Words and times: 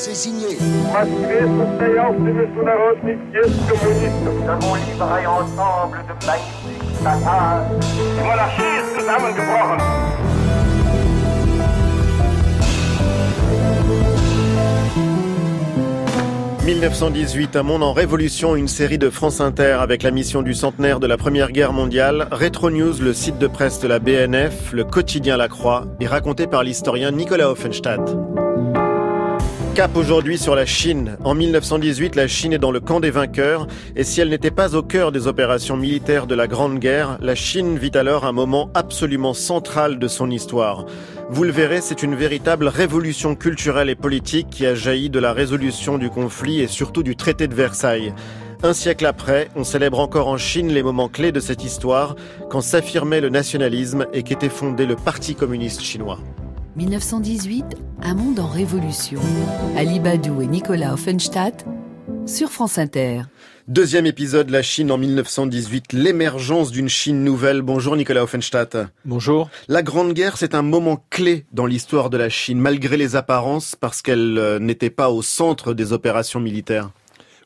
C'est 0.00 0.14
signé. 0.14 0.56
1918, 16.64 17.56
un 17.56 17.62
monde 17.64 17.82
en 17.82 17.92
révolution, 17.92 18.54
une 18.54 18.68
série 18.68 18.98
de 18.98 19.10
France 19.10 19.40
Inter 19.40 19.78
avec 19.80 20.04
la 20.04 20.12
mission 20.12 20.42
du 20.42 20.54
centenaire 20.54 21.00
de 21.00 21.08
la 21.08 21.16
Première 21.16 21.50
Guerre 21.50 21.72
mondiale, 21.72 22.28
Retro 22.30 22.70
News, 22.70 23.00
le 23.00 23.12
site 23.12 23.38
de 23.38 23.48
presse 23.48 23.80
de 23.80 23.88
la 23.88 23.98
BNF, 23.98 24.72
le 24.72 24.84
quotidien 24.84 25.36
La 25.36 25.48
Croix, 25.48 25.86
est 25.98 26.06
raconté 26.06 26.46
par 26.46 26.62
l'historien 26.62 27.10
Nicolas 27.10 27.50
Offenstadt. 27.50 28.16
Cap 29.78 29.96
aujourd'hui 29.96 30.38
sur 30.38 30.56
la 30.56 30.66
Chine. 30.66 31.16
En 31.22 31.36
1918, 31.36 32.16
la 32.16 32.26
Chine 32.26 32.52
est 32.52 32.58
dans 32.58 32.72
le 32.72 32.80
camp 32.80 32.98
des 32.98 33.12
vainqueurs, 33.12 33.68
et 33.94 34.02
si 34.02 34.20
elle 34.20 34.30
n'était 34.30 34.50
pas 34.50 34.74
au 34.74 34.82
cœur 34.82 35.12
des 35.12 35.28
opérations 35.28 35.76
militaires 35.76 36.26
de 36.26 36.34
la 36.34 36.48
Grande 36.48 36.80
Guerre, 36.80 37.16
la 37.20 37.36
Chine 37.36 37.78
vit 37.78 37.92
alors 37.94 38.26
un 38.26 38.32
moment 38.32 38.70
absolument 38.74 39.34
central 39.34 40.00
de 40.00 40.08
son 40.08 40.32
histoire. 40.32 40.84
Vous 41.30 41.44
le 41.44 41.52
verrez, 41.52 41.80
c'est 41.80 42.02
une 42.02 42.16
véritable 42.16 42.66
révolution 42.66 43.36
culturelle 43.36 43.88
et 43.88 43.94
politique 43.94 44.50
qui 44.50 44.66
a 44.66 44.74
jailli 44.74 45.10
de 45.10 45.20
la 45.20 45.32
résolution 45.32 45.96
du 45.96 46.10
conflit 46.10 46.60
et 46.60 46.66
surtout 46.66 47.04
du 47.04 47.14
traité 47.14 47.46
de 47.46 47.54
Versailles. 47.54 48.12
Un 48.64 48.72
siècle 48.72 49.06
après, 49.06 49.48
on 49.54 49.62
célèbre 49.62 50.00
encore 50.00 50.26
en 50.26 50.38
Chine 50.38 50.72
les 50.72 50.82
moments 50.82 51.08
clés 51.08 51.30
de 51.30 51.38
cette 51.38 51.62
histoire, 51.62 52.16
quand 52.50 52.62
s'affirmait 52.62 53.20
le 53.20 53.28
nationalisme 53.28 54.06
et 54.12 54.24
qu'était 54.24 54.48
fondé 54.48 54.86
le 54.86 54.96
Parti 54.96 55.36
communiste 55.36 55.82
chinois. 55.82 56.18
1918, 56.78 57.64
un 58.02 58.14
monde 58.14 58.38
en 58.38 58.46
révolution. 58.46 59.20
Ali 59.76 59.98
Badou 59.98 60.42
et 60.42 60.46
Nicolas 60.46 60.94
Offenstadt 60.94 61.66
sur 62.24 62.50
France 62.50 62.78
Inter. 62.78 63.22
Deuxième 63.66 64.06
épisode, 64.06 64.48
la 64.50 64.62
Chine 64.62 64.92
en 64.92 64.96
1918, 64.96 65.92
l'émergence 65.92 66.70
d'une 66.70 66.88
Chine 66.88 67.24
nouvelle. 67.24 67.62
Bonjour 67.62 67.96
Nicolas 67.96 68.22
Offenstadt. 68.22 68.76
Bonjour. 69.04 69.50
La 69.66 69.82
Grande 69.82 70.12
Guerre, 70.12 70.36
c'est 70.36 70.54
un 70.54 70.62
moment 70.62 71.04
clé 71.10 71.46
dans 71.52 71.66
l'histoire 71.66 72.10
de 72.10 72.16
la 72.16 72.28
Chine, 72.28 72.60
malgré 72.60 72.96
les 72.96 73.16
apparences, 73.16 73.74
parce 73.74 74.00
qu'elle 74.00 74.38
euh, 74.38 74.60
n'était 74.60 74.88
pas 74.88 75.10
au 75.10 75.20
centre 75.20 75.74
des 75.74 75.92
opérations 75.92 76.38
militaires. 76.38 76.90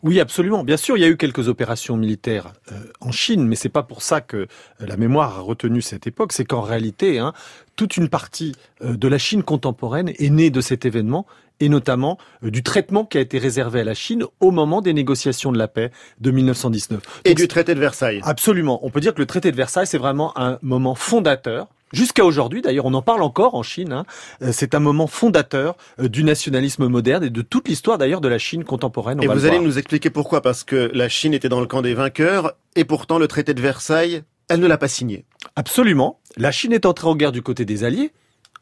Oui, 0.03 0.19
absolument. 0.21 0.65
Bien 0.65 0.77
sûr, 0.77 0.97
il 0.97 1.01
y 1.01 1.05
a 1.05 1.09
eu 1.09 1.17
quelques 1.17 1.49
opérations 1.49 1.97
militaires 1.97 2.53
euh, 2.73 2.75
en 3.01 3.13
Chine, 3.13 3.47
mais 3.47 3.57
c'est 3.57 3.69
pas 3.69 3.83
pour 3.83 4.03
ça 4.03 4.21
que 4.21 4.37
euh, 4.37 4.47
la 4.81 4.97
mémoire 4.97 5.39
a 5.39 5.41
retenu 5.41 5.81
cette 5.81 6.07
époque. 6.07 6.33
C'est 6.33 6.45
qu'en 6.45 6.63
réalité, 6.63 7.19
hein, 7.19 7.33
toute 7.77 7.97
une 7.97 8.09
partie 8.09 8.55
euh, 8.83 8.97
de 8.97 9.09
la 9.09 9.19
Chine 9.19 9.43
contemporaine 9.43 10.11
est 10.19 10.31
née 10.31 10.51
de 10.51 10.61
cet 10.61 10.85
événement 10.85 11.27
et 11.61 11.69
notamment 11.69 12.19
euh, 12.45 12.51
du 12.51 12.63
traitement 12.63 13.05
qui 13.05 13.19
a 13.19 13.21
été 13.21 13.39
réservé 13.39 13.81
à 13.81 13.85
la 13.85 13.95
Chine 13.95 14.25
au 14.41 14.51
moment 14.51 14.81
des 14.81 14.93
négociations 14.93 15.53
de 15.53 15.59
la 15.59 15.69
paix 15.69 15.91
de 16.21 16.31
1919. 16.31 17.01
Et 17.25 17.31
Donc, 17.31 17.39
du 17.39 17.49
traité 17.49 17.75
de 17.75 17.81
Versailles. 17.81 18.21
Absolument. 18.25 18.85
On 18.85 18.91
peut 18.91 19.01
dire 19.01 19.15
que 19.15 19.21
le 19.21 19.27
traité 19.27 19.51
de 19.51 19.57
Versailles, 19.57 19.87
c'est 19.87 19.99
vraiment 19.99 20.37
un 20.39 20.59
moment 20.63 20.95
fondateur. 20.95 21.69
Jusqu'à 21.93 22.25
aujourd'hui, 22.25 22.63
d'ailleurs, 22.63 22.87
on 22.87 22.95
en 22.95 23.03
parle 23.03 23.23
encore 23.23 23.55
en 23.55 23.63
Chine. 23.63 23.93
hein. 23.93 24.05
Euh, 24.43 24.51
C'est 24.53 24.75
un 24.75 24.81
moment 24.81 25.07
fondateur 25.07 25.77
euh, 26.01 26.09
du 26.09 26.25
nationalisme 26.25 26.87
moderne 26.89 27.25
et 27.25 27.31
de 27.31 27.43
toute 27.43 27.69
l'histoire 27.69 27.99
d'ailleurs 27.99 28.21
de 28.21 28.29
la 28.29 28.39
Chine 28.39 28.65
contemporaine. 28.65 29.19
on 29.21 29.23
Et 29.23 29.27
va 29.27 29.35
vous 29.35 29.41
le 29.41 29.47
allez 29.47 29.57
voir. 29.59 29.69
nous 29.69 29.79
expliquer 29.79 30.11
pourquoi 30.11 30.41
Parce 30.43 30.65
que 30.65 30.91
la 30.95 31.09
Chine 31.09 31.35
était 31.35 31.49
dans 31.49 31.61
le 31.61 31.67
camp 31.67 31.83
des 31.83 31.95
vainqueurs, 31.95 32.53
et 32.77 32.85
pourtant 32.85 33.19
le 33.19 33.29
traité 33.29 33.55
de 33.55 33.61
Versailles, 33.61 34.23
elle 34.49 34.61
ne 34.61 34.67
l'a 34.67 34.79
pas 34.79 34.89
signé. 34.89 35.25
Absolument. 35.57 36.19
La 36.37 36.51
Chine 36.51 36.73
est 36.73 36.87
entrée 36.87 37.09
en 37.09 37.17
guerre 37.17 37.33
du 37.33 37.43
côté 37.43 37.65
des 37.65 37.85
Alliés 37.85 38.13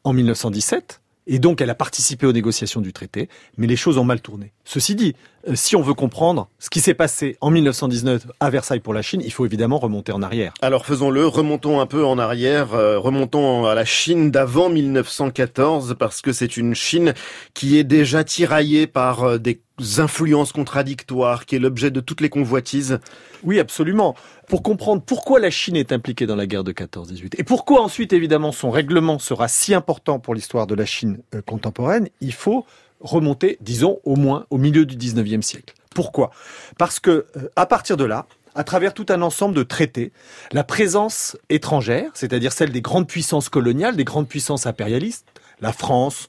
en 0.05 0.12
1917. 0.12 1.01
Et 1.26 1.38
donc, 1.38 1.60
elle 1.60 1.70
a 1.70 1.74
participé 1.74 2.26
aux 2.26 2.32
négociations 2.32 2.80
du 2.80 2.92
traité, 2.92 3.28
mais 3.56 3.66
les 3.66 3.76
choses 3.76 3.98
ont 3.98 4.04
mal 4.04 4.20
tourné. 4.20 4.52
Ceci 4.64 4.94
dit, 4.94 5.14
euh, 5.48 5.52
si 5.54 5.77
on 5.77 5.82
veut 5.82 5.94
comprendre 5.94 6.48
ce 6.58 6.70
qui 6.70 6.80
s'est 6.80 6.94
passé 6.94 7.36
en 7.40 7.50
1919 7.50 8.27
à 8.40 8.50
Versailles 8.50 8.80
pour 8.80 8.94
la 8.94 9.02
Chine, 9.02 9.22
il 9.24 9.32
faut 9.32 9.46
évidemment 9.46 9.78
remonter 9.78 10.12
en 10.12 10.22
arrière. 10.22 10.52
Alors 10.61 10.84
faisons-le, 10.86 11.27
remontons 11.27 11.80
un 11.80 11.86
peu 11.86 12.05
en 12.05 12.18
arrière, 12.18 12.74
euh, 12.74 12.98
remontons 12.98 13.67
à 13.67 13.74
la 13.74 13.84
Chine 13.84 14.30
d'avant 14.30 14.68
1914, 14.68 15.96
parce 15.98 16.20
que 16.20 16.33
c'est 16.33 16.56
une 16.56 16.74
Chine 16.74 17.14
qui 17.55 17.78
est 17.78 17.84
déjà 17.84 18.24
tiraillée 18.24 18.86
par 18.86 19.24
euh, 19.24 19.39
des 19.39 19.61
influences 19.98 20.52
contradictoires, 20.52 21.46
qui 21.46 21.57
est 21.57 21.58
l'objet 21.58 21.91
de 21.91 22.01
toutes 22.01 22.20
les 22.20 22.29
convoitises. 22.29 22.98
Oui, 23.42 23.58
absolument. 23.58 24.14
Pour 24.48 24.63
comprendre 24.63 25.02
pourquoi 25.02 25.41
la 25.41 25.51
Chine 25.51 25.77
est 25.77 25.92
impliquée 25.92 26.27
dans 26.27 26.36
la 26.36 26.46
guerre 26.46 26.64
de 26.64 26.73
14-18 26.73 27.35
et 27.39 27.45
pourquoi 27.45 27.83
ensuite, 27.83 28.13
évidemment, 28.13 28.52
son 28.52 28.70
règlement 28.70 29.19
sera 29.19 29.48
si 29.48 29.74
important 29.74 30.19
pour 30.19 30.35
l'histoire 30.35 30.67
de 30.67 30.74
la 30.74 30.86
Chine 30.86 31.19
euh, 31.35 31.42
contemporaine, 31.42 32.08
il 32.20 32.33
faut 32.33 32.67
remonter, 33.01 33.58
disons, 33.61 34.01
au 34.05 34.17
moins 34.17 34.46
au 34.51 34.58
milieu 34.58 34.85
du 34.85 34.96
19e 34.96 35.42
siècle. 35.42 35.74
Pourquoi? 35.95 36.30
Parce 36.79 37.01
que 37.01 37.27
euh, 37.36 37.48
à 37.57 37.67
partir 37.67 37.96
de 37.96 38.05
là, 38.05 38.27
à 38.55 38.64
travers 38.64 38.95
tout 38.95 39.07
un 39.08 39.23
ensemble 39.23 39.55
de 39.55 39.63
traités, 39.63 40.13
la 40.52 40.64
présence 40.64 41.36
étrangère, 41.48 42.11
c'est-à-dire 42.14 42.52
celle 42.52 42.73
des 42.73 42.83
grandes 42.83 43.07
puissances 43.07 43.48
coloniales, 43.48 43.96
des 43.96 44.05
grandes 44.05 44.29
puissances 44.29 44.67
impérialistes, 44.67 45.27
la 45.61 45.73
France, 45.73 46.29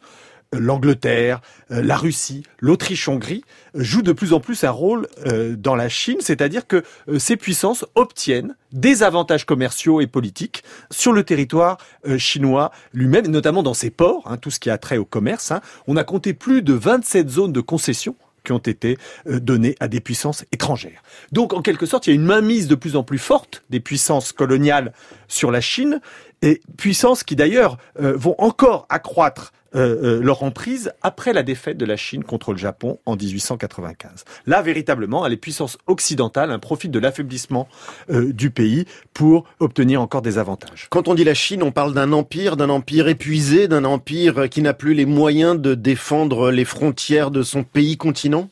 l'Angleterre, 0.53 1.41
euh, 1.71 1.81
la 1.81 1.95
Russie, 1.97 2.43
l'Autriche-Hongrie, 2.59 3.43
euh, 3.75 3.83
jouent 3.83 4.01
de 4.01 4.11
plus 4.11 4.33
en 4.33 4.39
plus 4.39 4.63
un 4.63 4.71
rôle 4.71 5.07
euh, 5.25 5.55
dans 5.55 5.75
la 5.75 5.89
Chine, 5.89 6.17
c'est-à-dire 6.19 6.67
que 6.67 6.83
euh, 7.07 7.19
ces 7.19 7.37
puissances 7.37 7.85
obtiennent 7.95 8.55
des 8.71 9.03
avantages 9.03 9.45
commerciaux 9.45 10.01
et 10.01 10.07
politiques 10.07 10.63
sur 10.89 11.13
le 11.13 11.23
territoire 11.23 11.77
euh, 12.07 12.17
chinois 12.17 12.71
lui-même, 12.93 13.27
notamment 13.27 13.63
dans 13.63 13.73
ses 13.73 13.89
ports, 13.89 14.23
hein, 14.25 14.37
tout 14.37 14.51
ce 14.51 14.59
qui 14.59 14.69
a 14.69 14.77
trait 14.77 14.97
au 14.97 15.05
commerce. 15.05 15.51
hein. 15.51 15.61
On 15.87 15.97
a 15.97 16.03
compté 16.03 16.33
plus 16.33 16.61
de 16.61 16.73
27 16.73 17.29
zones 17.29 17.53
de 17.53 17.61
concession 17.61 18.15
qui 18.43 18.53
ont 18.53 18.57
été 18.57 18.97
euh, 19.27 19.39
données 19.39 19.75
à 19.79 19.87
des 19.87 19.99
puissances 19.99 20.45
étrangères. 20.51 21.03
Donc, 21.31 21.53
en 21.53 21.61
quelque 21.61 21.85
sorte, 21.85 22.07
il 22.07 22.09
y 22.09 22.13
a 22.13 22.15
une 22.15 22.25
mainmise 22.25 22.67
de 22.67 22.75
plus 22.75 22.95
en 22.95 23.03
plus 23.03 23.19
forte 23.19 23.63
des 23.69 23.79
puissances 23.79 24.31
coloniales 24.31 24.93
sur 25.27 25.51
la 25.51 25.61
Chine, 25.61 26.01
et 26.41 26.59
puissances 26.75 27.23
qui 27.23 27.35
d'ailleurs 27.35 27.77
euh, 28.01 28.13
vont 28.17 28.33
encore 28.39 28.87
accroître 28.89 29.53
euh, 29.73 30.19
euh, 30.19 30.21
leur 30.21 30.43
emprise 30.43 30.91
après 31.01 31.31
la 31.31 31.43
défaite 31.43 31.77
de 31.77 31.85
la 31.85 31.95
Chine 31.95 32.25
contre 32.25 32.51
le 32.51 32.57
Japon 32.57 32.99
en 33.05 33.15
1895. 33.15 34.25
Là, 34.45 34.61
véritablement, 34.61 35.25
les 35.27 35.37
puissances 35.37 35.77
occidentales 35.87 36.51
hein, 36.51 36.59
profitent 36.59 36.91
de 36.91 36.99
l'affaiblissement 36.99 37.69
euh, 38.09 38.33
du 38.33 38.49
pays 38.49 38.85
pour 39.13 39.45
obtenir 39.59 40.01
encore 40.01 40.21
des 40.21 40.37
avantages. 40.37 40.87
Quand 40.89 41.07
on 41.07 41.13
dit 41.13 41.23
la 41.23 41.33
Chine, 41.33 41.63
on 41.63 41.71
parle 41.71 41.93
d'un 41.93 42.11
empire, 42.11 42.57
d'un 42.57 42.69
empire 42.69 43.07
épuisé, 43.07 43.69
d'un 43.69 43.85
empire 43.85 44.49
qui 44.49 44.61
n'a 44.61 44.73
plus 44.73 44.93
les 44.93 45.05
moyens 45.05 45.57
de 45.57 45.73
défendre 45.73 46.51
les 46.51 46.65
frontières 46.65 47.31
de 47.31 47.41
son 47.41 47.63
pays-continent 47.63 48.49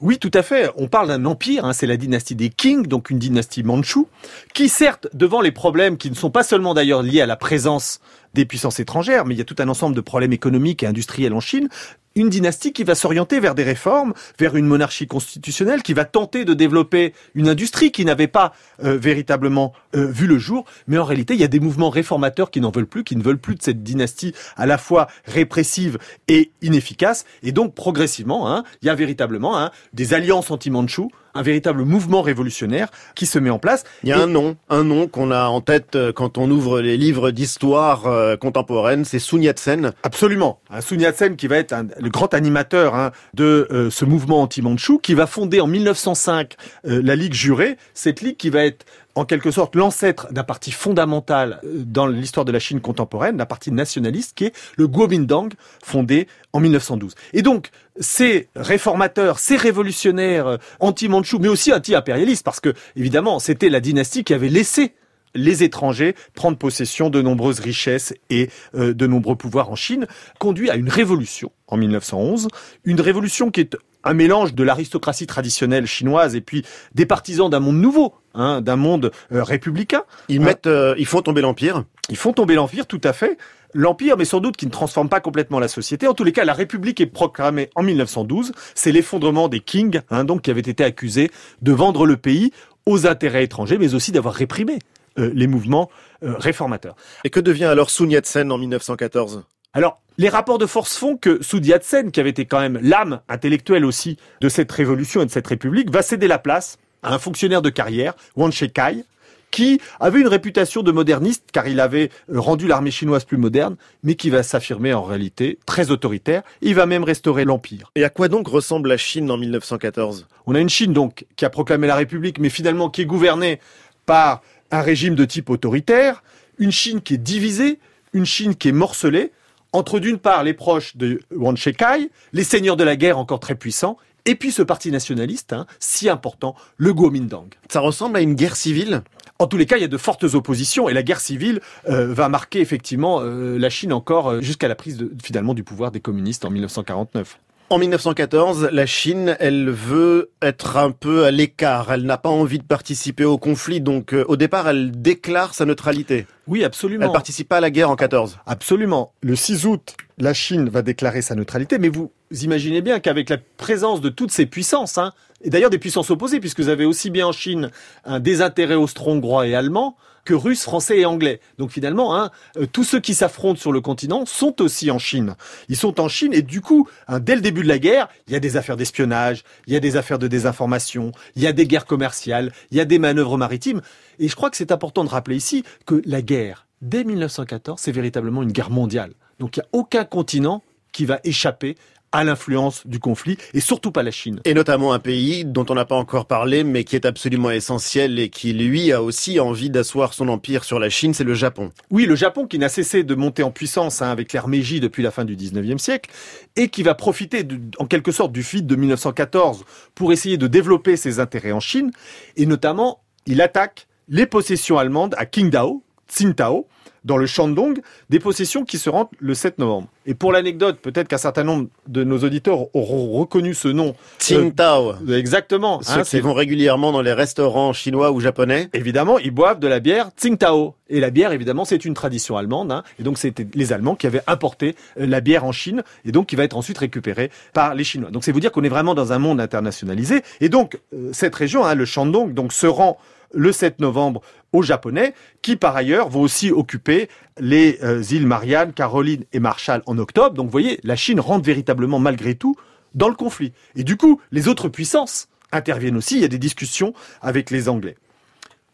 Oui, 0.00 0.18
tout 0.18 0.30
à 0.32 0.42
fait. 0.42 0.70
On 0.76 0.88
parle 0.88 1.08
d'un 1.08 1.26
empire, 1.26 1.66
hein, 1.66 1.74
c'est 1.74 1.86
la 1.86 1.98
dynastie 1.98 2.34
des 2.34 2.48
Qing, 2.48 2.86
donc 2.86 3.10
une 3.10 3.18
dynastie 3.18 3.62
mandchoue, 3.62 4.08
qui 4.54 4.70
certes, 4.70 5.08
devant 5.12 5.42
les 5.42 5.52
problèmes 5.52 5.98
qui 5.98 6.10
ne 6.10 6.14
sont 6.14 6.30
pas 6.30 6.42
seulement 6.42 6.72
d'ailleurs 6.72 7.02
liés 7.02 7.20
à 7.20 7.26
la 7.26 7.36
présence 7.36 8.00
des 8.32 8.46
puissances 8.46 8.80
étrangères, 8.80 9.26
mais 9.26 9.34
il 9.34 9.38
y 9.38 9.42
a 9.42 9.44
tout 9.44 9.56
un 9.58 9.68
ensemble 9.68 9.94
de 9.94 10.00
problèmes 10.00 10.32
économiques 10.32 10.82
et 10.82 10.86
industriels 10.86 11.34
en 11.34 11.40
Chine, 11.40 11.68
une 12.16 12.28
dynastie 12.28 12.72
qui 12.72 12.84
va 12.84 12.94
s'orienter 12.94 13.40
vers 13.40 13.54
des 13.54 13.62
réformes, 13.62 14.14
vers 14.38 14.56
une 14.56 14.66
monarchie 14.66 15.06
constitutionnelle, 15.06 15.82
qui 15.82 15.94
va 15.94 16.04
tenter 16.04 16.44
de 16.44 16.54
développer 16.54 17.14
une 17.34 17.48
industrie 17.48 17.92
qui 17.92 18.04
n'avait 18.04 18.26
pas 18.26 18.52
euh, 18.84 18.96
véritablement 18.96 19.72
euh, 19.94 20.06
vu 20.06 20.26
le 20.26 20.38
jour. 20.38 20.64
Mais 20.86 20.98
en 20.98 21.04
réalité, 21.04 21.34
il 21.34 21.40
y 21.40 21.44
a 21.44 21.48
des 21.48 21.60
mouvements 21.60 21.90
réformateurs 21.90 22.50
qui 22.50 22.60
n'en 22.60 22.70
veulent 22.70 22.86
plus, 22.86 23.04
qui 23.04 23.16
ne 23.16 23.22
veulent 23.22 23.38
plus 23.38 23.54
de 23.54 23.62
cette 23.62 23.82
dynastie 23.82 24.34
à 24.56 24.66
la 24.66 24.78
fois 24.78 25.06
répressive 25.24 25.98
et 26.28 26.50
inefficace. 26.62 27.24
Et 27.42 27.52
donc, 27.52 27.74
progressivement, 27.74 28.50
hein, 28.50 28.64
il 28.82 28.86
y 28.86 28.90
a 28.90 28.94
véritablement 28.94 29.58
hein, 29.58 29.70
des 29.92 30.14
alliances 30.14 30.50
anti-mandchou, 30.50 31.10
un 31.34 31.42
véritable 31.42 31.84
mouvement 31.84 32.22
révolutionnaire 32.22 32.88
qui 33.14 33.26
se 33.26 33.38
met 33.38 33.50
en 33.50 33.58
place. 33.58 33.84
Il 34.02 34.08
y 34.08 34.12
a 34.12 34.18
Et- 34.18 34.22
un 34.22 34.26
nom, 34.26 34.56
un 34.68 34.84
nom 34.84 35.06
qu'on 35.08 35.30
a 35.30 35.44
en 35.46 35.60
tête 35.60 35.96
euh, 35.96 36.12
quand 36.12 36.38
on 36.38 36.50
ouvre 36.50 36.80
les 36.80 36.96
livres 36.96 37.30
d'histoire 37.30 38.06
euh, 38.06 38.36
contemporaine, 38.36 39.04
c'est 39.04 39.18
Sun 39.18 39.42
Yat-sen. 39.42 39.92
Absolument. 40.02 40.60
Un 40.70 40.80
Sun 40.80 41.00
Yat-sen 41.00 41.36
qui 41.36 41.46
va 41.46 41.56
être 41.56 41.72
un- 41.72 41.86
le 41.98 42.08
grand 42.10 42.34
animateur 42.34 42.94
hein, 42.94 43.12
de 43.34 43.68
euh, 43.70 43.90
ce 43.90 44.04
mouvement 44.04 44.42
anti-mandchou, 44.42 44.98
qui 44.98 45.14
va 45.14 45.26
fonder 45.26 45.60
en 45.60 45.66
1905 45.66 46.54
euh, 46.86 47.00
la 47.04 47.16
Ligue 47.16 47.34
jurée, 47.34 47.76
cette 47.94 48.20
ligue 48.20 48.36
qui 48.36 48.50
va 48.50 48.64
être 48.64 48.84
en 49.14 49.24
quelque 49.24 49.50
sorte 49.50 49.76
l'ancêtre 49.76 50.32
d'un 50.32 50.44
parti 50.44 50.70
fondamental 50.70 51.60
euh, 51.64 51.82
dans 51.84 52.06
l'histoire 52.06 52.44
de 52.44 52.52
la 52.52 52.58
Chine 52.58 52.80
contemporaine, 52.80 53.36
d'un 53.36 53.46
parti 53.46 53.72
nationaliste 53.72 54.36
qui 54.36 54.46
est 54.46 54.52
le 54.76 54.88
Kuomintang, 54.88 55.50
fondé 55.82 56.28
en 56.52 56.60
1912. 56.60 57.14
Et 57.32 57.42
donc, 57.42 57.70
ces 57.98 58.48
réformateurs, 58.56 59.38
ces 59.38 59.56
révolutionnaires 59.56 60.46
euh, 60.46 60.56
anti-mandchous, 60.80 61.38
mais 61.38 61.48
aussi 61.48 61.72
anti-impérialistes, 61.72 62.44
parce 62.44 62.60
que 62.60 62.74
évidemment, 62.96 63.38
c'était 63.38 63.68
la 63.68 63.80
dynastie 63.80 64.24
qui 64.24 64.34
avait 64.34 64.48
laissé 64.48 64.94
les 65.34 65.62
étrangers 65.62 66.14
prendre 66.34 66.56
possession 66.56 67.10
de 67.10 67.22
nombreuses 67.22 67.60
richesses 67.60 68.14
et 68.30 68.50
euh, 68.74 68.94
de 68.94 69.06
nombreux 69.06 69.36
pouvoirs 69.36 69.70
en 69.70 69.76
Chine, 69.76 70.06
conduit 70.38 70.70
à 70.70 70.76
une 70.76 70.88
révolution 70.88 71.52
en 71.66 71.76
1911, 71.76 72.48
une 72.84 73.00
révolution 73.00 73.50
qui 73.50 73.60
est 73.60 73.76
un 74.04 74.14
mélange 74.14 74.54
de 74.54 74.62
l'aristocratie 74.62 75.26
traditionnelle 75.26 75.86
chinoise 75.86 76.34
et 76.34 76.40
puis 76.40 76.64
des 76.94 77.06
partisans 77.06 77.50
d'un 77.50 77.60
monde 77.60 77.76
nouveau, 77.76 78.14
hein, 78.34 78.60
d'un 78.60 78.76
monde 78.76 79.12
euh, 79.32 79.42
républicain. 79.42 80.04
Ils 80.28 80.40
mettent, 80.40 80.66
euh, 80.66 80.94
ils 80.98 81.06
font 81.06 81.22
tomber 81.22 81.42
l'empire. 81.42 81.84
Ils 82.08 82.16
font 82.16 82.32
tomber 82.32 82.54
l'empire, 82.54 82.86
tout 82.86 83.00
à 83.04 83.12
fait. 83.12 83.38
L'empire, 83.72 84.16
mais 84.16 84.24
sans 84.24 84.40
doute 84.40 84.56
qui 84.56 84.66
ne 84.66 84.70
transforme 84.70 85.08
pas 85.08 85.20
complètement 85.20 85.60
la 85.60 85.68
société. 85.68 86.08
En 86.08 86.14
tous 86.14 86.24
les 86.24 86.32
cas, 86.32 86.44
la 86.44 86.54
République 86.54 87.00
est 87.00 87.06
proclamée 87.06 87.70
en 87.76 87.82
1912. 87.82 88.52
C'est 88.74 88.90
l'effondrement 88.90 89.48
des 89.48 89.60
Qing, 89.60 90.00
hein, 90.10 90.24
donc 90.24 90.42
qui 90.42 90.50
avaient 90.50 90.60
été 90.60 90.82
accusés 90.82 91.30
de 91.62 91.72
vendre 91.72 92.06
le 92.06 92.16
pays 92.16 92.52
aux 92.86 93.06
intérêts 93.06 93.44
étrangers, 93.44 93.78
mais 93.78 93.94
aussi 93.94 94.10
d'avoir 94.10 94.34
réprimé 94.34 94.78
les 95.22 95.46
mouvements 95.46 95.90
euh, 96.22 96.34
réformateurs. 96.38 96.96
Et 97.24 97.30
que 97.30 97.40
devient 97.40 97.64
alors 97.64 97.90
Sun 97.90 98.10
Yat-sen 98.10 98.50
en 98.50 98.58
1914 98.58 99.44
Alors, 99.72 100.00
les 100.18 100.28
rapports 100.28 100.58
de 100.58 100.66
force 100.66 100.96
font 100.96 101.16
que 101.16 101.42
Sun 101.42 101.64
Yat-sen, 101.64 102.10
qui 102.10 102.20
avait 102.20 102.30
été 102.30 102.44
quand 102.44 102.60
même 102.60 102.78
l'âme 102.82 103.20
intellectuelle 103.28 103.84
aussi 103.84 104.18
de 104.40 104.48
cette 104.48 104.70
révolution 104.70 105.22
et 105.22 105.26
de 105.26 105.30
cette 105.30 105.46
république, 105.46 105.90
va 105.90 106.02
céder 106.02 106.28
la 106.28 106.38
place 106.38 106.78
à 107.02 107.14
un 107.14 107.18
fonctionnaire 107.18 107.62
de 107.62 107.70
carrière, 107.70 108.14
Wang 108.36 108.52
Shekai, 108.52 109.04
qui 109.50 109.80
avait 109.98 110.20
une 110.20 110.28
réputation 110.28 110.82
de 110.82 110.92
moderniste 110.92 111.48
car 111.52 111.66
il 111.66 111.80
avait 111.80 112.10
euh, 112.30 112.40
rendu 112.40 112.66
l'armée 112.66 112.90
chinoise 112.90 113.24
plus 113.24 113.36
moderne, 113.36 113.76
mais 114.02 114.14
qui 114.14 114.30
va 114.30 114.42
s'affirmer 114.42 114.94
en 114.94 115.02
réalité 115.02 115.58
très 115.66 115.90
autoritaire. 115.90 116.42
Il 116.62 116.74
va 116.74 116.86
même 116.86 117.04
restaurer 117.04 117.44
l'empire. 117.44 117.90
Et 117.96 118.04
à 118.04 118.10
quoi 118.10 118.28
donc 118.28 118.48
ressemble 118.48 118.88
la 118.88 118.96
Chine 118.96 119.30
en 119.30 119.36
1914 119.36 120.26
On 120.46 120.54
a 120.54 120.60
une 120.60 120.68
Chine 120.68 120.92
donc 120.92 121.26
qui 121.36 121.44
a 121.44 121.50
proclamé 121.50 121.86
la 121.86 121.96
République, 121.96 122.38
mais 122.38 122.50
finalement 122.50 122.90
qui 122.90 123.02
est 123.02 123.06
gouvernée 123.06 123.60
par 124.06 124.42
un 124.70 124.82
régime 124.82 125.14
de 125.14 125.24
type 125.24 125.50
autoritaire, 125.50 126.22
une 126.58 126.72
Chine 126.72 127.00
qui 127.00 127.14
est 127.14 127.18
divisée, 127.18 127.78
une 128.12 128.26
Chine 128.26 128.54
qui 128.54 128.68
est 128.68 128.72
morcelée, 128.72 129.32
entre 129.72 130.00
d'une 130.00 130.18
part 130.18 130.42
les 130.42 130.54
proches 130.54 130.96
de 130.96 131.20
Wang 131.30 131.56
Shekai, 131.56 132.10
les 132.32 132.44
seigneurs 132.44 132.76
de 132.76 132.84
la 132.84 132.96
guerre 132.96 133.18
encore 133.18 133.40
très 133.40 133.54
puissants, 133.54 133.96
et 134.26 134.34
puis 134.34 134.52
ce 134.52 134.62
parti 134.62 134.90
nationaliste, 134.90 135.52
hein, 135.52 135.66
si 135.78 136.08
important, 136.08 136.54
le 136.76 136.92
Kuomintang. 136.92 137.48
Ça 137.70 137.80
ressemble 137.80 138.16
à 138.16 138.20
une 138.20 138.34
guerre 138.34 138.56
civile? 138.56 139.02
En 139.38 139.46
tous 139.46 139.56
les 139.56 139.64
cas, 139.64 139.78
il 139.78 139.80
y 139.80 139.84
a 139.84 139.88
de 139.88 139.96
fortes 139.96 140.24
oppositions 140.24 140.88
et 140.88 140.92
la 140.92 141.02
guerre 141.02 141.20
civile 141.20 141.60
euh, 141.88 142.12
va 142.12 142.28
marquer 142.28 142.60
effectivement 142.60 143.20
euh, 143.22 143.58
la 143.58 143.70
Chine 143.70 143.92
encore 143.92 144.28
euh, 144.28 144.40
jusqu'à 144.42 144.68
la 144.68 144.74
prise 144.74 144.98
de, 144.98 145.10
finalement 145.22 145.54
du 145.54 145.64
pouvoir 145.64 145.90
des 145.90 146.00
communistes 146.00 146.44
en 146.44 146.50
1949. 146.50 147.38
En 147.72 147.78
1914, 147.78 148.70
la 148.72 148.84
Chine, 148.84 149.36
elle 149.38 149.70
veut 149.70 150.32
être 150.42 150.76
un 150.76 150.90
peu 150.90 151.24
à 151.24 151.30
l'écart. 151.30 151.92
Elle 151.92 152.02
n'a 152.02 152.18
pas 152.18 152.28
envie 152.28 152.58
de 152.58 152.64
participer 152.64 153.24
au 153.24 153.38
conflit. 153.38 153.80
Donc, 153.80 154.12
euh, 154.12 154.24
au 154.26 154.36
départ, 154.36 154.68
elle 154.68 154.90
déclare 155.00 155.54
sa 155.54 155.66
neutralité. 155.66 156.26
Oui, 156.48 156.64
absolument. 156.64 157.06
Elle 157.06 157.12
participe 157.12 157.48
pas 157.48 157.58
à 157.58 157.60
la 157.60 157.70
guerre 157.70 157.88
en 157.88 157.94
14. 157.94 158.40
Absolument. 158.44 159.12
Le 159.22 159.36
6 159.36 159.66
août, 159.66 159.94
la 160.18 160.34
Chine 160.34 160.68
va 160.68 160.82
déclarer 160.82 161.22
sa 161.22 161.36
neutralité. 161.36 161.78
Mais 161.78 161.90
vous 161.90 162.10
imaginez 162.32 162.82
bien 162.82 162.98
qu'avec 162.98 163.28
la 163.28 163.38
présence 163.56 164.00
de 164.00 164.08
toutes 164.08 164.32
ces 164.32 164.46
puissances, 164.46 164.98
hein, 164.98 165.12
et 165.40 165.48
d'ailleurs 165.48 165.70
des 165.70 165.78
puissances 165.78 166.10
opposées, 166.10 166.40
puisque 166.40 166.58
vous 166.58 166.70
avez 166.70 166.84
aussi 166.84 167.08
bien 167.08 167.28
en 167.28 167.32
Chine 167.32 167.70
un 168.04 168.18
désintérêt 168.18 168.74
austro-hongrois 168.74 169.46
et 169.46 169.54
allemand, 169.54 169.96
que 170.24 170.34
russes, 170.34 170.62
français 170.62 170.98
et 170.98 171.06
anglais. 171.06 171.40
Donc 171.58 171.70
finalement, 171.70 172.16
hein, 172.16 172.30
euh, 172.56 172.66
tous 172.66 172.84
ceux 172.84 173.00
qui 173.00 173.14
s'affrontent 173.14 173.60
sur 173.60 173.72
le 173.72 173.80
continent 173.80 174.26
sont 174.26 174.60
aussi 174.62 174.90
en 174.90 174.98
Chine. 174.98 175.34
Ils 175.68 175.76
sont 175.76 176.00
en 176.00 176.08
Chine 176.08 176.32
et 176.32 176.42
du 176.42 176.60
coup, 176.60 176.88
hein, 177.08 177.20
dès 177.20 177.34
le 177.34 177.40
début 177.40 177.62
de 177.62 177.68
la 177.68 177.78
guerre, 177.78 178.08
il 178.26 178.32
y 178.32 178.36
a 178.36 178.40
des 178.40 178.56
affaires 178.56 178.76
d'espionnage, 178.76 179.44
il 179.66 179.72
y 179.72 179.76
a 179.76 179.80
des 179.80 179.96
affaires 179.96 180.18
de 180.18 180.28
désinformation, 180.28 181.12
il 181.36 181.42
y 181.42 181.46
a 181.46 181.52
des 181.52 181.66
guerres 181.66 181.86
commerciales, 181.86 182.52
il 182.70 182.76
y 182.76 182.80
a 182.80 182.84
des 182.84 182.98
manœuvres 182.98 183.36
maritimes. 183.36 183.80
Et 184.18 184.28
je 184.28 184.36
crois 184.36 184.50
que 184.50 184.56
c'est 184.56 184.72
important 184.72 185.04
de 185.04 185.08
rappeler 185.08 185.36
ici 185.36 185.64
que 185.86 186.02
la 186.04 186.22
guerre, 186.22 186.66
dès 186.82 187.04
1914, 187.04 187.80
c'est 187.80 187.92
véritablement 187.92 188.42
une 188.42 188.52
guerre 188.52 188.70
mondiale. 188.70 189.12
Donc 189.38 189.56
il 189.56 189.60
n'y 189.60 189.64
a 189.64 189.68
aucun 189.72 190.04
continent 190.04 190.62
qui 190.92 191.04
va 191.04 191.20
échapper 191.24 191.76
à 192.12 192.24
l'influence 192.24 192.86
du 192.86 192.98
conflit 192.98 193.36
et 193.54 193.60
surtout 193.60 193.92
pas 193.92 194.02
la 194.02 194.10
Chine. 194.10 194.40
Et 194.44 194.54
notamment 194.54 194.92
un 194.92 194.98
pays 194.98 195.44
dont 195.44 195.66
on 195.68 195.74
n'a 195.74 195.84
pas 195.84 195.96
encore 195.96 196.26
parlé 196.26 196.64
mais 196.64 196.84
qui 196.84 196.96
est 196.96 197.06
absolument 197.06 197.50
essentiel 197.50 198.18
et 198.18 198.28
qui 198.28 198.52
lui 198.52 198.92
a 198.92 199.02
aussi 199.02 199.38
envie 199.40 199.70
d'asseoir 199.70 200.12
son 200.14 200.28
empire 200.28 200.64
sur 200.64 200.78
la 200.78 200.90
Chine, 200.90 201.14
c'est 201.14 201.24
le 201.24 201.34
Japon. 201.34 201.70
Oui, 201.90 202.06
le 202.06 202.16
Japon 202.16 202.46
qui 202.46 202.58
n'a 202.58 202.68
cessé 202.68 203.04
de 203.04 203.14
monter 203.14 203.42
en 203.42 203.50
puissance 203.50 204.02
hein, 204.02 204.10
avec 204.10 204.32
l'ère 204.32 204.48
Meiji 204.48 204.80
depuis 204.80 205.02
la 205.02 205.10
fin 205.10 205.24
du 205.24 205.36
19e 205.36 205.78
siècle 205.78 206.10
et 206.56 206.68
qui 206.68 206.82
va 206.82 206.94
profiter 206.94 207.44
de, 207.44 207.60
en 207.78 207.86
quelque 207.86 208.12
sorte 208.12 208.32
du 208.32 208.42
feat 208.42 208.66
de 208.66 208.76
1914 208.76 209.64
pour 209.94 210.12
essayer 210.12 210.36
de 210.36 210.46
développer 210.46 210.96
ses 210.96 211.20
intérêts 211.20 211.52
en 211.52 211.60
Chine 211.60 211.90
et 212.36 212.46
notamment 212.46 213.02
il 213.26 213.40
attaque 213.40 213.86
les 214.08 214.26
possessions 214.26 214.78
allemandes 214.78 215.14
à 215.18 215.26
Qingdao, 215.26 215.82
Tsingtao, 216.08 216.66
dans 217.04 217.16
le 217.16 217.26
Shandong, 217.26 217.80
des 218.08 218.18
possessions 218.18 218.64
qui 218.64 218.78
se 218.78 218.90
rendent 218.90 219.08
le 219.18 219.34
7 219.34 219.58
novembre. 219.58 219.88
Et 220.06 220.14
pour 220.14 220.32
l'anecdote, 220.32 220.78
peut-être 220.80 221.08
qu'un 221.08 221.18
certain 221.18 221.44
nombre 221.44 221.68
de 221.86 222.04
nos 222.04 222.18
auditeurs 222.18 222.74
auront 222.74 223.12
reconnu 223.12 223.54
ce 223.54 223.68
nom. 223.68 223.94
Tsingtao. 224.18 224.94
Euh, 225.08 225.18
exactement. 225.18 225.80
Ceux 225.82 226.00
hein, 226.00 226.02
qui 226.02 226.20
vont 226.20 226.34
régulièrement 226.34 226.92
dans 226.92 227.02
les 227.02 227.12
restaurants 227.12 227.72
chinois 227.72 228.10
ou 228.12 228.20
japonais. 228.20 228.68
Évidemment, 228.72 229.18
ils 229.18 229.30
boivent 229.30 229.60
de 229.60 229.68
la 229.68 229.80
bière 229.80 230.10
Tsingtao. 230.16 230.74
Et 230.88 231.00
la 231.00 231.10
bière, 231.10 231.32
évidemment, 231.32 231.64
c'est 231.64 231.84
une 231.84 231.94
tradition 231.94 232.36
allemande. 232.36 232.72
Hein, 232.72 232.82
et 232.98 233.02
donc, 233.02 233.18
c'était 233.18 233.46
les 233.54 233.72
Allemands 233.72 233.94
qui 233.94 234.06
avaient 234.06 234.22
importé 234.26 234.74
euh, 234.98 235.06
la 235.06 235.20
bière 235.20 235.44
en 235.44 235.52
Chine, 235.52 235.82
et 236.04 236.12
donc 236.12 236.26
qui 236.26 236.36
va 236.36 236.44
être 236.44 236.56
ensuite 236.56 236.78
récupérée 236.78 237.30
par 237.52 237.74
les 237.74 237.84
Chinois. 237.84 238.10
Donc, 238.10 238.24
c'est 238.24 238.32
vous 238.32 238.40
dire 238.40 238.52
qu'on 238.52 238.64
est 238.64 238.68
vraiment 238.68 238.94
dans 238.94 239.12
un 239.12 239.18
monde 239.18 239.40
internationalisé. 239.40 240.22
Et 240.40 240.48
donc, 240.48 240.78
euh, 240.92 241.10
cette 241.12 241.34
région, 241.34 241.64
hein, 241.64 241.74
le 241.74 241.84
Shandong, 241.84 242.34
donc 242.34 242.52
se 242.52 242.66
rend 242.66 242.98
le 243.32 243.52
7 243.52 243.80
novembre 243.80 244.20
aux 244.52 244.62
Japonais, 244.62 245.14
qui 245.42 245.56
par 245.56 245.76
ailleurs 245.76 246.08
vont 246.08 246.22
aussi 246.22 246.50
occuper 246.50 247.08
les 247.38 247.78
euh, 247.82 248.02
îles 248.02 248.26
Marianne, 248.26 248.72
Caroline 248.72 249.24
et 249.32 249.40
Marshall 249.40 249.82
en 249.86 249.98
octobre. 249.98 250.34
Donc 250.34 250.46
vous 250.46 250.52
voyez, 250.52 250.80
la 250.82 250.96
Chine 250.96 251.20
rentre 251.20 251.44
véritablement 251.44 251.98
malgré 251.98 252.34
tout 252.34 252.56
dans 252.94 253.08
le 253.08 253.14
conflit. 253.14 253.52
Et 253.76 253.84
du 253.84 253.96
coup, 253.96 254.20
les 254.32 254.48
autres 254.48 254.68
puissances 254.68 255.28
interviennent 255.52 255.96
aussi. 255.96 256.16
Il 256.16 256.22
y 256.22 256.24
a 256.24 256.28
des 256.28 256.38
discussions 256.38 256.92
avec 257.22 257.50
les 257.50 257.68
Anglais. 257.68 257.96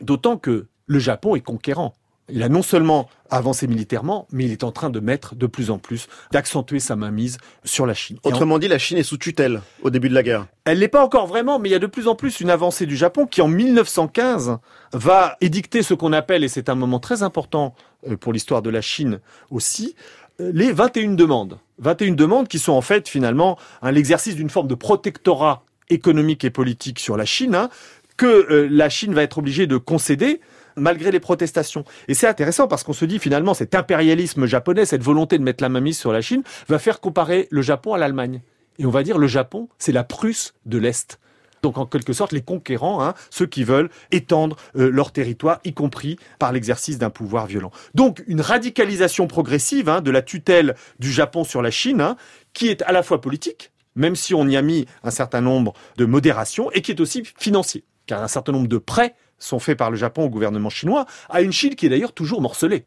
D'autant 0.01 0.37
que 0.37 0.67
le 0.87 0.99
Japon 0.99 1.37
est 1.37 1.41
conquérant. 1.41 1.95
Il 2.29 2.43
a 2.43 2.49
non 2.49 2.63
seulement 2.63 3.09
avancé 3.31 3.69
militairement, 3.69 4.27
mais 4.33 4.45
il 4.45 4.53
est 4.53 4.65
en 4.65 4.73
train 4.73 4.91
de 4.91 4.99
mettre 4.99 5.37
de 5.37 5.47
plus 5.47 5.71
en 5.71 5.79
plus, 5.79 6.09
d'accentuer 6.33 6.81
sa 6.81 6.97
mainmise 6.97 7.39
sur 7.65 7.87
la 7.87 7.95
Chine. 7.95 8.19
Autrement 8.25 8.59
dit, 8.59 8.67
la 8.67 8.79
Chine 8.79 8.99
est 8.99 9.05
sous 9.05 9.17
tutelle 9.17 9.63
au 9.83 9.91
début 9.91 10.09
de 10.09 10.15
la 10.15 10.23
guerre. 10.23 10.47
Elle 10.65 10.81
l'est 10.81 10.89
pas 10.89 11.05
encore 11.05 11.27
vraiment, 11.27 11.59
mais 11.59 11.69
il 11.69 11.73
y 11.73 11.77
a 11.77 11.81
de 11.81 11.87
plus 11.87 12.09
en 12.09 12.17
plus 12.17 12.41
une 12.41 12.51
avancée 12.51 12.87
du 12.87 12.97
Japon 12.97 13.27
qui, 13.27 13.43
en 13.43 13.49
1915, 13.49 14.59
va 14.93 15.37
édicter 15.41 15.83
ce 15.83 15.95
qu'on 15.95 16.13
appelle, 16.13 16.43
et 16.43 16.49
c'est 16.49 16.69
un 16.69 16.75
moment 16.75 16.99
très 16.99 17.23
important 17.23 17.75
euh, 18.09 18.17
pour 18.17 18.33
l'histoire 18.33 18.63
de 18.63 18.71
la 18.71 18.81
Chine 18.81 19.21
aussi, 19.51 19.95
euh, 20.41 20.51
les 20.53 20.73
21 20.73 21.15
demandes. 21.15 21.59
21 21.79 22.13
demandes 22.13 22.49
qui 22.49 22.59
sont 22.59 22.73
en 22.73 22.81
fait 22.81 23.09
finalement 23.09 23.59
l'exercice 23.83 24.35
d'une 24.35 24.51
forme 24.51 24.67
de 24.67 24.75
protectorat 24.75 25.63
économique 25.91 26.45
et 26.45 26.51
politique 26.51 26.99
sur 26.99 27.17
la 27.17 27.25
Chine, 27.25 27.55
hein, 27.55 27.69
que 28.17 28.27
euh, 28.27 28.69
la 28.71 28.89
Chine 28.89 29.15
va 29.15 29.23
être 29.23 29.39
obligée 29.39 29.67
de 29.67 29.77
concéder 29.77 30.41
malgré 30.77 31.11
les 31.11 31.21
protestations. 31.21 31.85
Et 32.09 32.15
c'est 32.15 32.27
intéressant 32.27 32.69
parce 32.69 32.85
qu'on 32.85 32.93
se 32.93 33.05
dit 33.05 33.19
finalement 33.19 33.55
cet 33.55 33.75
impérialisme 33.75 34.47
japonais, 34.47 34.87
cette 34.87 35.03
volonté 35.03 35.39
de 35.39 35.43
mettre 35.43 35.63
la 35.63 35.69
mainmise 35.69 35.99
sur 35.99 36.13
la 36.13 36.21
Chine, 36.21 36.43
va 36.69 36.79
faire 36.79 37.01
comparer 37.01 37.49
le 37.51 37.63
Japon 37.63 37.95
à 37.95 37.99
l'Allemagne. 37.99 38.43
Et 38.79 38.87
on 38.87 38.91
va 38.91 39.03
dire 39.03 39.19
le 39.19 39.27
Japon, 39.27 39.69
c'est 39.79 39.93
la 39.93 40.05
Prusse 40.05 40.55
de 40.67 40.79
l'Est. 40.79 41.19
Donc 41.63 41.79
en 41.79 41.87
quelque 41.87 42.13
sorte 42.13 42.33
les 42.33 42.43
conquérants, 42.43 43.03
hein, 43.03 43.15
ceux 43.31 43.47
qui 43.47 43.65
veulent 43.65 43.91
étendre 44.11 44.57
euh, 44.77 44.91
leur 44.91 45.11
territoire, 45.11 45.59
y 45.65 45.73
compris 45.73 46.19
par 46.39 46.53
l'exercice 46.53 46.99
d'un 46.99 47.11
pouvoir 47.11 47.47
violent. 47.47 47.73
Donc 47.95 48.23
une 48.27 48.41
radicalisation 48.41 49.27
progressive 49.27 49.89
hein, 49.89 50.01
de 50.01 50.11
la 50.11 50.23
tutelle 50.23 50.77
du 50.99 51.11
Japon 51.11 51.45
sur 51.45 51.63
la 51.63 51.71
Chine, 51.71 52.01
hein, 52.01 52.17
qui 52.53 52.69
est 52.69 52.83
à 52.83 52.93
la 52.93 53.03
fois 53.03 53.21
politique, 53.21 53.73
même 53.95 54.15
si 54.15 54.35
on 54.35 54.47
y 54.47 54.57
a 54.57 54.63
mis 54.63 54.87
un 55.03 55.11
certain 55.11 55.41
nombre 55.41 55.73
de 55.97 56.05
modérations, 56.05 56.71
et 56.73 56.83
qui 56.83 56.93
est 56.93 57.01
aussi 57.01 57.25
financier, 57.39 57.85
car 58.07 58.23
un 58.23 58.29
certain 58.29 58.53
nombre 58.53 58.69
de 58.69 58.79
prêts 58.79 59.17
sont 59.39 59.59
faits 59.59 59.79
par 59.79 59.91
le 59.91 59.97
Japon 59.97 60.25
au 60.25 60.29
gouvernement 60.29 60.71
chinois, 60.71 61.07
à 61.29 61.43
une 61.43 61.53
Chine 61.53 61.75
qui 61.75 61.87
est 61.87 61.89
d'ailleurs 61.89 62.13
toujours 62.13 62.41
morcelée. 62.41 62.85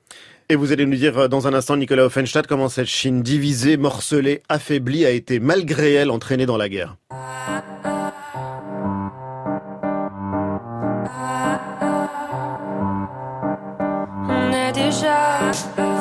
Et 0.49 0.55
vous 0.55 0.71
allez 0.71 0.85
nous 0.87 0.95
dire 0.95 1.17
euh, 1.17 1.27
dans 1.27 1.47
un 1.47 1.53
instant, 1.53 1.77
Nicolas 1.77 2.05
Offenstadt, 2.05 2.47
comment 2.47 2.69
cette 2.69 2.87
Chine 2.87 3.21
divisée, 3.21 3.77
morcelée, 3.77 4.41
affaiblie 4.49 5.05
a 5.05 5.11
été 5.11 5.39
malgré 5.39 5.93
elle 5.93 6.09
entraînée 6.09 6.47
dans 6.47 6.57
la 6.57 6.69
guerre. 6.69 6.97
On 14.27 14.53
a 14.53 14.71
déjà 14.71 15.51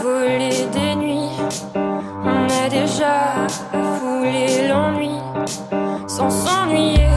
volé 0.02 0.48
des 0.72 0.94
nuits, 0.96 1.28
on 1.74 2.46
a 2.48 2.68
déjà 2.70 3.46
foulé 3.98 4.68
l'ennui 4.68 5.10
sans 6.06 6.30
s'ennuyer. 6.30 7.07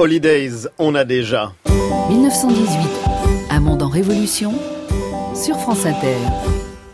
Holidays, 0.00 0.66
on 0.78 0.94
a 0.94 1.04
déjà. 1.04 1.52
1918, 2.08 2.78
un 3.50 3.60
monde 3.60 3.82
en 3.82 3.90
révolution 3.90 4.54
sur 5.34 5.58
France 5.58 5.84
Inter. 5.84 6.16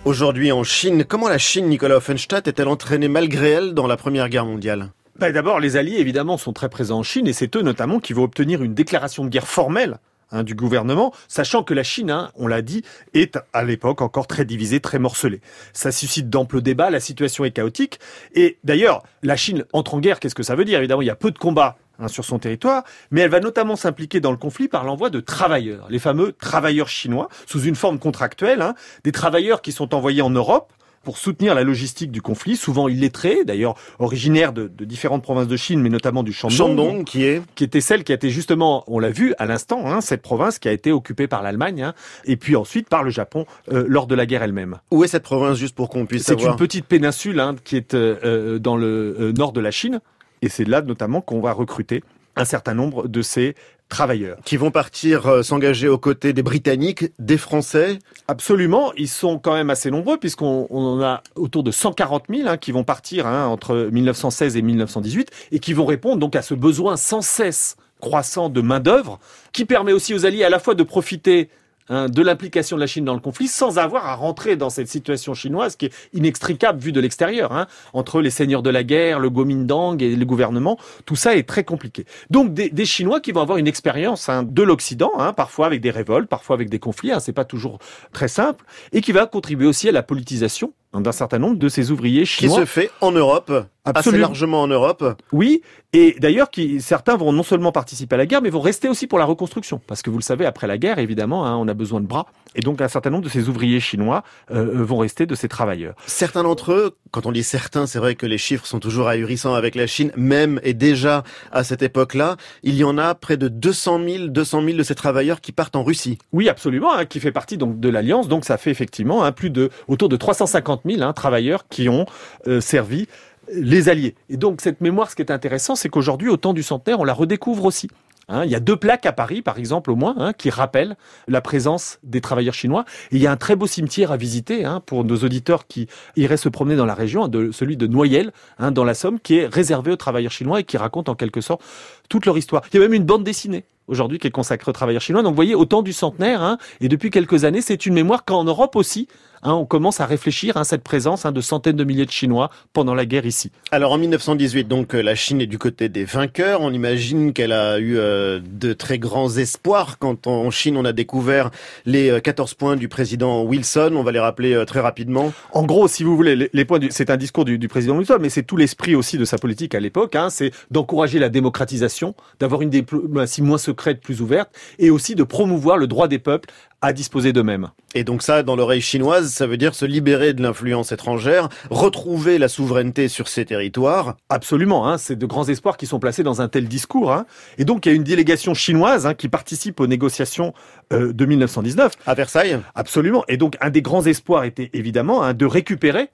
Aujourd'hui 0.04 0.50
en 0.50 0.64
Chine, 0.64 1.04
comment 1.04 1.28
la 1.28 1.38
Chine, 1.38 1.68
Nicolas 1.68 1.98
Offenstadt, 1.98 2.48
est-elle 2.48 2.66
entraînée 2.66 3.06
malgré 3.06 3.50
elle 3.50 3.74
dans 3.74 3.86
la 3.86 3.96
Première 3.96 4.28
Guerre 4.28 4.44
mondiale? 4.44 4.90
Ben, 5.20 5.32
D'abord, 5.32 5.60
les 5.60 5.76
Alliés, 5.76 5.98
évidemment, 6.00 6.36
sont 6.36 6.52
très 6.52 6.68
présents 6.68 6.98
en 6.98 7.02
Chine 7.04 7.28
et 7.28 7.32
c'est 7.32 7.54
eux 7.54 7.62
notamment 7.62 8.00
qui 8.00 8.12
vont 8.12 8.24
obtenir 8.24 8.64
une 8.64 8.74
déclaration 8.74 9.24
de 9.24 9.28
guerre 9.28 9.46
formelle 9.46 9.98
hein, 10.32 10.42
du 10.42 10.56
gouvernement, 10.56 11.14
sachant 11.28 11.62
que 11.62 11.74
la 11.74 11.84
Chine, 11.84 12.10
hein, 12.10 12.32
on 12.34 12.48
l'a 12.48 12.60
dit, 12.60 12.82
est 13.14 13.38
à 13.52 13.62
l'époque 13.62 14.02
encore 14.02 14.26
très 14.26 14.44
divisée, 14.44 14.80
très 14.80 14.98
morcelée. 14.98 15.40
Ça 15.72 15.92
suscite 15.92 16.28
d'amples 16.28 16.60
débats, 16.60 16.90
la 16.90 16.98
situation 16.98 17.44
est 17.44 17.52
chaotique. 17.52 18.00
Et 18.34 18.58
d'ailleurs, 18.64 19.04
la 19.22 19.36
Chine 19.36 19.64
entre 19.72 19.94
en 19.94 20.00
guerre, 20.00 20.18
qu'est-ce 20.18 20.34
que 20.34 20.42
ça 20.42 20.56
veut 20.56 20.64
dire? 20.64 20.80
Évidemment, 20.80 21.02
il 21.02 21.06
y 21.06 21.10
a 21.10 21.14
peu 21.14 21.30
de 21.30 21.38
combats 21.38 21.78
hein, 21.98 22.08
sur 22.08 22.24
son 22.24 22.38
territoire, 22.38 22.84
mais 23.10 23.22
elle 23.22 23.30
va 23.30 23.40
notamment 23.40 23.76
s'impliquer 23.76 24.20
dans 24.20 24.30
le 24.30 24.36
conflit 24.36 24.68
par 24.68 24.84
l'envoi 24.84 25.10
de 25.10 25.20
travailleurs, 25.20 25.86
les 25.90 25.98
fameux 25.98 26.32
travailleurs 26.32 26.88
chinois, 26.88 27.28
sous 27.46 27.62
une 27.62 27.74
forme 27.74 27.98
contractuelle, 27.98 28.62
hein, 28.62 28.74
des 29.04 29.12
travailleurs 29.12 29.62
qui 29.62 29.72
sont 29.72 29.94
envoyés 29.94 30.22
en 30.22 30.30
Europe 30.30 30.72
pour 31.06 31.18
soutenir 31.18 31.54
la 31.54 31.62
logistique 31.62 32.10
du 32.10 32.20
conflit, 32.20 32.56
souvent 32.56 32.88
illettrés, 32.88 33.44
d'ailleurs 33.44 33.76
originaires 34.00 34.52
de, 34.52 34.66
de 34.66 34.84
différentes 34.84 35.22
provinces 35.22 35.46
de 35.46 35.56
Chine, 35.56 35.80
mais 35.80 35.88
notamment 35.88 36.24
du 36.24 36.32
Shandong, 36.32 36.56
Shandong, 36.56 37.04
qui 37.04 37.22
est 37.22 37.42
qui 37.54 37.62
était 37.62 37.80
celle 37.80 38.02
qui 38.02 38.10
a 38.10 38.16
été 38.16 38.28
justement, 38.28 38.82
on 38.88 38.98
l'a 38.98 39.10
vu 39.10 39.32
à 39.38 39.46
l'instant, 39.46 39.86
hein, 39.86 40.00
cette 40.00 40.20
province 40.20 40.58
qui 40.58 40.66
a 40.66 40.72
été 40.72 40.90
occupée 40.90 41.28
par 41.28 41.44
l'Allemagne, 41.44 41.80
hein, 41.80 41.94
et 42.24 42.36
puis 42.36 42.56
ensuite 42.56 42.88
par 42.88 43.04
le 43.04 43.10
Japon 43.10 43.46
euh, 43.70 43.84
lors 43.86 44.08
de 44.08 44.16
la 44.16 44.26
guerre 44.26 44.42
elle-même. 44.42 44.80
Où 44.90 45.04
est 45.04 45.08
cette 45.08 45.22
province, 45.22 45.56
juste 45.56 45.76
pour 45.76 45.90
qu'on 45.90 46.06
puisse 46.06 46.24
C'est 46.24 46.42
une 46.42 46.56
petite 46.56 46.86
péninsule 46.86 47.38
hein, 47.38 47.54
qui 47.62 47.76
est 47.76 47.94
euh, 47.94 48.16
euh, 48.24 48.58
dans 48.58 48.76
le 48.76 49.16
euh, 49.20 49.32
nord 49.32 49.52
de 49.52 49.60
la 49.60 49.70
Chine, 49.70 50.00
et 50.42 50.48
c'est 50.48 50.64
là 50.64 50.82
notamment 50.82 51.20
qu'on 51.20 51.40
va 51.40 51.52
recruter 51.52 52.02
un 52.36 52.44
certain 52.44 52.74
nombre 52.74 53.08
de 53.08 53.22
ces 53.22 53.54
travailleurs. 53.88 54.38
Qui 54.44 54.56
vont 54.56 54.70
partir 54.70 55.26
euh, 55.26 55.42
s'engager 55.42 55.88
aux 55.88 55.98
côtés 55.98 56.32
des 56.32 56.42
Britanniques, 56.42 57.06
des 57.18 57.38
Français. 57.38 57.98
Absolument, 58.28 58.92
ils 58.96 59.08
sont 59.08 59.38
quand 59.38 59.54
même 59.54 59.70
assez 59.70 59.90
nombreux 59.90 60.18
puisqu'on 60.18 60.66
on 60.70 60.84
en 60.84 61.02
a 61.02 61.22
autour 61.34 61.62
de 61.62 61.70
140 61.70 62.24
000 62.28 62.48
hein, 62.48 62.56
qui 62.56 62.72
vont 62.72 62.84
partir 62.84 63.26
hein, 63.26 63.46
entre 63.46 63.88
1916 63.92 64.56
et 64.56 64.62
1918 64.62 65.30
et 65.52 65.58
qui 65.60 65.72
vont 65.72 65.86
répondre 65.86 66.18
donc 66.18 66.36
à 66.36 66.42
ce 66.42 66.54
besoin 66.54 66.96
sans 66.96 67.22
cesse 67.22 67.76
croissant 68.00 68.48
de 68.48 68.60
main 68.60 68.80
d'œuvre 68.80 69.18
qui 69.52 69.64
permet 69.64 69.92
aussi 69.92 70.14
aux 70.14 70.26
Alliés 70.26 70.44
à 70.44 70.50
la 70.50 70.58
fois 70.58 70.74
de 70.74 70.82
profiter 70.82 71.48
hein, 71.88 72.08
de 72.08 72.22
l'implication 72.22 72.76
de 72.76 72.80
la 72.80 72.86
Chine 72.86 73.04
dans 73.04 73.14
le 73.14 73.20
conflit 73.20 73.48
sans 73.48 73.78
avoir 73.78 74.06
à 74.06 74.14
rentrer 74.14 74.56
dans 74.56 74.70
cette 74.70 74.88
situation 74.88 75.34
chinoise 75.34 75.76
qui 75.76 75.86
est 75.86 75.92
inextricable 76.12 76.80
vue 76.80 76.92
de 76.92 77.00
l'extérieur 77.00 77.52
hein, 77.52 77.66
entre 77.92 78.20
les 78.20 78.30
seigneurs 78.30 78.62
de 78.62 78.70
la 78.70 78.84
guerre, 78.84 79.18
le 79.18 79.30
Kuomintang 79.30 79.96
et 80.00 80.16
le 80.16 80.24
gouvernement. 80.24 80.78
Tout 81.04 81.16
ça 81.16 81.36
est 81.36 81.48
très 81.48 81.64
compliqué. 81.64 82.06
Donc 82.30 82.54
des, 82.54 82.70
des 82.70 82.84
Chinois 82.84 83.20
qui 83.20 83.32
vont 83.32 83.40
avoir 83.40 83.58
une 83.58 83.68
expérience 83.68 84.28
hein, 84.28 84.42
de 84.42 84.62
l'Occident, 84.62 85.12
hein, 85.18 85.32
parfois 85.32 85.66
avec 85.66 85.80
des 85.80 85.90
révoltes, 85.90 86.28
parfois 86.28 86.54
avec 86.54 86.70
des 86.70 86.78
conflits. 86.78 87.12
Hein, 87.12 87.20
c'est 87.20 87.32
pas 87.32 87.44
toujours 87.44 87.78
très 88.12 88.28
simple 88.28 88.64
et 88.92 89.00
qui 89.00 89.12
va 89.12 89.26
contribuer 89.26 89.66
aussi 89.66 89.88
à 89.88 89.92
la 89.92 90.02
politisation 90.02 90.72
d'un 91.00 91.12
certain 91.12 91.38
nombre 91.38 91.56
de 91.58 91.68
ces 91.68 91.90
ouvriers 91.90 92.22
qui 92.22 92.26
chinois. 92.26 92.60
se 92.60 92.64
fait 92.64 92.90
en 93.00 93.12
Europe, 93.12 93.50
assez 93.50 93.98
Absolument. 93.98 94.22
largement 94.22 94.62
en 94.62 94.68
Europe. 94.68 95.20
Oui, 95.32 95.62
et 95.92 96.16
d'ailleurs, 96.18 96.50
qui 96.50 96.80
certains 96.80 97.16
vont 97.16 97.32
non 97.32 97.42
seulement 97.42 97.72
participer 97.72 98.14
à 98.14 98.18
la 98.18 98.26
guerre, 98.26 98.42
mais 98.42 98.50
vont 98.50 98.60
rester 98.60 98.88
aussi 98.88 99.06
pour 99.06 99.18
la 99.18 99.24
reconstruction, 99.24 99.80
parce 99.86 100.02
que 100.02 100.10
vous 100.10 100.18
le 100.18 100.22
savez, 100.22 100.44
après 100.44 100.66
la 100.66 100.76
guerre, 100.76 100.98
évidemment, 100.98 101.46
hein, 101.46 101.56
on 101.56 101.68
a 101.68 101.74
besoin 101.74 102.00
de 102.00 102.06
bras, 102.06 102.26
et 102.54 102.60
donc 102.60 102.80
un 102.80 102.88
certain 102.88 103.10
nombre 103.10 103.24
de 103.24 103.28
ces 103.28 103.48
ouvriers 103.48 103.80
chinois 103.80 104.22
euh, 104.50 104.84
vont 104.84 104.98
rester 104.98 105.26
de 105.26 105.34
ces 105.34 105.48
travailleurs. 105.48 105.94
Certains 106.06 106.42
d'entre 106.42 106.72
eux, 106.72 106.96
quand 107.12 107.26
on 107.26 107.32
dit 107.32 107.42
certains, 107.44 107.86
c'est 107.86 107.98
vrai 107.98 108.14
que 108.14 108.26
les 108.26 108.38
chiffres 108.38 108.66
sont 108.66 108.80
toujours 108.80 109.08
ahurissants 109.08 109.54
avec 109.54 109.74
la 109.74 109.86
Chine, 109.86 110.10
même 110.16 110.60
et 110.64 110.74
déjà 110.74 111.22
à 111.52 111.64
cette 111.64 111.82
époque-là, 111.82 112.36
il 112.62 112.74
y 112.74 112.84
en 112.84 112.98
a 112.98 113.14
près 113.14 113.36
de 113.36 113.48
200 113.48 114.00
000, 114.06 114.26
200 114.28 114.64
000 114.64 114.76
de 114.76 114.82
ces 114.82 114.94
travailleurs 114.94 115.40
qui 115.40 115.52
partent 115.52 115.76
en 115.76 115.84
Russie. 115.84 116.18
Oui, 116.32 116.48
absolument, 116.48 116.92
hein, 116.92 117.06
qui 117.06 117.20
fait 117.20 117.32
partie 117.32 117.56
donc 117.56 117.80
de 117.80 117.88
l'alliance, 117.88 118.28
donc 118.28 118.44
ça 118.44 118.58
fait 118.58 118.70
effectivement 118.70 119.24
hein, 119.24 119.32
plus 119.32 119.50
de 119.50 119.70
autour 119.88 120.08
de 120.08 120.16
350 120.16 120.84
000 120.88 121.02
hein, 121.02 121.12
travailleurs 121.12 121.68
qui 121.68 121.88
ont 121.88 122.06
euh, 122.46 122.60
servi 122.60 123.06
les 123.52 123.88
alliés. 123.88 124.14
Et 124.28 124.36
donc 124.36 124.60
cette 124.60 124.80
mémoire, 124.80 125.10
ce 125.10 125.16
qui 125.16 125.22
est 125.22 125.30
intéressant, 125.30 125.76
c'est 125.76 125.88
qu'aujourd'hui, 125.88 126.28
au 126.28 126.36
temps 126.36 126.52
du 126.52 126.62
centenaire, 126.62 127.00
on 127.00 127.04
la 127.04 127.12
redécouvre 127.12 127.64
aussi. 127.64 127.88
Hein, 128.28 128.44
il 128.44 128.50
y 128.50 128.56
a 128.56 128.60
deux 128.60 128.76
plaques 128.76 129.06
à 129.06 129.12
Paris, 129.12 129.40
par 129.40 129.56
exemple, 129.56 129.90
au 129.90 129.94
moins, 129.94 130.16
hein, 130.18 130.32
qui 130.32 130.50
rappellent 130.50 130.96
la 131.28 131.40
présence 131.40 131.98
des 132.02 132.20
travailleurs 132.20 132.54
chinois. 132.54 132.84
Et 133.12 133.16
il 133.16 133.22
y 133.22 133.26
a 133.26 133.30
un 133.30 133.36
très 133.36 133.54
beau 133.54 133.68
cimetière 133.68 134.10
à 134.10 134.16
visiter 134.16 134.64
pour 134.84 135.04
nos 135.04 135.16
auditeurs 135.18 135.66
qui 135.68 135.86
iraient 136.16 136.36
se 136.36 136.48
promener 136.48 136.74
dans 136.74 136.86
la 136.86 136.94
région, 136.94 137.30
celui 137.52 137.76
de 137.76 137.86
Noyelles, 137.86 138.32
dans 138.72 138.84
la 138.84 138.94
Somme, 138.94 139.20
qui 139.20 139.36
est 139.36 139.46
réservé 139.46 139.92
aux 139.92 139.96
travailleurs 139.96 140.32
chinois 140.32 140.60
et 140.60 140.64
qui 140.64 140.76
raconte 140.76 141.08
en 141.08 141.14
quelque 141.14 141.40
sorte 141.40 141.62
toute 142.08 142.26
leur 142.26 142.36
histoire. 142.36 142.62
Il 142.72 142.76
y 142.76 142.78
a 142.78 142.82
même 142.82 142.94
une 142.94 143.04
bande 143.04 143.22
dessinée 143.22 143.64
aujourd'hui 143.88 144.18
qui 144.18 144.26
est 144.26 144.32
consacrée 144.32 144.70
aux 144.70 144.72
travailleurs 144.72 145.02
chinois. 145.02 145.22
Donc 145.22 145.32
vous 145.32 145.36
voyez, 145.36 145.54
au 145.54 145.64
temps 145.64 145.82
du 145.82 145.92
centenaire, 145.92 146.56
et 146.80 146.88
depuis 146.88 147.10
quelques 147.10 147.44
années, 147.44 147.60
c'est 147.60 147.86
une 147.86 147.94
mémoire 147.94 148.24
qu'en 148.24 148.42
Europe 148.42 148.74
aussi, 148.74 149.06
hein, 149.42 149.52
on 149.54 149.64
commence 149.64 150.00
à 150.00 150.06
réfléchir 150.06 150.56
à 150.56 150.64
cette 150.64 150.82
présence 150.82 151.26
hein, 151.26 151.32
de 151.32 151.40
centaines 151.40 151.76
de 151.76 151.84
milliers 151.84 152.06
de 152.06 152.10
Chinois 152.10 152.50
pendant 152.72 152.94
la 152.94 153.06
guerre 153.06 153.26
ici. 153.26 153.50
Alors 153.70 153.92
en 153.92 153.98
1918, 153.98 154.68
donc 154.68 154.94
euh, 154.94 155.02
la 155.02 155.14
Chine 155.14 155.40
est 155.40 155.46
du 155.46 155.58
côté 155.58 155.88
des 155.88 156.04
vainqueurs. 156.04 156.60
On 156.60 156.72
imagine 156.72 157.32
qu'elle 157.32 157.52
a 157.52 157.78
eu 157.78 157.96
euh, 157.98 158.40
de 158.42 158.72
très 158.72 158.98
grands 158.98 159.30
espoirs 159.36 159.98
quand 159.98 160.26
en 160.26 160.50
Chine 160.50 160.76
on 160.76 160.84
a 160.84 160.92
découvert 160.92 161.50
les 161.84 162.10
euh, 162.10 162.20
14 162.20 162.54
points 162.54 162.76
du 162.76 162.88
président 162.88 163.42
Wilson. 163.42 163.92
On 163.94 164.02
va 164.02 164.12
les 164.12 164.18
rappeler 164.18 164.54
euh, 164.54 164.64
très 164.64 164.80
rapidement. 164.80 165.32
En 165.52 165.64
gros, 165.64 165.88
si 165.88 166.04
vous 166.04 166.16
voulez, 166.16 166.36
les, 166.36 166.50
les 166.52 166.64
points, 166.64 166.78
du, 166.78 166.88
c'est 166.90 167.10
un 167.10 167.16
discours 167.16 167.44
du, 167.44 167.58
du 167.58 167.68
président 167.68 167.96
Wilson, 167.96 168.18
mais 168.20 168.28
c'est 168.28 168.42
tout 168.42 168.56
l'esprit 168.56 168.94
aussi 168.94 169.18
de 169.18 169.24
sa 169.24 169.38
politique 169.38 169.74
à 169.74 169.80
l'époque. 169.80 170.16
Hein, 170.16 170.30
c'est 170.30 170.52
d'encourager 170.70 171.18
la 171.18 171.28
démocratisation, 171.28 172.14
d'avoir 172.40 172.62
une 172.62 172.70
diplomatie 172.70 173.42
moins 173.42 173.58
secrète, 173.58 174.00
plus 174.00 174.20
ouverte, 174.20 174.50
et 174.78 174.90
aussi 174.90 175.14
de 175.14 175.22
promouvoir 175.22 175.76
le 175.76 175.86
droit 175.86 176.08
des 176.08 176.18
peuples 176.18 176.50
à 176.82 176.92
disposer 176.92 177.32
d'eux-mêmes. 177.32 177.70
Et 177.94 178.04
donc 178.04 178.22
ça, 178.22 178.42
dans 178.42 178.56
l'oreille 178.56 178.80
chinoise, 178.80 179.32
ça 179.32 179.46
veut 179.46 179.56
dire 179.56 179.74
se 179.74 179.84
libérer 179.84 180.34
de 180.34 180.42
l'influence 180.42 180.92
étrangère, 180.92 181.48
retrouver 181.70 182.38
la 182.38 182.48
souveraineté 182.48 183.08
sur 183.08 183.28
ses 183.28 183.44
territoires. 183.44 184.16
Absolument, 184.28 184.88
hein, 184.88 184.98
c'est 184.98 185.16
de 185.16 185.26
grands 185.26 185.48
espoirs 185.48 185.76
qui 185.76 185.86
sont 185.86 185.98
placés 185.98 186.22
dans 186.22 186.40
un 186.40 186.48
tel 186.48 186.68
discours. 186.68 187.12
Hein. 187.12 187.26
Et 187.58 187.64
donc 187.64 187.86
il 187.86 187.88
y 187.90 187.92
a 187.92 187.96
une 187.96 188.04
délégation 188.04 188.54
chinoise 188.54 189.06
hein, 189.06 189.14
qui 189.14 189.28
participe 189.28 189.80
aux 189.80 189.86
négociations 189.86 190.52
euh, 190.92 191.12
de 191.12 191.24
1919. 191.24 191.92
À 192.06 192.14
Versailles 192.14 192.60
Absolument. 192.74 193.24
Et 193.28 193.36
donc 193.36 193.56
un 193.60 193.70
des 193.70 193.82
grands 193.82 194.04
espoirs 194.04 194.44
était 194.44 194.70
évidemment 194.72 195.32
de 195.32 195.46
récupérer 195.46 196.10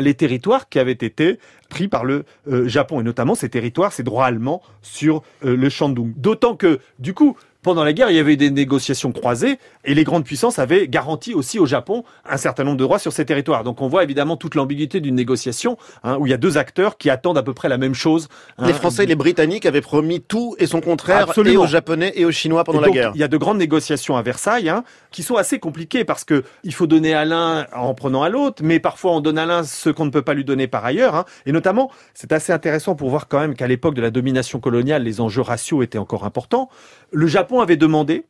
les 0.00 0.14
territoires 0.14 0.68
qui 0.68 0.78
avaient 0.78 0.92
été 0.92 1.38
pris 1.68 1.88
par 1.88 2.04
le 2.04 2.24
euh, 2.48 2.68
Japon, 2.68 3.00
et 3.00 3.02
notamment 3.02 3.34
ces 3.34 3.48
territoires, 3.48 3.92
ces 3.92 4.02
droits 4.02 4.26
allemands 4.26 4.62
sur 4.82 5.22
euh, 5.44 5.56
le 5.56 5.68
Shandong. 5.68 6.12
D'autant 6.16 6.56
que, 6.56 6.80
du 6.98 7.14
coup, 7.14 7.36
pendant 7.64 7.82
la 7.82 7.92
guerre, 7.92 8.10
il 8.10 8.16
y 8.16 8.20
avait 8.20 8.36
des 8.36 8.50
négociations 8.50 9.10
croisées 9.10 9.58
et 9.84 9.94
les 9.94 10.04
grandes 10.04 10.24
puissances 10.24 10.58
avaient 10.60 10.86
garanti 10.86 11.34
aussi 11.34 11.58
au 11.58 11.66
Japon 11.66 12.04
un 12.28 12.36
certain 12.36 12.62
nombre 12.62 12.76
de 12.76 12.84
droits 12.84 12.98
sur 13.00 13.12
ces 13.12 13.24
territoires. 13.24 13.64
Donc 13.64 13.80
on 13.80 13.88
voit 13.88 14.04
évidemment 14.04 14.36
toute 14.36 14.54
l'ambiguïté 14.54 15.00
d'une 15.00 15.14
négociation 15.16 15.76
hein, 16.04 16.16
où 16.20 16.26
il 16.26 16.30
y 16.30 16.34
a 16.34 16.36
deux 16.36 16.58
acteurs 16.58 16.96
qui 16.98 17.10
attendent 17.10 17.38
à 17.38 17.42
peu 17.42 17.54
près 17.54 17.68
la 17.68 17.78
même 17.78 17.94
chose. 17.94 18.28
hein. 18.58 18.66
Les 18.66 18.74
Français 18.74 19.04
et 19.04 19.06
les 19.06 19.16
Britanniques 19.16 19.66
avaient 19.66 19.80
promis 19.80 20.20
tout 20.20 20.54
et 20.58 20.66
son 20.66 20.80
contraire 20.80 21.28
Absolument. 21.30 21.62
et 21.62 21.64
aux 21.64 21.66
Japonais 21.66 22.12
et 22.14 22.24
aux 22.24 22.30
Chinois 22.30 22.62
pendant 22.64 22.80
Et 22.82 22.86
la 22.86 22.90
guerre. 22.90 23.12
Il 23.14 23.20
y 23.20 23.24
a 23.24 23.28
de 23.28 23.36
grandes 23.38 23.58
négociations 23.58 24.16
à 24.16 24.22
Versailles 24.22 24.68
hein, 24.68 24.84
qui 25.10 25.22
sont 25.22 25.36
assez 25.36 25.58
compliquées 25.58 26.04
parce 26.04 26.24
que 26.24 26.44
il 26.64 26.74
faut 26.74 26.86
donner 26.86 27.14
à 27.14 27.24
l'un 27.24 27.66
en 27.74 27.94
prenant 27.94 28.22
à 28.22 28.28
l'autre, 28.28 28.62
mais 28.62 28.78
parfois 28.78 29.12
on 29.12 29.20
donne 29.20 29.38
à 29.38 29.46
l'un 29.46 29.64
ce 29.64 29.88
qu'on 29.88 30.04
ne 30.04 30.10
peut 30.10 30.22
pas 30.22 30.34
lui 30.34 30.44
donner 30.44 30.66
par 30.66 30.84
ailleurs. 30.84 31.24
Et 31.46 31.52
notamment, 31.52 31.90
c'est 32.12 32.32
assez 32.32 32.52
intéressant 32.52 32.94
pour 32.94 33.08
voir 33.08 33.26
quand 33.26 33.40
même 33.40 33.54
qu'à 33.54 33.66
l'époque 33.66 33.94
de 33.94 34.02
la 34.02 34.10
domination 34.10 34.60
coloniale, 34.60 35.02
les 35.02 35.22
enjeux 35.22 35.40
raciaux 35.40 35.82
étaient 35.82 35.98
encore 35.98 36.24
importants. 36.24 36.68
Le 37.10 37.26
Japon 37.26 37.53
avait 37.60 37.76
demandé 37.76 38.24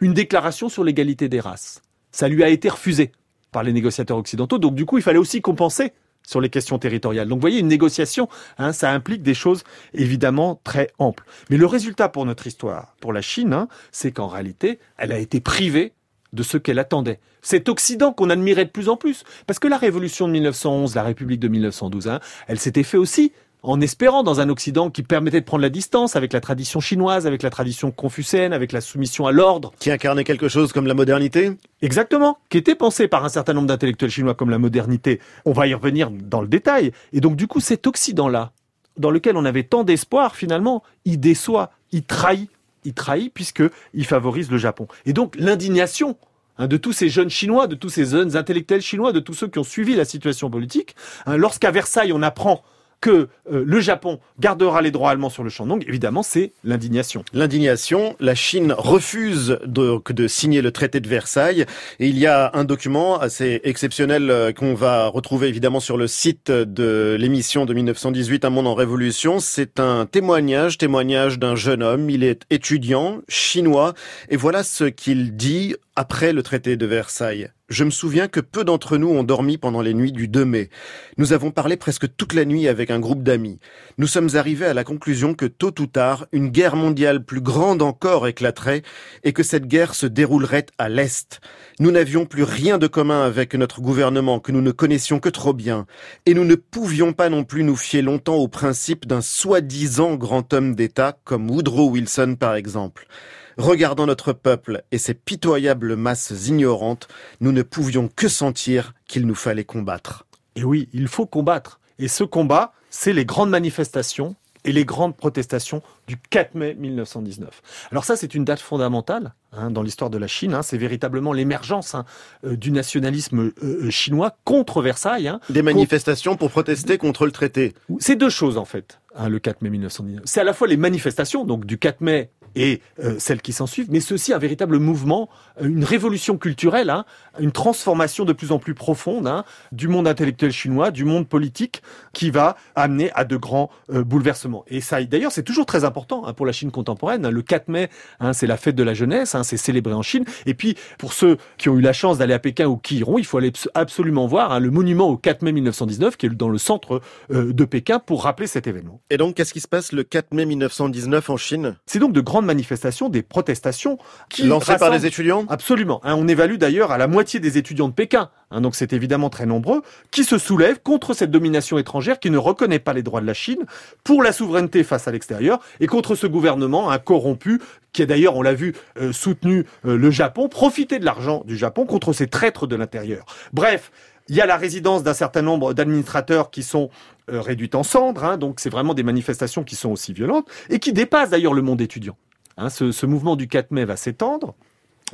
une 0.00 0.14
déclaration 0.14 0.68
sur 0.68 0.84
l'égalité 0.84 1.28
des 1.28 1.40
races. 1.40 1.82
ça 2.10 2.28
lui 2.28 2.42
a 2.42 2.48
été 2.48 2.68
refusé 2.68 3.12
par 3.52 3.62
les 3.62 3.72
négociateurs 3.72 4.18
occidentaux. 4.18 4.58
Donc 4.58 4.74
du 4.74 4.84
coup, 4.84 4.98
il 4.98 5.02
fallait 5.02 5.18
aussi 5.18 5.40
compenser 5.40 5.92
sur 6.26 6.40
les 6.40 6.50
questions 6.50 6.78
territoriales. 6.78 7.28
Donc 7.28 7.38
vous 7.38 7.42
voyez, 7.42 7.60
une 7.60 7.68
négociation, 7.68 8.28
hein, 8.58 8.72
ça 8.72 8.90
implique 8.90 9.22
des 9.22 9.34
choses 9.34 9.64
évidemment 9.94 10.60
très 10.64 10.90
amples. 10.98 11.24
Mais 11.48 11.56
le 11.56 11.66
résultat 11.66 12.08
pour 12.08 12.26
notre 12.26 12.46
histoire, 12.46 12.96
pour 13.00 13.12
la 13.12 13.22
Chine, 13.22 13.52
hein, 13.52 13.68
c'est 13.92 14.12
qu'en 14.12 14.26
réalité, 14.26 14.78
elle 14.98 15.12
a 15.12 15.18
été 15.18 15.40
privée 15.40 15.92
de 16.32 16.42
ce 16.42 16.58
qu'elle 16.58 16.78
attendait. 16.78 17.20
Cet 17.40 17.68
Occident 17.68 18.12
qu'on 18.12 18.28
admirait 18.28 18.64
de 18.64 18.70
plus 18.70 18.88
en 18.88 18.96
plus. 18.96 19.24
Parce 19.46 19.58
que 19.58 19.68
la 19.68 19.78
révolution 19.78 20.26
de 20.26 20.32
1911, 20.32 20.94
la 20.94 21.04
République 21.04 21.40
de 21.40 21.48
1912, 21.48 22.08
hein, 22.08 22.20
elle 22.48 22.58
s'était 22.58 22.82
fait 22.82 22.98
aussi 22.98 23.32
en 23.62 23.80
espérant 23.80 24.22
dans 24.22 24.40
un 24.40 24.48
Occident 24.48 24.90
qui 24.90 25.02
permettait 25.02 25.40
de 25.40 25.44
prendre 25.44 25.62
la 25.62 25.68
distance 25.68 26.16
avec 26.16 26.32
la 26.32 26.40
tradition 26.40 26.80
chinoise, 26.80 27.26
avec 27.26 27.42
la 27.42 27.50
tradition 27.50 27.90
confucéenne, 27.90 28.52
avec 28.52 28.72
la 28.72 28.80
soumission 28.80 29.26
à 29.26 29.32
l'ordre. 29.32 29.72
Qui 29.80 29.90
incarnait 29.90 30.24
quelque 30.24 30.48
chose 30.48 30.72
comme 30.72 30.86
la 30.86 30.94
modernité 30.94 31.52
Exactement, 31.82 32.38
qui 32.48 32.58
était 32.58 32.74
pensé 32.74 33.08
par 33.08 33.24
un 33.24 33.28
certain 33.28 33.54
nombre 33.54 33.66
d'intellectuels 33.66 34.10
chinois 34.10 34.34
comme 34.34 34.50
la 34.50 34.58
modernité. 34.58 35.20
On 35.44 35.52
va 35.52 35.66
y 35.66 35.74
revenir 35.74 36.10
dans 36.10 36.40
le 36.40 36.48
détail. 36.48 36.92
Et 37.12 37.20
donc 37.20 37.36
du 37.36 37.46
coup, 37.46 37.60
cet 37.60 37.86
Occident-là, 37.86 38.52
dans 38.96 39.10
lequel 39.10 39.36
on 39.36 39.44
avait 39.44 39.64
tant 39.64 39.84
d'espoir, 39.84 40.36
finalement, 40.36 40.82
il 41.04 41.20
déçoit, 41.20 41.70
il 41.92 42.02
trahit, 42.02 42.50
il 42.84 42.94
trahit 42.94 43.32
puisqu'il 43.32 44.04
favorise 44.04 44.50
le 44.50 44.58
Japon. 44.58 44.86
Et 45.04 45.12
donc 45.12 45.34
l'indignation 45.36 46.16
hein, 46.58 46.68
de 46.68 46.76
tous 46.76 46.92
ces 46.92 47.08
jeunes 47.08 47.30
Chinois, 47.30 47.66
de 47.66 47.74
tous 47.74 47.90
ces 47.90 48.06
jeunes 48.06 48.36
intellectuels 48.36 48.82
chinois, 48.82 49.12
de 49.12 49.20
tous 49.20 49.34
ceux 49.34 49.48
qui 49.48 49.58
ont 49.58 49.64
suivi 49.64 49.96
la 49.96 50.04
situation 50.04 50.50
politique, 50.50 50.94
hein, 51.26 51.36
lorsqu'à 51.36 51.70
Versailles 51.70 52.12
on 52.12 52.22
apprend 52.22 52.62
que 53.00 53.28
euh, 53.50 53.62
le 53.64 53.80
Japon 53.80 54.20
gardera 54.38 54.82
les 54.82 54.90
droits 54.90 55.10
allemands 55.10 55.30
sur 55.30 55.44
le 55.44 55.50
Shandong, 55.50 55.84
évidemment, 55.86 56.22
c'est 56.22 56.52
l'indignation. 56.64 57.24
L'indignation, 57.32 58.16
la 58.20 58.34
Chine 58.34 58.74
refuse 58.76 59.58
donc 59.66 60.12
de 60.12 60.28
signer 60.28 60.62
le 60.62 60.70
traité 60.70 61.00
de 61.00 61.08
Versailles 61.08 61.66
et 62.00 62.08
il 62.08 62.18
y 62.18 62.26
a 62.26 62.50
un 62.54 62.64
document 62.64 63.18
assez 63.18 63.60
exceptionnel 63.64 64.30
euh, 64.30 64.52
qu'on 64.52 64.74
va 64.74 65.06
retrouver 65.08 65.48
évidemment 65.48 65.80
sur 65.80 65.96
le 65.96 66.06
site 66.06 66.50
de 66.50 67.16
l'émission 67.18 67.66
de 67.66 67.74
1918 67.74 68.44
Un 68.44 68.50
monde 68.50 68.66
en 68.66 68.74
révolution. 68.74 69.40
C'est 69.40 69.80
un 69.80 70.06
témoignage, 70.06 70.78
témoignage 70.78 71.38
d'un 71.38 71.56
jeune 71.56 71.82
homme, 71.82 72.10
il 72.10 72.24
est 72.24 72.42
étudiant, 72.50 73.20
chinois 73.28 73.94
et 74.28 74.36
voilà 74.36 74.62
ce 74.62 74.84
qu'il 74.84 75.36
dit 75.36 75.74
après 75.94 76.32
le 76.32 76.42
traité 76.42 76.76
de 76.76 76.86
Versailles. 76.86 77.50
Je 77.68 77.82
me 77.82 77.90
souviens 77.90 78.28
que 78.28 78.38
peu 78.38 78.62
d'entre 78.62 78.96
nous 78.96 79.08
ont 79.08 79.24
dormi 79.24 79.58
pendant 79.58 79.82
les 79.82 79.92
nuits 79.92 80.12
du 80.12 80.28
2 80.28 80.44
mai. 80.44 80.70
Nous 81.18 81.32
avons 81.32 81.50
parlé 81.50 81.76
presque 81.76 82.06
toute 82.16 82.32
la 82.32 82.44
nuit 82.44 82.68
avec 82.68 82.92
un 82.92 83.00
groupe 83.00 83.24
d'amis. 83.24 83.58
Nous 83.98 84.06
sommes 84.06 84.28
arrivés 84.34 84.66
à 84.66 84.74
la 84.74 84.84
conclusion 84.84 85.34
que 85.34 85.46
tôt 85.46 85.74
ou 85.80 85.86
tard, 85.88 86.28
une 86.30 86.50
guerre 86.50 86.76
mondiale 86.76 87.24
plus 87.24 87.40
grande 87.40 87.82
encore 87.82 88.28
éclaterait 88.28 88.82
et 89.24 89.32
que 89.32 89.42
cette 89.42 89.66
guerre 89.66 89.96
se 89.96 90.06
déroulerait 90.06 90.66
à 90.78 90.88
l'Est. 90.88 91.40
Nous 91.80 91.90
n'avions 91.90 92.24
plus 92.24 92.44
rien 92.44 92.78
de 92.78 92.86
commun 92.86 93.24
avec 93.24 93.52
notre 93.56 93.80
gouvernement 93.80 94.38
que 94.38 94.52
nous 94.52 94.62
ne 94.62 94.70
connaissions 94.70 95.18
que 95.18 95.28
trop 95.28 95.52
bien 95.52 95.86
et 96.24 96.34
nous 96.34 96.44
ne 96.44 96.54
pouvions 96.54 97.12
pas 97.12 97.30
non 97.30 97.42
plus 97.42 97.64
nous 97.64 97.74
fier 97.74 98.00
longtemps 98.00 98.36
au 98.36 98.46
principe 98.46 99.08
d'un 99.08 99.22
soi-disant 99.22 100.14
grand 100.14 100.52
homme 100.52 100.76
d'État 100.76 101.18
comme 101.24 101.50
Woodrow 101.50 101.90
Wilson 101.90 102.36
par 102.38 102.54
exemple. 102.54 103.08
Regardant 103.56 104.04
notre 104.04 104.34
peuple 104.34 104.82
et 104.92 104.98
ses 104.98 105.14
pitoyables 105.14 105.96
masses 105.96 106.46
ignorantes, 106.46 107.08
nous 107.40 107.52
ne 107.52 107.62
pouvions 107.62 108.08
que 108.14 108.28
sentir 108.28 108.92
qu'il 109.08 109.26
nous 109.26 109.34
fallait 109.34 109.64
combattre. 109.64 110.26
Et 110.56 110.64
oui, 110.64 110.90
il 110.92 111.08
faut 111.08 111.24
combattre. 111.24 111.80
Et 111.98 112.08
ce 112.08 112.22
combat, 112.22 112.74
c'est 112.90 113.14
les 113.14 113.24
grandes 113.24 113.48
manifestations 113.48 114.36
et 114.66 114.72
les 114.72 114.84
grandes 114.84 115.16
protestations 115.16 115.80
du 116.06 116.16
4 116.18 116.54
mai 116.54 116.74
1919. 116.74 117.88
Alors 117.92 118.04
ça, 118.04 118.16
c'est 118.16 118.34
une 118.34 118.44
date 118.44 118.60
fondamentale 118.60 119.32
hein, 119.52 119.70
dans 119.70 119.82
l'histoire 119.82 120.10
de 120.10 120.18
la 120.18 120.26
Chine. 120.26 120.54
Hein. 120.54 120.62
c'est 120.62 120.76
véritablement 120.76 121.32
l'émergence 121.32 121.94
hein, 121.94 122.04
euh, 122.44 122.56
du 122.56 122.72
nationalisme 122.72 123.52
euh, 123.62 123.90
chinois 123.90 124.36
contre 124.44 124.82
Versailles. 124.82 125.32
Des 125.48 125.62
manifestations 125.62 126.36
pour 126.36 126.50
protester 126.50 126.98
contre 126.98 127.24
le 127.24 127.32
traité. 127.32 127.74
C'est 128.00 128.16
deux 128.16 128.28
choses 128.28 128.58
en 128.58 128.64
fait, 128.64 129.00
le 129.18 129.38
4 129.38 129.62
mai 129.62 129.70
1919. 129.70 130.24
C'est 130.26 130.40
à 130.40 130.44
la 130.44 130.52
fois 130.52 130.66
les 130.66 130.76
manifestations, 130.76 131.44
donc 131.44 131.64
du 131.64 131.78
4 131.78 132.00
mai 132.00 132.30
et 132.56 132.80
euh, 133.04 133.14
celles 133.18 133.40
qui 133.42 133.52
s'en 133.52 133.66
suivent, 133.68 133.86
mais 133.90 134.00
c'est 134.00 134.14
aussi 134.14 134.32
un 134.32 134.38
véritable 134.38 134.78
mouvement, 134.80 135.28
euh, 135.60 135.68
une 135.68 135.84
révolution 135.84 136.36
culturelle, 136.38 136.90
hein, 136.90 137.04
une 137.38 137.52
transformation 137.52 138.24
de 138.24 138.32
plus 138.32 138.50
en 138.50 138.58
plus 138.58 138.74
profonde 138.74 139.28
hein, 139.28 139.44
du 139.70 139.86
monde 139.86 140.08
intellectuel 140.08 140.50
chinois, 140.50 140.90
du 140.90 141.04
monde 141.04 141.28
politique, 141.28 141.82
qui 142.12 142.30
va 142.30 142.56
amener 142.74 143.12
à 143.14 143.24
de 143.24 143.36
grands 143.36 143.70
euh, 143.92 144.02
bouleversements. 144.02 144.64
Et 144.66 144.80
ça, 144.80 145.04
d'ailleurs, 145.04 145.30
c'est 145.32 145.44
toujours 145.44 145.66
très 145.66 145.84
important 145.84 146.26
hein, 146.26 146.32
pour 146.32 146.46
la 146.46 146.52
Chine 146.52 146.70
contemporaine. 146.72 147.28
Le 147.28 147.42
4 147.42 147.68
mai, 147.68 147.90
c'est 148.32 148.46
la 148.46 148.56
fête 148.56 148.74
de 148.74 148.82
la 148.82 148.94
jeunesse, 148.94 149.36
c'est 149.42 149.56
célébré 149.56 149.92
en 149.92 150.02
Chine. 150.02 150.24
Et 150.46 150.54
puis, 150.54 150.76
pour 150.98 151.12
ceux 151.12 151.36
qui 151.58 151.68
ont 151.68 151.76
eu 151.76 151.80
la 151.82 151.92
chance 151.92 152.18
d'aller 152.18 152.34
à 152.34 152.38
Pékin 152.38 152.66
ou 152.66 152.76
qui 152.78 152.96
iront, 152.96 153.18
il 153.18 153.24
faut 153.26 153.38
aller 153.38 153.48
abs- 153.50 153.68
absolument 153.74 154.26
voir 154.26 154.58
le 154.58 154.70
monument 154.70 155.08
au 155.10 155.16
4 155.18 155.42
mai 155.42 155.52
1919, 155.52 156.16
qui 156.16 156.26
est 156.26 156.30
dans 156.30 156.48
le 156.48 156.58
centre 156.58 157.02
euh, 157.30 157.52
de 157.52 157.64
Pékin, 157.66 157.98
pour 157.98 158.24
rappeler 158.24 158.46
cet 158.46 158.66
événement. 158.66 159.00
Et 159.10 159.18
donc, 159.18 159.34
qu'est-ce 159.34 159.52
qui 159.52 159.60
se 159.60 159.68
passe 159.68 159.92
le 159.92 160.02
4 160.04 160.32
mai 160.32 160.46
1919 160.46 161.30
en 161.30 161.36
Chine? 161.36 161.76
C'est 161.86 161.98
donc 161.98 162.12
de 162.12 162.20
grandes 162.20 162.45
manifestations, 162.46 163.08
des 163.08 163.22
protestations 163.22 163.98
qui 164.30 164.44
Lancées 164.44 164.76
par 164.78 164.90
les 164.90 165.04
étudiants 165.04 165.44
Absolument. 165.48 166.00
Hein, 166.04 166.14
on 166.16 166.28
évalue 166.28 166.56
d'ailleurs 166.56 166.92
à 166.92 166.98
la 166.98 167.06
moitié 167.06 167.40
des 167.40 167.58
étudiants 167.58 167.88
de 167.88 167.92
Pékin, 167.92 168.30
hein, 168.50 168.60
donc 168.60 168.74
c'est 168.74 168.92
évidemment 168.92 169.28
très 169.28 169.46
nombreux, 169.46 169.82
qui 170.10 170.24
se 170.24 170.38
soulèvent 170.38 170.80
contre 170.82 171.12
cette 171.14 171.30
domination 171.30 171.78
étrangère 171.78 172.18
qui 172.18 172.30
ne 172.30 172.38
reconnaît 172.38 172.78
pas 172.78 172.92
les 172.92 173.02
droits 173.02 173.20
de 173.20 173.26
la 173.26 173.34
Chine, 173.34 173.66
pour 174.04 174.22
la 174.22 174.32
souveraineté 174.32 174.84
face 174.84 175.06
à 175.08 175.12
l'extérieur, 175.12 175.60
et 175.80 175.86
contre 175.86 176.14
ce 176.14 176.26
gouvernement 176.26 176.90
hein, 176.90 176.98
corrompu, 176.98 177.60
qui 177.92 178.02
a 178.02 178.06
d'ailleurs, 178.06 178.36
on 178.36 178.42
l'a 178.42 178.54
vu, 178.54 178.74
euh, 178.98 179.12
soutenu 179.12 179.66
euh, 179.84 179.96
le 179.96 180.10
Japon, 180.10 180.48
profiter 180.48 180.98
de 180.98 181.04
l'argent 181.04 181.42
du 181.46 181.56
Japon 181.56 181.86
contre 181.86 182.12
ces 182.12 182.26
traîtres 182.28 182.66
de 182.66 182.76
l'intérieur. 182.76 183.26
Bref. 183.52 183.90
Il 184.28 184.34
y 184.34 184.40
a 184.40 184.46
la 184.46 184.56
résidence 184.56 185.04
d'un 185.04 185.14
certain 185.14 185.42
nombre 185.42 185.72
d'administrateurs 185.72 186.50
qui 186.50 186.64
sont 186.64 186.90
euh, 187.30 187.40
réduits 187.40 187.70
en 187.74 187.84
cendres, 187.84 188.24
hein, 188.24 188.36
donc 188.36 188.58
c'est 188.58 188.70
vraiment 188.70 188.92
des 188.92 189.04
manifestations 189.04 189.62
qui 189.62 189.76
sont 189.76 189.90
aussi 189.90 190.12
violentes, 190.12 190.48
et 190.68 190.80
qui 190.80 190.92
dépassent 190.92 191.30
d'ailleurs 191.30 191.54
le 191.54 191.62
monde 191.62 191.80
étudiant. 191.80 192.16
Hein, 192.56 192.70
ce, 192.70 192.92
ce 192.92 193.06
mouvement 193.06 193.36
du 193.36 193.48
4 193.48 193.70
mai 193.70 193.84
va 193.84 193.96
s'étendre. 193.96 194.54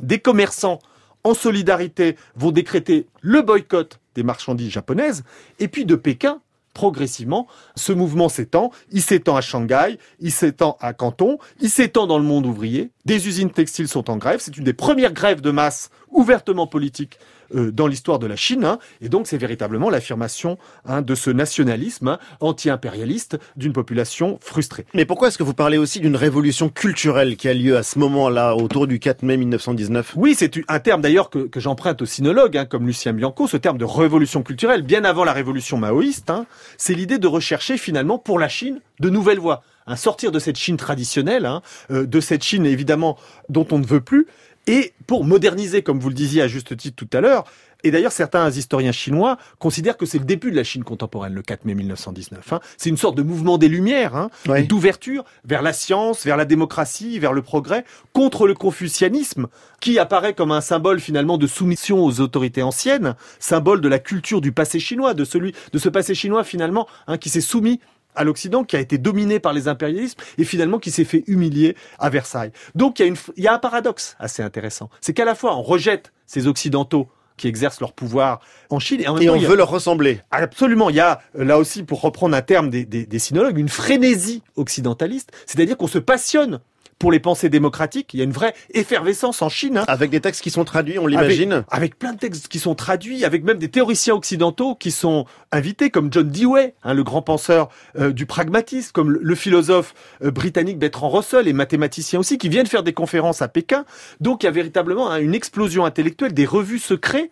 Des 0.01 0.19
commerçants 0.19 0.79
en 1.23 1.33
solidarité 1.33 2.17
vont 2.35 2.51
décréter 2.51 3.07
le 3.21 3.41
boycott 3.41 3.99
des 4.15 4.23
marchandises 4.23 4.71
japonaises. 4.71 5.23
Et 5.59 5.67
puis 5.67 5.85
de 5.85 5.95
Pékin, 5.95 6.41
progressivement, 6.73 7.47
ce 7.75 7.93
mouvement 7.93 8.29
s'étend. 8.29 8.71
Il 8.91 9.01
s'étend 9.01 9.35
à 9.35 9.41
Shanghai, 9.41 9.97
il 10.19 10.31
s'étend 10.31 10.77
à 10.81 10.93
Canton, 10.93 11.37
il 11.59 11.69
s'étend 11.69 12.07
dans 12.07 12.17
le 12.17 12.25
monde 12.25 12.45
ouvrier. 12.45 12.91
Des 13.05 13.27
usines 13.27 13.51
textiles 13.51 13.87
sont 13.87 14.09
en 14.09 14.17
grève. 14.17 14.39
C'est 14.41 14.57
une 14.57 14.63
des 14.63 14.73
premières 14.73 15.13
grèves 15.13 15.41
de 15.41 15.51
masse 15.51 15.89
ouvertement 16.09 16.67
politiques 16.67 17.19
euh, 17.55 17.71
dans 17.71 17.87
l'histoire 17.87 18.19
de 18.19 18.27
la 18.27 18.35
Chine. 18.35 18.65
hein. 18.65 18.79
Et 19.01 19.09
donc 19.09 19.27
c'est 19.27 19.37
véritablement 19.37 19.89
l'affirmation 19.89 20.57
hein, 20.85 21.01
de 21.01 21.15
ce 21.15 21.29
nationalisme 21.29 22.07
hein, 22.07 22.19
anti-impérialiste 22.39 23.37
d'une 23.55 23.73
population 23.73 24.37
frustrée. 24.41 24.85
Mais 24.93 25.05
pourquoi 25.05 25.27
est-ce 25.27 25.37
que 25.37 25.43
vous 25.43 25.53
parlez 25.53 25.77
aussi 25.77 25.99
d'une 25.99 26.15
révolution 26.15 26.69
culturelle 26.69 27.35
qui 27.35 27.47
a 27.47 27.53
lieu 27.53 27.77
à 27.77 27.83
ce 27.83 27.99
moment-là, 27.99 28.55
autour 28.55 28.87
du 28.87 28.99
4 28.99 29.23
mai 29.23 29.37
1919 29.37 30.13
Oui, 30.15 30.35
c'est 30.37 30.59
un 30.67 30.79
terme 30.79 31.01
d'ailleurs 31.01 31.29
que, 31.29 31.39
que 31.39 31.59
j'emprunte 31.59 32.01
aux 32.01 32.05
sinologues, 32.05 32.67
comme 32.69 32.85
Lucien 32.85 33.13
Bianco, 33.13 33.47
ce 33.47 33.57
terme 33.57 33.77
de 33.77 33.85
révolution 33.85 34.43
culturelle, 34.43 34.81
bien 34.81 35.03
avant 35.03 35.23
la 35.23 35.33
révolution 35.33 35.77
maoïste, 35.77 36.31
c'est 36.77 36.93
l'idée 36.93 37.17
de 37.17 37.27
rechercher 37.27 37.77
finalement 37.77 38.17
pour 38.17 38.39
la 38.39 38.49
Chine 38.49 38.79
de 38.99 39.09
nouvelles 39.09 39.39
voies. 39.39 39.63
Hein, 39.85 39.97
sortir 39.97 40.31
de 40.31 40.39
cette 40.39 40.57
Chine 40.57 40.77
traditionnelle, 40.77 41.45
hein, 41.45 41.61
euh, 41.91 42.05
de 42.05 42.21
cette 42.21 42.43
Chine 42.43 42.65
évidemment 42.65 43.17
dont 43.49 43.67
on 43.71 43.79
ne 43.79 43.85
veut 43.85 43.99
plus, 43.99 44.27
et 44.67 44.93
pour 45.07 45.25
moderniser, 45.25 45.81
comme 45.81 45.99
vous 45.99 46.09
le 46.09 46.15
disiez 46.15 46.41
à 46.41 46.47
juste 46.47 46.75
titre 46.77 46.95
tout 46.95 47.17
à 47.17 47.21
l'heure, 47.21 47.45
et 47.83 47.91
d'ailleurs, 47.91 48.13
certains 48.13 48.49
historiens 48.49 48.93
chinois 48.93 49.37
considèrent 49.59 49.97
que 49.97 50.05
c'est 50.05 50.17
le 50.17 50.23
début 50.23 50.51
de 50.51 50.55
la 50.55 50.63
Chine 50.63 50.85
contemporaine, 50.85 51.33
le 51.33 51.41
4 51.41 51.65
mai 51.65 51.75
1919. 51.75 52.53
hein. 52.53 52.59
C'est 52.77 52.89
une 52.89 52.97
sorte 52.97 53.15
de 53.15 53.23
mouvement 53.23 53.57
des 53.57 53.67
Lumières, 53.67 54.15
hein, 54.15 54.29
d'ouverture 54.63 55.25
vers 55.43 55.61
la 55.61 55.73
science, 55.73 56.25
vers 56.25 56.37
la 56.37 56.45
démocratie, 56.45 57.19
vers 57.19 57.33
le 57.33 57.41
progrès, 57.41 57.83
contre 58.13 58.47
le 58.47 58.53
confucianisme, 58.53 59.47
qui 59.81 59.99
apparaît 59.99 60.33
comme 60.33 60.53
un 60.53 60.61
symbole 60.61 61.01
finalement 61.01 61.37
de 61.37 61.45
soumission 61.45 62.05
aux 62.05 62.21
autorités 62.21 62.63
anciennes, 62.63 63.15
symbole 63.39 63.81
de 63.81 63.89
la 63.89 63.99
culture 63.99 64.39
du 64.39 64.53
passé 64.53 64.79
chinois, 64.79 65.13
de 65.13 65.25
celui, 65.25 65.53
de 65.73 65.77
ce 65.77 65.89
passé 65.89 66.15
chinois 66.15 66.45
finalement, 66.45 66.87
hein, 67.07 67.17
qui 67.17 67.27
s'est 67.27 67.41
soumis 67.41 67.81
à 68.15 68.23
l'Occident, 68.23 68.63
qui 68.63 68.75
a 68.75 68.79
été 68.79 68.97
dominé 68.97 69.39
par 69.39 69.53
les 69.53 69.67
impérialismes 69.67 70.19
et 70.37 70.43
finalement 70.43 70.79
qui 70.79 70.91
s'est 70.91 71.05
fait 71.05 71.23
humilier 71.27 71.75
à 71.99 72.09
Versailles. 72.09 72.51
Donc 72.75 72.99
il 72.99 73.03
y 73.03 73.05
a, 73.05 73.07
une, 73.09 73.17
il 73.37 73.43
y 73.43 73.47
a 73.47 73.53
un 73.53 73.59
paradoxe 73.59 74.15
assez 74.19 74.41
intéressant. 74.43 74.89
C'est 75.01 75.13
qu'à 75.13 75.25
la 75.25 75.35
fois 75.35 75.55
on 75.55 75.61
rejette 75.61 76.11
ces 76.25 76.47
Occidentaux 76.47 77.07
qui 77.35 77.47
exercent 77.47 77.79
leur 77.81 77.93
pouvoir 77.93 78.41
en 78.69 78.77
Chine 78.79 79.01
et 79.01 79.07
en 79.07 79.15
même 79.15 79.23
Et 79.23 79.25
temps, 79.25 79.33
on 79.33 79.43
a- 79.43 79.47
veut 79.47 79.55
leur 79.55 79.69
ressembler. 79.69 80.21
Absolument, 80.29 80.91
il 80.91 80.97
y 80.97 80.99
a 80.99 81.19
euh, 81.37 81.43
là 81.43 81.57
aussi, 81.57 81.81
pour 81.81 82.01
reprendre 82.01 82.35
un 82.35 82.43
terme 82.43 82.69
des, 82.69 82.85
des, 82.85 83.07
des 83.07 83.19
sinologues, 83.19 83.57
une 83.57 83.69
frénésie 83.69 84.43
occidentaliste, 84.55 85.31
c'est-à-dire 85.47 85.75
qu'on 85.77 85.87
se 85.87 85.97
passionne 85.97 86.59
pour 87.03 87.11
les 87.11 87.19
pensées 87.19 87.49
démocratiques. 87.49 88.13
Il 88.13 88.19
y 88.19 88.21
a 88.21 88.23
une 88.23 88.31
vraie 88.31 88.53
effervescence 88.73 89.41
en 89.41 89.49
Chine. 89.49 89.79
hein. 89.79 89.83
Avec 89.89 90.09
des 90.09 90.21
textes 90.21 90.41
qui 90.41 90.49
sont 90.49 90.63
traduits, 90.63 90.99
on 90.99 91.05
l'imagine. 91.05 91.51
Avec, 91.51 91.65
avec 91.69 91.99
plein 91.99 92.13
de 92.13 92.17
textes 92.17 92.47
qui 92.47 92.59
sont 92.59 92.75
traduits, 92.75 93.25
avec 93.25 93.43
même 93.43 93.57
des 93.57 93.67
théoriciens 93.67 94.13
occidentaux 94.13 94.73
qui 94.75 94.89
sont 94.89 95.25
invités, 95.51 95.89
comme 95.89 96.07
John 96.13 96.29
Dewey, 96.29 96.75
hein, 96.81 96.93
le 96.93 97.03
grand 97.03 97.21
penseur 97.21 97.67
euh, 97.99 98.13
du 98.13 98.25
pragmatisme, 98.25 98.91
comme 98.93 99.11
le, 99.11 99.19
le 99.21 99.35
philosophe 99.35 99.93
euh, 100.23 100.31
britannique 100.31 100.79
Bertrand 100.79 101.09
Russell 101.09 101.49
et 101.49 101.51
mathématicien 101.51 102.21
aussi, 102.21 102.37
qui 102.37 102.47
viennent 102.47 102.67
faire 102.67 102.83
des 102.83 102.93
conférences 102.93 103.41
à 103.41 103.49
Pékin. 103.49 103.83
Donc 104.21 104.43
il 104.43 104.45
y 104.45 104.49
a 104.49 104.53
véritablement 104.53 105.11
hein, 105.11 105.19
une 105.19 105.35
explosion 105.35 105.83
intellectuelle, 105.83 106.33
des 106.33 106.45
revues 106.45 106.79
secrets. 106.79 107.29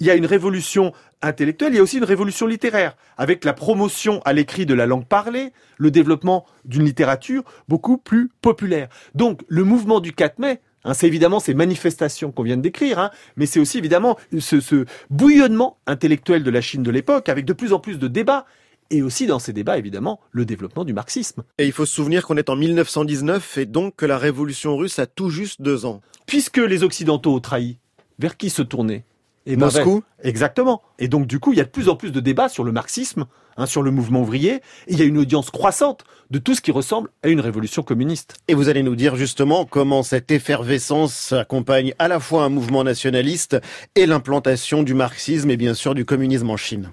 Il 0.00 0.06
y 0.06 0.10
a 0.10 0.14
une 0.14 0.26
révolution 0.26 0.92
intellectuelle, 1.20 1.72
il 1.72 1.76
y 1.76 1.78
a 1.78 1.82
aussi 1.82 1.98
une 1.98 2.04
révolution 2.04 2.46
littéraire, 2.46 2.96
avec 3.16 3.44
la 3.44 3.52
promotion 3.52 4.20
à 4.24 4.32
l'écrit 4.32 4.66
de 4.66 4.74
la 4.74 4.86
langue 4.86 5.06
parlée, 5.06 5.52
le 5.78 5.90
développement 5.90 6.44
d'une 6.64 6.84
littérature 6.84 7.44
beaucoup 7.68 7.98
plus 7.98 8.30
populaire. 8.40 8.88
Donc 9.14 9.42
le 9.48 9.64
mouvement 9.64 10.00
du 10.00 10.12
4 10.12 10.38
mai, 10.38 10.60
Hein, 10.84 10.94
c'est 10.94 11.06
évidemment 11.06 11.40
ces 11.40 11.54
manifestations 11.54 12.32
qu'on 12.32 12.42
vient 12.42 12.56
de 12.56 12.62
décrire, 12.62 12.98
hein, 12.98 13.10
mais 13.36 13.46
c'est 13.46 13.60
aussi 13.60 13.78
évidemment 13.78 14.18
ce, 14.38 14.60
ce 14.60 14.84
bouillonnement 15.10 15.78
intellectuel 15.86 16.42
de 16.42 16.50
la 16.50 16.60
Chine 16.60 16.82
de 16.82 16.90
l'époque, 16.90 17.28
avec 17.28 17.44
de 17.44 17.52
plus 17.52 17.72
en 17.72 17.78
plus 17.78 17.98
de 17.98 18.08
débats, 18.08 18.46
et 18.90 19.00
aussi 19.00 19.26
dans 19.26 19.38
ces 19.38 19.52
débats, 19.52 19.78
évidemment, 19.78 20.20
le 20.32 20.44
développement 20.44 20.84
du 20.84 20.92
marxisme. 20.92 21.44
Et 21.58 21.66
il 21.66 21.72
faut 21.72 21.86
se 21.86 21.94
souvenir 21.94 22.26
qu'on 22.26 22.36
est 22.36 22.50
en 22.50 22.56
1919 22.56 23.58
et 23.58 23.66
donc 23.66 23.96
que 23.96 24.06
la 24.06 24.18
révolution 24.18 24.76
russe 24.76 24.98
a 24.98 25.06
tout 25.06 25.30
juste 25.30 25.62
deux 25.62 25.86
ans. 25.86 26.02
Puisque 26.26 26.58
les 26.58 26.82
Occidentaux 26.82 27.34
ont 27.34 27.40
trahi, 27.40 27.78
vers 28.18 28.36
qui 28.36 28.50
se 28.50 28.62
tourner? 28.62 29.04
Et 29.46 29.56
ben, 29.56 29.66
Moscou 29.66 30.02
Exactement. 30.22 30.82
Et 30.98 31.08
donc, 31.08 31.26
du 31.26 31.40
coup, 31.40 31.52
il 31.52 31.58
y 31.58 31.60
a 31.60 31.64
de 31.64 31.68
plus 31.68 31.88
en 31.88 31.96
plus 31.96 32.12
de 32.12 32.20
débats 32.20 32.48
sur 32.48 32.64
le 32.64 32.72
marxisme, 32.72 33.26
hein, 33.56 33.66
sur 33.66 33.82
le 33.82 33.90
mouvement 33.90 34.20
ouvrier, 34.22 34.54
et 34.54 34.60
il 34.88 34.98
y 34.98 35.02
a 35.02 35.04
une 35.04 35.18
audience 35.18 35.50
croissante 35.50 36.04
de 36.30 36.38
tout 36.38 36.54
ce 36.54 36.60
qui 36.60 36.70
ressemble 36.70 37.10
à 37.22 37.28
une 37.28 37.40
révolution 37.40 37.82
communiste. 37.82 38.36
Et 38.48 38.54
vous 38.54 38.68
allez 38.68 38.82
nous 38.82 38.96
dire 38.96 39.16
justement 39.16 39.64
comment 39.64 40.02
cette 40.02 40.30
effervescence 40.30 41.32
accompagne 41.32 41.94
à 41.98 42.08
la 42.08 42.20
fois 42.20 42.44
un 42.44 42.48
mouvement 42.48 42.84
nationaliste 42.84 43.58
et 43.96 44.06
l'implantation 44.06 44.82
du 44.82 44.94
marxisme 44.94 45.50
et 45.50 45.56
bien 45.56 45.74
sûr 45.74 45.94
du 45.94 46.04
communisme 46.04 46.50
en 46.50 46.56
Chine. 46.56 46.92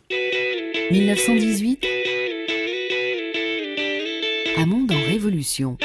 1918 0.91 1.85
Un 4.57 4.65
monde 4.65 4.91
en 4.91 5.07
révolution. 5.07 5.77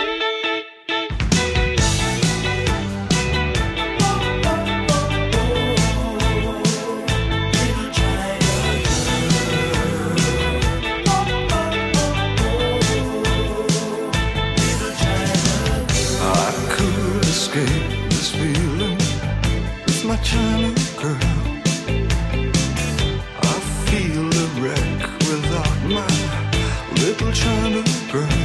China 27.34 27.82
girl. 28.12 28.43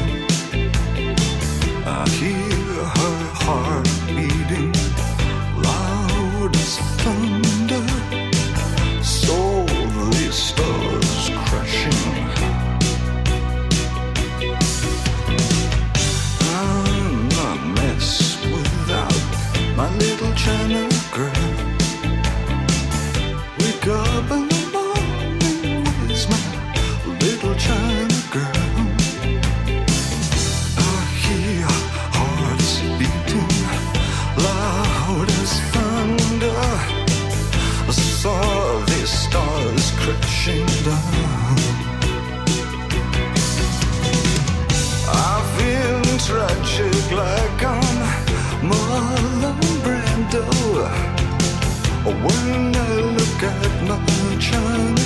When 52.24 52.76
I 52.76 53.02
look 53.18 53.44
at 53.44 53.84
my 53.88 54.38
China 54.40 54.99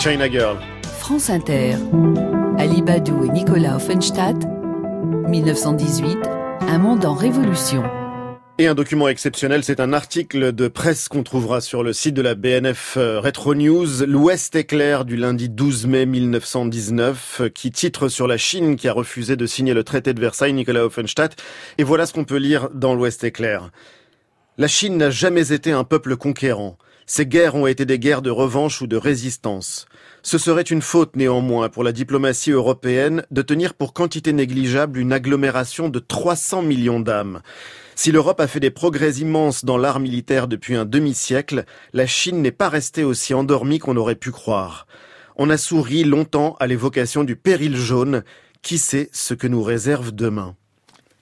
China 0.00 0.30
Girl. 0.30 0.56
France 1.00 1.28
Inter. 1.28 1.74
Ali 2.56 2.82
Badou 2.82 3.24
et 3.24 3.30
Nicolas 3.30 3.76
Offenstadt. 3.76 4.36
1918. 5.26 6.18
Un 6.68 6.78
monde 6.78 7.04
en 7.04 7.14
révolution. 7.14 7.82
Et 8.58 8.68
un 8.68 8.76
document 8.76 9.08
exceptionnel, 9.08 9.64
c'est 9.64 9.80
un 9.80 9.92
article 9.92 10.52
de 10.52 10.68
presse 10.68 11.08
qu'on 11.08 11.24
trouvera 11.24 11.60
sur 11.60 11.82
le 11.82 11.92
site 11.92 12.14
de 12.14 12.22
la 12.22 12.36
BNF 12.36 12.94
euh, 12.96 13.18
Retro 13.18 13.56
News, 13.56 14.06
l'Ouest 14.06 14.54
éclair 14.54 15.04
du 15.04 15.16
lundi 15.16 15.48
12 15.48 15.86
mai 15.86 16.06
1919, 16.06 17.40
euh, 17.40 17.48
qui 17.48 17.72
titre 17.72 18.08
sur 18.08 18.28
la 18.28 18.36
Chine 18.36 18.76
qui 18.76 18.86
a 18.86 18.92
refusé 18.92 19.34
de 19.34 19.46
signer 19.46 19.74
le 19.74 19.82
traité 19.82 20.14
de 20.14 20.20
Versailles, 20.20 20.52
Nicolas 20.52 20.84
Offenstadt. 20.84 21.36
Et 21.76 21.82
voilà 21.82 22.06
ce 22.06 22.12
qu'on 22.12 22.24
peut 22.24 22.36
lire 22.36 22.68
dans 22.72 22.94
l'Ouest 22.94 23.24
éclair. 23.24 23.70
La 24.58 24.68
Chine 24.68 24.96
n'a 24.96 25.10
jamais 25.10 25.52
été 25.52 25.72
un 25.72 25.84
peuple 25.84 26.16
conquérant. 26.16 26.78
Ces 27.10 27.24
guerres 27.24 27.54
ont 27.54 27.66
été 27.66 27.86
des 27.86 27.98
guerres 27.98 28.20
de 28.20 28.28
revanche 28.28 28.82
ou 28.82 28.86
de 28.86 28.98
résistance. 28.98 29.86
Ce 30.22 30.36
serait 30.36 30.60
une 30.60 30.82
faute 30.82 31.16
néanmoins 31.16 31.70
pour 31.70 31.82
la 31.82 31.92
diplomatie 31.92 32.50
européenne 32.50 33.24
de 33.30 33.40
tenir 33.40 33.72
pour 33.72 33.94
quantité 33.94 34.34
négligeable 34.34 34.98
une 34.98 35.14
agglomération 35.14 35.88
de 35.88 36.00
300 36.00 36.60
millions 36.60 37.00
d'âmes. 37.00 37.40
Si 37.94 38.12
l'Europe 38.12 38.40
a 38.40 38.46
fait 38.46 38.60
des 38.60 38.70
progrès 38.70 39.12
immenses 39.12 39.64
dans 39.64 39.78
l'art 39.78 40.00
militaire 40.00 40.48
depuis 40.48 40.76
un 40.76 40.84
demi-siècle, 40.84 41.64
la 41.94 42.06
Chine 42.06 42.42
n'est 42.42 42.52
pas 42.52 42.68
restée 42.68 43.04
aussi 43.04 43.32
endormie 43.32 43.78
qu'on 43.78 43.96
aurait 43.96 44.14
pu 44.14 44.30
croire. 44.30 44.86
On 45.36 45.48
a 45.48 45.56
souri 45.56 46.04
longtemps 46.04 46.56
à 46.60 46.66
l'évocation 46.66 47.24
du 47.24 47.36
péril 47.36 47.74
jaune. 47.74 48.22
Qui 48.60 48.76
sait 48.76 49.08
ce 49.14 49.32
que 49.32 49.46
nous 49.46 49.62
réserve 49.62 50.12
demain? 50.12 50.56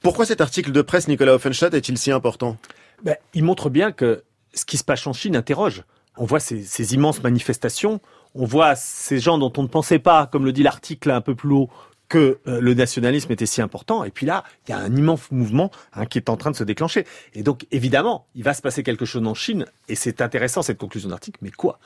Pourquoi 0.03 0.27
cet 0.27 0.41
article 0.41 0.73
de 0.73 0.83
presse, 0.83 1.07
Nicolas 1.07 1.35
Offenstadt, 1.35 1.75
est-il 1.75 1.97
si 1.97 2.11
important? 2.11 2.57
Ben, 3.05 3.15
il 3.35 3.45
montre 3.45 3.71
bien 3.71 3.93
que 3.93 4.25
ce 4.57 4.65
qui 4.65 4.77
se 4.77 4.85
passe 4.85 5.07
en 5.07 5.13
Chine 5.13 5.37
interroge. 5.37 5.85
On 6.17 6.25
voit 6.25 6.41
ces, 6.41 6.95
immenses 6.95 7.23
manifestations, 7.23 8.01
on 8.35 8.47
voit 8.47 8.75
ces 8.75 9.21
gens 9.21 9.39
dont 9.39 9.53
on 9.57 9.63
ne 9.63 9.69
pensait 9.69 9.99
pas, 9.99 10.27
comme 10.27 10.45
le 10.45 10.53
dit 10.53 10.63
l'article 10.63 11.11
un 11.11 11.21
peu 11.21 11.35
plus 11.35 11.53
haut, 11.53 11.71
que 12.09 12.39
euh, 12.47 12.61
le 12.61 12.75
nationalisme 12.75 13.31
était 13.33 13.47
si 13.47 13.61
important. 13.61 14.05
Et 14.05 14.11
puis 14.11 14.27
là, 14.27 14.45
il 14.67 14.71
y 14.71 14.75
a 14.75 14.79
un 14.79 14.95
immense 14.95 15.31
mouvement 15.31 15.71
hein, 15.93 16.07
qui 16.07 16.19
est 16.19 16.31
en 16.31 16.37
train 16.37 16.53
de 16.53 16.57
se 16.57 16.65
déclencher. 16.65 17.05
Et 17.35 17.43
donc, 17.43 17.67
évidemment, 17.71 18.27
il 18.35 18.45
va 18.45 18.55
se 18.55 18.63
passer 18.63 18.83
quelque 18.83 19.05
chose 19.05 19.27
en 19.27 19.35
Chine. 19.35 19.67
Et 19.89 19.95
c'est 19.95 20.21
intéressant, 20.21 20.63
cette 20.63 20.79
conclusion 20.79 21.09
d'article. 21.09 21.39
Mais 21.43 21.51
quoi? 21.51 21.79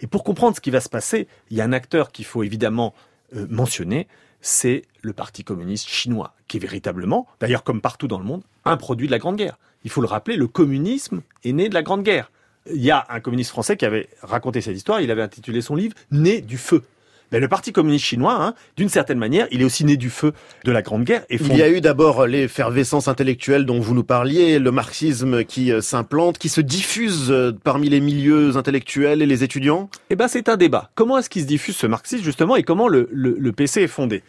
Et 0.00 0.06
pour 0.06 0.24
comprendre 0.24 0.56
ce 0.56 0.60
qui 0.60 0.70
va 0.70 0.80
se 0.80 0.88
passer, 0.88 1.28
il 1.50 1.56
y 1.56 1.60
a 1.60 1.64
un 1.64 1.72
acteur 1.72 2.10
qu'il 2.10 2.24
faut 2.24 2.42
évidemment 2.42 2.92
euh, 3.36 3.46
mentionner. 3.48 4.08
C'est 4.40 4.82
le 5.00 5.12
Parti 5.12 5.44
communiste 5.44 5.88
chinois, 5.88 6.34
qui 6.46 6.58
est 6.58 6.60
véritablement, 6.60 7.26
d'ailleurs 7.40 7.64
comme 7.64 7.80
partout 7.80 8.08
dans 8.08 8.18
le 8.18 8.24
monde, 8.24 8.42
un 8.64 8.76
produit 8.76 9.06
de 9.06 9.12
la 9.12 9.18
Grande 9.18 9.36
Guerre. 9.36 9.58
Il 9.84 9.90
faut 9.90 10.00
le 10.00 10.06
rappeler, 10.06 10.36
le 10.36 10.46
communisme 10.46 11.22
est 11.44 11.52
né 11.52 11.68
de 11.68 11.74
la 11.74 11.82
Grande 11.82 12.02
Guerre. 12.02 12.30
Il 12.74 12.82
y 12.82 12.90
a 12.90 13.06
un 13.08 13.20
communiste 13.20 13.50
français 13.50 13.76
qui 13.76 13.84
avait 13.86 14.08
raconté 14.22 14.60
cette 14.60 14.76
histoire, 14.76 15.00
il 15.00 15.10
avait 15.10 15.22
intitulé 15.22 15.62
son 15.62 15.76
livre 15.76 15.94
Né 16.10 16.40
du 16.40 16.58
feu. 16.58 16.82
Mais 17.30 17.40
le 17.40 17.48
Parti 17.48 17.72
communiste 17.72 18.06
chinois, 18.06 18.42
hein, 18.42 18.54
d'une 18.76 18.88
certaine 18.88 19.18
manière, 19.18 19.46
il 19.50 19.60
est 19.60 19.64
aussi 19.64 19.84
né 19.84 19.98
du 19.98 20.08
feu 20.08 20.32
de 20.64 20.72
la 20.72 20.80
Grande 20.80 21.04
Guerre. 21.04 21.24
Et 21.28 21.36
Il 21.36 21.56
y 21.56 21.62
a 21.62 21.68
eu 21.68 21.82
d'abord 21.82 22.26
l'effervescence 22.26 23.06
intellectuelle 23.06 23.66
dont 23.66 23.80
vous 23.80 23.94
nous 23.94 24.04
parliez, 24.04 24.58
le 24.58 24.70
marxisme 24.70 25.44
qui 25.44 25.70
euh, 25.70 25.82
s'implante, 25.82 26.38
qui 26.38 26.48
se 26.48 26.62
diffuse 26.62 27.30
euh, 27.30 27.52
parmi 27.52 27.90
les 27.90 28.00
milieux 28.00 28.56
intellectuels 28.56 29.20
et 29.20 29.26
les 29.26 29.44
étudiants? 29.44 29.90
Eh 30.08 30.16
ben, 30.16 30.26
c'est 30.26 30.48
un 30.48 30.56
débat. 30.56 30.90
Comment 30.94 31.18
est-ce 31.18 31.28
qu'il 31.28 31.42
se 31.42 31.46
diffuse 31.46 31.76
ce 31.76 31.86
marxisme, 31.86 32.24
justement, 32.24 32.56
et 32.56 32.62
comment 32.62 32.88
le, 32.88 33.10
le, 33.12 33.36
le 33.38 33.52
PC 33.52 33.82
est 33.82 33.88
fondé? 33.88 34.22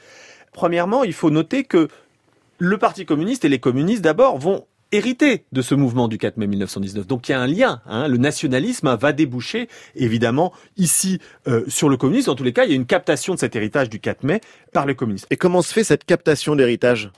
Premièrement, 0.52 1.06
il 1.06 1.14
faut 1.14 1.30
noter 1.30 1.64
que 1.64 1.88
le 2.58 2.78
Parti 2.78 3.06
communiste 3.06 3.46
et 3.46 3.50
les 3.50 3.60
communistes, 3.60 4.02
d'abord, 4.02 4.38
vont 4.38 4.66
hériter 4.92 5.46
de 5.52 5.62
ce 5.62 5.76
mouvement 5.76 6.08
du 6.08 6.18
4 6.18 6.38
mai 6.38 6.48
1919. 6.48 7.08
Donc 7.08 7.30
il 7.30 7.32
y 7.32 7.36
a 7.36 7.42
un 7.42 7.48
lien. 7.48 7.82
Hein. 7.86 8.08
Le 8.08 8.18
nationalisme 8.18 8.96
va 8.96 9.12
déboucher, 9.12 9.68
évidemment, 9.96 10.54
ici 10.78 11.20
euh, 11.48 11.64
sur 11.68 11.90
le 11.90 11.98
communisme. 11.98 12.32
En 12.32 12.36
tous 12.36 12.44
les 12.44 12.54
cas, 12.54 12.66
il 12.66 12.70
y 12.70 12.74
a 12.74 12.76
une 12.76 12.86
captation 12.86 13.34
de 13.36 13.40
cet 13.40 13.56
héritage 13.56 13.90
du 13.90 14.00
4 14.00 14.24
mai 14.24 14.42
par 14.74 14.86
les 14.86 14.96
communistes. 14.96 15.28
Et 15.30 15.38
comment 15.38 15.62
se 15.62 15.74
fait 15.74 15.84
cette 15.84 16.06
captation 16.06 16.56
d'héritage? 16.56 17.12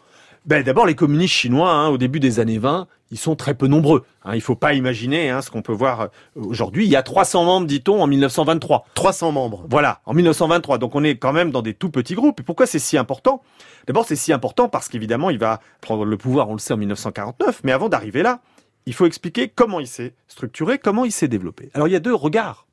Ben, 0.46 0.64
D'abord, 0.64 0.88
les 0.88 0.96
communistes 0.96 1.36
chinois, 1.36 1.72
hein, 1.72 1.90
au 1.90 2.00
début 2.00 2.20
des 2.20 2.40
années 2.40 2.58
20, 2.58 2.88
ils 3.12 3.20
sont 3.20 3.36
très 3.36 3.54
peu 3.54 3.68
nombreux. 3.68 4.04
Hein. 4.24 4.34
Il 4.34 4.42
faut 4.42 4.56
pas 4.56 4.74
imaginer 4.74 5.30
hein, 5.30 5.44
ce 5.44 5.52
qu'on 5.52 5.62
peut 5.62 5.72
voir 5.72 6.02
euh, 6.02 6.08
aujourd'hui. 6.36 6.86
Il 6.86 6.90
y 6.90 6.96
a 6.96 7.04
300 7.04 7.46
membres, 7.46 7.68
dit-on, 7.68 8.02
en 8.02 8.08
1923. 8.08 8.88
300 8.96 9.32
membres. 9.34 9.66
Voilà, 9.70 10.02
en 10.06 10.16
1923. 10.16 10.80
Donc 10.80 10.96
on 10.96 11.04
est 11.04 11.18
quand 11.18 11.32
même 11.32 11.52
dans 11.52 11.62
des 11.62 11.76
tout 11.76 11.92
petits 11.92 12.16
groupes. 12.16 12.40
Et 12.40 12.44
pourquoi 12.44 12.66
c'est 12.66 12.80
si 12.80 12.98
important? 12.98 13.44
D'abord, 13.86 14.06
c'est 14.08 14.16
si 14.16 14.34
important 14.34 14.68
parce 14.68 14.90
qu'évidemment, 14.90 15.30
il 15.30 15.38
va 15.38 15.60
prendre 15.80 16.06
le 16.06 16.18
pouvoir, 16.18 16.50
on 16.50 16.54
le 16.54 16.60
sait, 16.60 16.74
en 16.74 16.78
1949. 16.78 17.62
Mais 17.64 17.72
avant 17.72 17.88
d'arriver 17.88 18.24
là, 18.24 18.40
il 18.88 18.96
faut 18.96 19.06
expliquer 19.06 19.48
comment 19.48 19.80
il 19.80 19.88
s'est 19.88 20.16
structuré, 20.28 20.80
comment 20.80 21.06
il 21.06 21.12
s'est 21.12 21.28
développé. 21.28 21.70
Alors 21.76 21.88
il 21.88 21.92
y 21.92 21.96
a 21.96 22.00
deux 22.00 22.16
regards. 22.16 22.66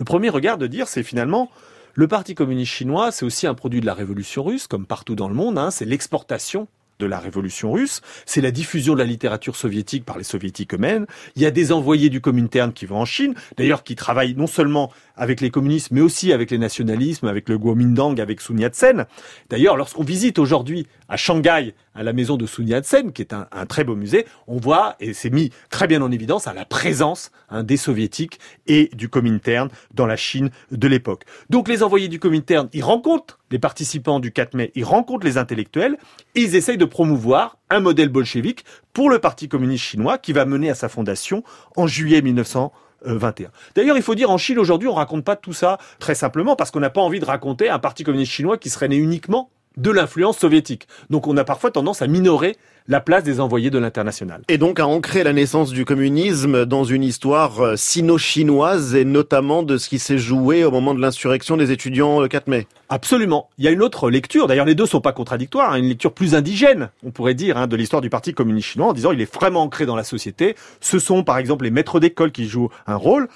Le 0.00 0.04
premier 0.04 0.28
regard 0.28 0.58
de 0.58 0.66
dire, 0.66 0.88
c'est 0.88 1.04
finalement, 1.04 1.50
le 1.94 2.08
Parti 2.08 2.34
communiste 2.34 2.72
chinois, 2.72 3.12
c'est 3.12 3.24
aussi 3.24 3.46
un 3.46 3.54
produit 3.54 3.80
de 3.80 3.86
la 3.86 3.94
révolution 3.94 4.42
russe, 4.42 4.66
comme 4.66 4.86
partout 4.86 5.14
dans 5.14 5.28
le 5.28 5.34
monde. 5.34 5.56
Hein, 5.56 5.70
c'est 5.70 5.84
l'exportation 5.84 6.66
de 7.02 7.06
la 7.06 7.18
révolution 7.18 7.72
russe, 7.72 8.00
c'est 8.26 8.40
la 8.40 8.50
diffusion 8.50 8.94
de 8.94 9.00
la 9.00 9.04
littérature 9.04 9.56
soviétique 9.56 10.04
par 10.04 10.18
les 10.18 10.24
soviétiques 10.24 10.74
eux-mêmes. 10.74 11.06
Il 11.36 11.42
y 11.42 11.46
a 11.46 11.50
des 11.50 11.72
envoyés 11.72 12.08
du 12.10 12.20
Comintern 12.20 12.72
qui 12.72 12.86
vont 12.86 12.98
en 12.98 13.04
Chine, 13.04 13.34
d'ailleurs 13.56 13.82
qui 13.82 13.96
travaillent 13.96 14.34
non 14.36 14.46
seulement 14.46 14.92
avec 15.16 15.40
les 15.40 15.50
communistes, 15.50 15.90
mais 15.90 16.00
aussi 16.00 16.32
avec 16.32 16.50
les 16.50 16.58
nationalismes, 16.58 17.26
avec 17.26 17.48
le 17.48 17.58
Kuomintang, 17.58 18.20
avec 18.20 18.40
Sun 18.40 18.58
Yat-sen. 18.58 19.06
D'ailleurs, 19.50 19.76
lorsqu'on 19.76 20.04
visite 20.04 20.38
aujourd'hui 20.38 20.86
à 21.08 21.16
Shanghai, 21.16 21.74
à 21.94 22.02
la 22.02 22.12
maison 22.12 22.36
de 22.36 22.46
Sun 22.46 22.68
Yat-sen, 22.68 23.12
qui 23.12 23.22
est 23.22 23.32
un, 23.32 23.46
un, 23.52 23.66
très 23.66 23.84
beau 23.84 23.94
musée, 23.94 24.26
on 24.46 24.58
voit, 24.58 24.96
et 25.00 25.12
c'est 25.12 25.30
mis 25.30 25.50
très 25.70 25.86
bien 25.86 26.02
en 26.02 26.10
évidence, 26.10 26.46
à 26.46 26.54
la 26.54 26.64
présence 26.64 27.30
hein, 27.50 27.62
des 27.62 27.76
soviétiques 27.76 28.38
et 28.66 28.90
du 28.94 29.08
Comintern 29.08 29.68
dans 29.94 30.06
la 30.06 30.16
Chine 30.16 30.50
de 30.70 30.88
l'époque. 30.88 31.24
Donc 31.50 31.68
les 31.68 31.82
envoyés 31.82 32.08
du 32.08 32.18
Comintern, 32.18 32.68
ils 32.72 32.84
rencontrent 32.84 33.38
les 33.50 33.58
participants 33.58 34.20
du 34.20 34.32
4 34.32 34.54
mai, 34.54 34.72
ils 34.74 34.84
rencontrent 34.84 35.26
les 35.26 35.36
intellectuels, 35.36 35.98
et 36.34 36.42
ils 36.42 36.56
essayent 36.56 36.78
de 36.78 36.84
promouvoir 36.84 37.58
un 37.70 37.80
modèle 37.80 38.08
bolchevique 38.08 38.64
pour 38.92 39.10
le 39.10 39.18
Parti 39.18 39.48
communiste 39.48 39.84
chinois 39.84 40.18
qui 40.18 40.32
va 40.32 40.44
mener 40.44 40.70
à 40.70 40.74
sa 40.74 40.88
fondation 40.88 41.42
en 41.76 41.86
juillet 41.86 42.22
1900. 42.22 42.72
21. 43.04 43.50
D'ailleurs, 43.74 43.96
il 43.96 44.02
faut 44.02 44.14
dire 44.14 44.30
en 44.30 44.38
Chine 44.38 44.58
aujourd'hui, 44.58 44.88
on 44.88 44.94
raconte 44.94 45.24
pas 45.24 45.36
tout 45.36 45.52
ça 45.52 45.78
très 45.98 46.14
simplement 46.14 46.56
parce 46.56 46.70
qu'on 46.70 46.80
n'a 46.80 46.90
pas 46.90 47.00
envie 47.00 47.20
de 47.20 47.24
raconter 47.24 47.68
un 47.68 47.78
parti 47.78 48.04
communiste 48.04 48.32
chinois 48.32 48.58
qui 48.58 48.70
serait 48.70 48.88
né 48.88 48.96
uniquement 48.96 49.50
de 49.76 49.90
l'influence 49.90 50.38
soviétique. 50.38 50.86
Donc 51.10 51.26
on 51.26 51.36
a 51.36 51.44
parfois 51.44 51.70
tendance 51.70 52.02
à 52.02 52.06
minorer 52.06 52.56
la 52.88 53.00
place 53.00 53.22
des 53.22 53.40
envoyés 53.40 53.70
de 53.70 53.78
l'international. 53.78 54.42
Et 54.48 54.58
donc 54.58 54.80
à 54.80 54.86
ancrer 54.86 55.22
la 55.22 55.32
naissance 55.32 55.70
du 55.70 55.84
communisme 55.84 56.66
dans 56.66 56.84
une 56.84 57.04
histoire 57.04 57.60
euh, 57.60 57.76
sino-chinoise 57.76 58.94
et 58.94 59.04
notamment 59.04 59.62
de 59.62 59.76
ce 59.76 59.88
qui 59.88 59.98
s'est 59.98 60.18
joué 60.18 60.64
au 60.64 60.70
moment 60.70 60.94
de 60.94 61.00
l'insurrection 61.00 61.56
des 61.56 61.70
étudiants 61.70 62.20
le 62.20 62.28
4 62.28 62.48
mai. 62.48 62.66
Absolument. 62.88 63.48
Il 63.58 63.64
y 63.64 63.68
a 63.68 63.70
une 63.70 63.82
autre 63.82 64.10
lecture, 64.10 64.46
d'ailleurs 64.46 64.66
les 64.66 64.74
deux 64.74 64.86
sont 64.86 65.00
pas 65.00 65.12
contradictoires, 65.12 65.72
hein, 65.72 65.76
une 65.76 65.88
lecture 65.88 66.12
plus 66.12 66.34
indigène, 66.34 66.90
on 67.04 67.10
pourrait 67.10 67.34
dire, 67.34 67.56
hein, 67.56 67.66
de 67.66 67.76
l'histoire 67.76 68.02
du 68.02 68.10
Parti 68.10 68.34
communiste 68.34 68.68
chinois 68.68 68.88
en 68.88 68.92
disant 68.92 69.12
il 69.12 69.20
est 69.20 69.32
vraiment 69.32 69.62
ancré 69.62 69.86
dans 69.86 69.96
la 69.96 70.04
société. 70.04 70.56
Ce 70.80 70.98
sont 70.98 71.22
par 71.22 71.38
exemple 71.38 71.64
les 71.64 71.70
maîtres 71.70 72.00
d'école 72.00 72.32
qui 72.32 72.48
jouent 72.48 72.70
un 72.86 72.96
rôle 72.96 73.28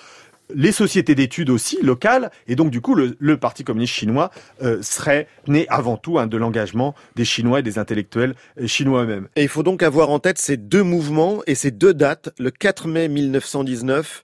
les 0.54 0.72
sociétés 0.72 1.14
d'études 1.14 1.50
aussi 1.50 1.78
locales, 1.82 2.30
et 2.46 2.56
donc 2.56 2.70
du 2.70 2.80
coup 2.80 2.94
le, 2.94 3.36
Parti 3.36 3.64
communiste 3.64 3.92
chinois 3.92 4.30
euh, 4.62 4.80
serait 4.80 5.28
né 5.46 5.66
avant 5.68 5.96
tout 5.96 6.18
hein, 6.18 6.26
de 6.26 6.36
l'engagement 6.36 6.94
des 7.16 7.24
Chinois 7.24 7.60
et 7.60 7.62
des 7.62 7.78
intellectuels 7.78 8.34
euh, 8.60 8.66
chinois 8.66 9.02
eux-mêmes. 9.02 9.28
Et 9.36 9.42
il 9.42 9.48
faut 9.48 9.62
donc 9.62 9.82
avoir 9.82 10.10
en 10.10 10.18
tête 10.18 10.38
ces 10.38 10.56
deux 10.56 10.82
mouvements 10.82 11.42
et 11.46 11.54
ces 11.54 11.70
deux 11.70 11.92
dates, 11.92 12.30
le 12.38 12.50
4 12.50 12.88
mai 12.88 13.08
1919 13.08 14.22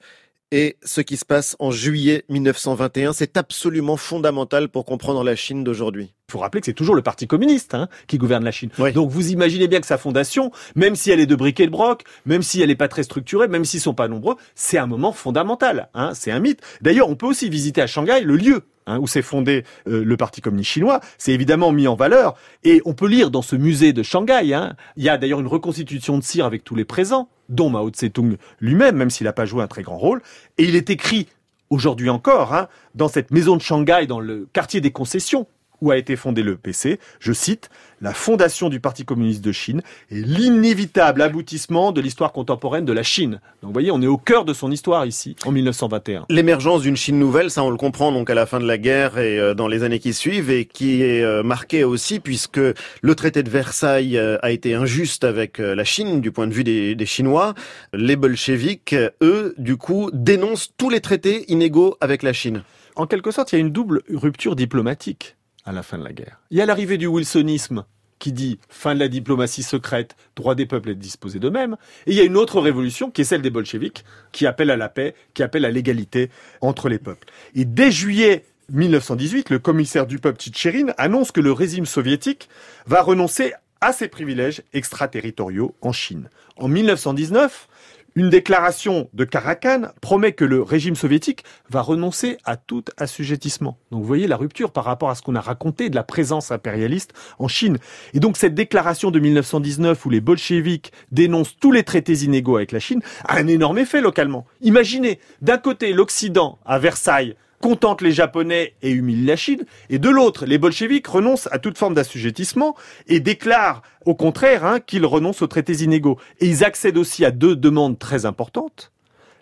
et 0.53 0.77
ce 0.85 1.01
qui 1.01 1.17
se 1.17 1.25
passe 1.25 1.57
en 1.59 1.71
juillet 1.71 2.25
1921. 2.29 3.15
C'est 3.15 3.37
absolument 3.37 3.97
fondamental 3.97 4.69
pour 4.69 4.85
comprendre 4.85 5.25
la 5.25 5.35
Chine 5.35 5.65
d'aujourd'hui. 5.65 6.15
Il 6.29 6.33
faut 6.33 6.39
rappeler 6.39 6.61
que 6.61 6.67
c'est 6.67 6.75
toujours 6.75 6.95
le 6.95 7.03
Parti 7.03 7.27
communiste 7.27 7.75
hein, 7.75 7.89
qui 8.07 8.19
gouverne 8.19 8.45
la 8.45 8.53
Chine. 8.53 8.69
Oui. 8.79 8.93
Donc 8.93 9.11
vous 9.11 9.33
imaginez 9.33 9.67
bien 9.67 9.81
que 9.81 9.87
sa 9.87 9.99
fondation, 9.99 10.53
même 10.77 10.95
si 10.95 11.11
elle 11.11 11.21
est 11.21 11.27
de 11.27 11.35
briques 11.35 11.61
et 11.61 11.67
de 11.67 11.73
broc, 11.73 12.05
même 12.27 12.43
si 12.43 12.61
elle 12.61 12.69
n'est 12.69 12.77
pas 12.77 12.89
très 12.89 13.03
structurée, 13.03 13.49
même 13.49 13.65
s'ils 13.65 13.81
sont 13.81 13.95
pas 13.95 14.09
nombreux, 14.09 14.37
c'est 14.55 14.79
un 14.79 14.87
moment 14.87 15.13
fondamental. 15.13 15.89
Hein, 15.95 16.13
c'est 16.15 16.31
un 16.31 16.39
mythe. 16.39 16.61
D'ailleurs, 16.83 17.09
on 17.09 17.17
peut 17.17 17.27
aussi 17.27 17.49
visiter 17.49 17.81
à 17.81 17.87
Shanghai 17.87 18.21
le 18.21 18.37
lieu 18.37 18.63
Hein, 18.87 18.99
où 18.99 19.07
s'est 19.07 19.23
fondé 19.23 19.63
euh, 19.87 20.05
le 20.05 20.17
Parti 20.17 20.41
communiste 20.41 20.71
chinois, 20.71 21.01
c'est 21.17 21.31
évidemment 21.31 21.71
mis 21.71 21.87
en 21.87 21.95
valeur. 21.95 22.35
Et 22.65 22.83
on 22.85 22.95
peut 22.95 23.07
lire 23.07 23.31
dans 23.31 23.43
ce 23.43 23.55
musée 23.55 23.93
de 23.93 24.03
Shanghai, 24.03 24.53
hein, 24.55 24.75
il 24.97 25.05
y 25.05 25.09
a 25.09 25.19
d'ailleurs 25.19 25.39
une 25.39 25.47
reconstitution 25.47 26.19
de 26.19 26.25
cire 26.25 26.47
avec 26.47 26.65
tous 26.65 26.75
les 26.75 26.85
présents, 26.85 27.29
dont 27.49 27.71
Mao 27.71 27.91
Tse-tung 27.91 28.37
lui-même, 28.61 28.97
même 28.97 29.11
s'il 29.11 29.27
n'a 29.27 29.33
pas 29.33 29.45
joué 29.45 29.63
un 29.63 29.69
très 29.69 29.83
grand 29.83 29.99
rôle. 29.99 30.21
Et 30.59 30.65
il 30.65 30.75
est 30.75 30.91
écrit 30.91 31.29
aujourd'hui 31.71 32.11
encore, 32.11 32.55
hein, 32.55 32.69
dans 32.97 33.09
cette 33.09 33.31
maison 33.31 33.57
de 33.57 33.63
Shanghai, 33.63 34.07
dans 34.09 34.21
le 34.21 34.49
quartier 34.53 34.81
des 34.81 34.91
concessions, 34.91 35.47
où 35.83 35.91
a 35.91 35.99
été 35.99 36.17
fondé 36.17 36.43
le 36.43 36.57
PC, 36.57 36.99
je 37.19 37.33
cite, 37.33 37.69
la 38.01 38.15
fondation 38.15 38.69
du 38.69 38.81
Parti 38.81 39.05
communiste 39.05 39.45
de 39.45 39.53
Chine 39.53 39.83
est 40.11 40.27
l'inévitable 40.27 41.23
aboutissement 41.23 41.93
de 41.93 42.01
l'histoire 42.01 42.33
contemporaine 42.33 42.85
de 42.85 42.93
la 42.93 43.03
Chine. 43.03 43.41
Donc 43.63 43.69
vous 43.69 43.73
voyez, 43.73 43.91
on 43.91 44.01
est 44.01 44.07
au 44.07 44.17
cœur 44.17 44.45
de 44.45 44.55
son 44.55 44.71
histoire 44.71 45.05
ici, 45.07 45.37
en 45.45 45.51
1921. 45.51 46.27
L'émergence 46.31 46.83
d'une 46.83 46.97
Chine 46.97 47.19
nouvelle, 47.19 47.51
ça 47.51 47.65
on 47.65 47.71
le 47.71 47.77
comprend 47.77 48.13
donc 48.13 48.31
à 48.31 48.35
la 48.35 48.47
fin 48.47 48.61
de 48.61 48.67
la 48.67 48.79
guerre 48.79 49.19
et 49.19 49.39
euh, 49.39 49.55
dans 49.55 49.67
les 49.67 49.83
années 49.83 49.99
qui 49.99 50.15
suivent, 50.15 50.51
et 50.51 50.67
qui 50.67 51.03
est 51.03 51.23
euh, 51.23 51.43
marquée 51.43 51.83
aussi 51.83 52.21
puisque 52.21 52.59
le 52.59 53.15
traité 53.17 53.43
de 53.43 53.51
Versailles 53.51 54.17
euh, 54.17 54.39
a 54.43 54.53
été 54.53 54.75
injuste 54.75 55.25
avec 55.25 55.59
la 55.59 55.85
Chine 55.85 56.21
du 56.21 56.31
point 56.31 56.47
de 56.47 56.53
vue 56.53 56.65
des, 56.65 56.95
des 56.95 57.07
Chinois. 57.07 57.55
Les 57.93 58.15
bolcheviks, 58.15 58.95
eux, 59.21 59.55
du 59.59 59.77
coup, 59.77 60.11
dénoncent 60.13 60.71
tous 60.77 60.91
les 60.91 61.01
traités 61.01 61.45
inégaux 61.51 61.97
avec 62.01 62.23
la 62.23 62.33
Chine. 62.33 62.63
En 62.95 63.07
quelque 63.07 63.31
sorte, 63.31 63.53
il 63.53 63.57
y 63.57 63.59
a 63.59 63.61
une 63.61 63.73
double 63.73 64.03
rupture 64.11 64.55
diplomatique 64.55 65.37
à 65.65 65.73
la 65.73 65.83
fin 65.83 65.99
de 65.99 66.05
la 66.05 66.13
guerre. 66.13 66.41
Il 66.51 66.59
y 66.59 66.61
a 66.61 66.67
l'arrivée 66.67 66.99
du 66.99 67.07
wilsonisme 67.07 67.85
qui 68.19 68.33
dit 68.33 68.61
fin 68.69 68.95
de 68.95 69.01
la 69.01 69.09
diplomatie 69.09 69.65
secrète, 69.65 70.15
droit 70.37 70.55
des 70.55 70.65
peuples 70.65 70.91
à 70.91 70.95
disposer 70.95 71.41
d'eux-mêmes. 71.41 71.77
Et 72.07 72.13
il 72.13 72.17
y 72.17 72.21
a 72.21 72.25
une 72.25 72.37
autre 72.37 72.61
révolution 72.61 73.11
qui 73.11 73.23
est 73.23 73.25
celle 73.25 73.43
des 73.43 73.51
bolcheviks, 73.51 74.05
qui 74.31 74.47
appelle 74.47 74.71
à 74.71 74.77
la 74.77 74.89
paix, 74.89 75.17
qui 75.35 75.43
appelle 75.43 75.65
à 75.65 75.73
l'égalité 75.73 76.31
entre 76.61 76.89
les 76.89 77.01
peuples. 77.01 77.27
Et 77.57 77.65
dès 77.65 77.91
juillet 77.91 78.45
1918, 78.71 79.51
le 79.51 79.59
commissaire 79.59 80.07
du 80.07 80.21
peuple 80.21 80.39
Tchitcherine 80.39 80.95
annonce 80.99 81.33
que 81.33 81.41
le 81.41 81.51
régime 81.51 81.85
soviétique 81.85 82.49
va 82.87 83.03
renoncer 83.03 83.55
à 83.81 83.93
ses 83.93 84.07
privilèges 84.07 84.63
extraterritoriaux 84.73 85.75
en 85.83 85.91
Chine. 85.91 86.31
En 86.57 86.69
1919, 86.69 87.69
une 88.15 88.31
déclaration 88.31 89.09
de 89.13 89.25
Karakan 89.25 89.89
promet 90.01 90.33
que 90.33 90.45
le 90.45 90.63
régime 90.63 90.97
soviétique 90.97 91.45
va 91.71 91.81
renoncer 91.81 92.39
à 92.45 92.57
tout 92.57 92.85
assujettissement. 92.97 93.79
Donc 93.91 94.03
vous 94.03 94.07
voyez 94.07 94.27
la 94.27 94.37
rupture 94.37 94.71
par 94.71 94.85
rapport 94.85 95.11
à 95.11 95.15
ce 95.15 95.23
qu'on 95.23 95.35
a 95.35 95.41
raconté 95.41 95.89
de 95.89 95.95
la 95.95 96.03
présence 96.03 96.53
impérialiste 96.53 97.13
en 97.39 97.49
Chine. 97.49 97.79
Et 98.15 98.21
donc 98.21 98.37
cette 98.37 98.55
déclaration 98.55 99.11
de 99.11 99.19
1919 99.19 100.05
où 100.05 100.11
les 100.11 100.21
bolcheviks 100.21 100.93
dénoncent 101.11 101.57
tous 101.59 101.73
les 101.73 101.85
traités 101.85 102.25
inégaux 102.25 102.57
avec 102.57 102.73
la 102.73 102.81
Chine 102.81 103.01
a 103.25 103.37
un 103.37 103.47
énorme 103.47 103.79
effet 103.79 104.01
localement. 104.01 104.47
Imaginez, 104.61 105.19
d'un 105.41 105.59
côté 105.59 105.93
l'Occident 105.93 106.59
à 106.65 106.79
Versailles 106.79 107.37
contente 107.63 108.03
les 108.03 108.13
Japonais 108.13 108.75
et 108.83 108.91
humilie 108.91 109.25
la 109.25 109.37
Chine, 109.37 109.65
et 109.89 109.99
de 109.99 110.11
l'autre, 110.11 110.45
les 110.45 110.59
bolcheviks 110.59 111.07
renoncent 111.07 111.49
à 111.53 111.59
toute 111.59 111.79
forme 111.79 111.95
d'assujettissement 111.95 112.77
et 113.07 113.21
déclarent 113.21 113.83
au 114.05 114.15
contraire 114.15 114.67
hein, 114.67 114.81
qu'ils 114.81 115.07
renoncent 115.07 115.41
aux 115.43 115.47
traités 115.47 115.83
inégaux. 115.83 116.19
Et 116.41 116.49
ils 116.49 116.65
accèdent 116.65 116.99
aussi 116.99 117.25
à 117.25 117.31
deux 117.31 117.57
demandes 117.57 117.99
très 117.99 118.27
importantes. 118.27 118.93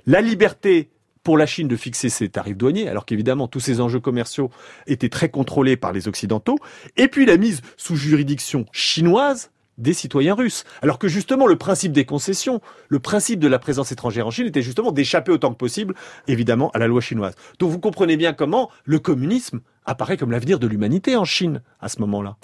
La 0.06 0.20
liberté 0.20 0.90
pour 1.24 1.38
la 1.38 1.46
Chine 1.46 1.66
de 1.66 1.76
fixer 1.76 2.10
ses 2.10 2.28
tarifs 2.28 2.56
douaniers, 2.56 2.88
alors 2.88 3.06
qu'évidemment 3.06 3.48
tous 3.48 3.60
ces 3.60 3.80
enjeux 3.80 4.00
commerciaux 4.00 4.50
étaient 4.86 5.08
très 5.08 5.30
contrôlés 5.30 5.76
par 5.76 5.92
les 5.92 6.06
Occidentaux, 6.06 6.58
et 6.96 7.08
puis 7.08 7.26
la 7.26 7.38
mise 7.38 7.62
sous 7.76 7.96
juridiction 7.96 8.66
chinoise 8.70 9.50
des 9.80 9.94
citoyens 9.94 10.34
russes. 10.34 10.64
Alors 10.82 10.98
que 10.98 11.08
justement, 11.08 11.46
le 11.46 11.56
principe 11.56 11.92
des 11.92 12.04
concessions, 12.04 12.60
le 12.88 12.98
principe 12.98 13.40
de 13.40 13.48
la 13.48 13.58
présence 13.58 13.90
étrangère 13.92 14.26
en 14.26 14.30
Chine 14.30 14.46
était 14.46 14.62
justement 14.62 14.92
d'échapper 14.92 15.32
autant 15.32 15.50
que 15.50 15.58
possible, 15.58 15.94
évidemment, 16.28 16.70
à 16.70 16.78
la 16.78 16.86
loi 16.86 17.00
chinoise. 17.00 17.34
Donc 17.58 17.70
vous 17.70 17.80
comprenez 17.80 18.16
bien 18.16 18.32
comment 18.32 18.70
le 18.84 18.98
communisme 18.98 19.60
apparaît 19.84 20.16
comme 20.16 20.30
l'avenir 20.30 20.58
de 20.58 20.66
l'humanité 20.66 21.16
en 21.16 21.24
Chine 21.24 21.62
à 21.80 21.88
ce 21.88 22.00
moment-là. 22.00 22.36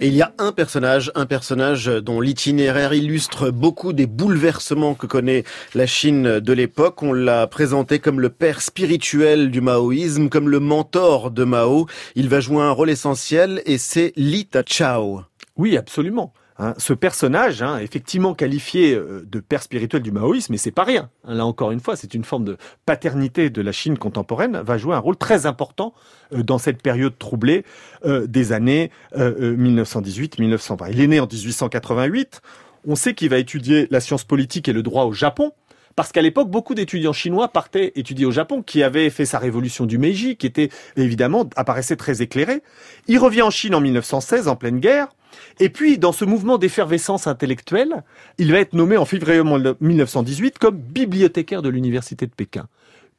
Et 0.00 0.08
il 0.08 0.14
y 0.14 0.22
a 0.22 0.32
un 0.38 0.52
personnage, 0.52 1.12
un 1.14 1.26
personnage 1.26 1.86
dont 1.86 2.20
l'itinéraire 2.20 2.94
illustre 2.94 3.50
beaucoup 3.50 3.92
des 3.92 4.06
bouleversements 4.06 4.94
que 4.94 5.06
connaît 5.06 5.44
la 5.74 5.86
Chine 5.86 6.40
de 6.40 6.52
l'époque. 6.52 7.02
On 7.02 7.12
l'a 7.12 7.46
présenté 7.46 7.98
comme 7.98 8.20
le 8.20 8.30
père 8.30 8.62
spirituel 8.62 9.50
du 9.50 9.60
maoïsme, 9.60 10.28
comme 10.28 10.48
le 10.48 10.60
mentor 10.60 11.30
de 11.30 11.44
Mao. 11.44 11.86
Il 12.14 12.28
va 12.28 12.40
jouer 12.40 12.62
un 12.62 12.70
rôle 12.70 12.90
essentiel 12.90 13.62
et 13.66 13.78
c'est 13.78 14.12
Li 14.16 14.46
Tachao. 14.46 15.22
Oui, 15.56 15.76
absolument. 15.76 16.32
Hein, 16.58 16.74
ce 16.76 16.92
personnage, 16.92 17.62
hein, 17.62 17.78
effectivement 17.78 18.34
qualifié 18.34 18.94
euh, 18.94 19.26
de 19.26 19.40
père 19.40 19.62
spirituel 19.62 20.02
du 20.02 20.12
maoïsme, 20.12 20.52
et 20.52 20.58
c'est 20.58 20.70
pas 20.70 20.84
rien. 20.84 21.08
Hein, 21.24 21.34
là 21.34 21.46
encore 21.46 21.70
une 21.70 21.80
fois, 21.80 21.96
c'est 21.96 22.12
une 22.12 22.24
forme 22.24 22.44
de 22.44 22.58
paternité 22.84 23.48
de 23.48 23.62
la 23.62 23.72
Chine 23.72 23.96
contemporaine, 23.96 24.58
va 24.58 24.76
jouer 24.76 24.94
un 24.94 24.98
rôle 24.98 25.16
très 25.16 25.46
important 25.46 25.94
euh, 26.34 26.42
dans 26.42 26.58
cette 26.58 26.82
période 26.82 27.16
troublée 27.18 27.64
euh, 28.04 28.26
des 28.26 28.52
années 28.52 28.90
1918-1920. 29.16 30.88
Il 30.90 31.00
est 31.00 31.06
né 31.06 31.20
en 31.20 31.26
1888. 31.26 32.42
On 32.86 32.96
sait 32.96 33.14
qu'il 33.14 33.30
va 33.30 33.38
étudier 33.38 33.86
la 33.90 34.00
science 34.00 34.24
politique 34.24 34.68
et 34.68 34.72
le 34.72 34.82
droit 34.82 35.04
au 35.04 35.12
Japon. 35.12 35.52
Parce 35.96 36.12
qu'à 36.12 36.22
l'époque, 36.22 36.50
beaucoup 36.50 36.74
d'étudiants 36.74 37.12
chinois 37.12 37.48
partaient 37.48 37.92
étudier 37.96 38.24
au 38.24 38.30
Japon, 38.30 38.62
qui 38.62 38.82
avait 38.82 39.10
fait 39.10 39.26
sa 39.26 39.38
révolution 39.38 39.84
du 39.84 39.98
Meiji, 39.98 40.36
qui 40.36 40.46
était 40.46 40.70
évidemment 40.96 41.48
apparaissait 41.56 41.96
très 41.96 42.22
éclairé. 42.22 42.62
Il 43.08 43.18
revient 43.18 43.42
en 43.42 43.50
Chine 43.50 43.74
en 43.74 43.80
1916, 43.80 44.48
en 44.48 44.56
pleine 44.56 44.80
guerre. 44.80 45.08
Et 45.60 45.68
puis, 45.68 45.98
dans 45.98 46.12
ce 46.12 46.24
mouvement 46.24 46.58
d'effervescence 46.58 47.26
intellectuelle, 47.26 48.02
il 48.38 48.52
va 48.52 48.58
être 48.58 48.72
nommé 48.74 48.96
en 48.96 49.04
février 49.04 49.42
1918 49.80 50.58
comme 50.58 50.76
bibliothécaire 50.76 51.62
de 51.62 51.68
l'université 51.68 52.26
de 52.26 52.32
Pékin. 52.32 52.66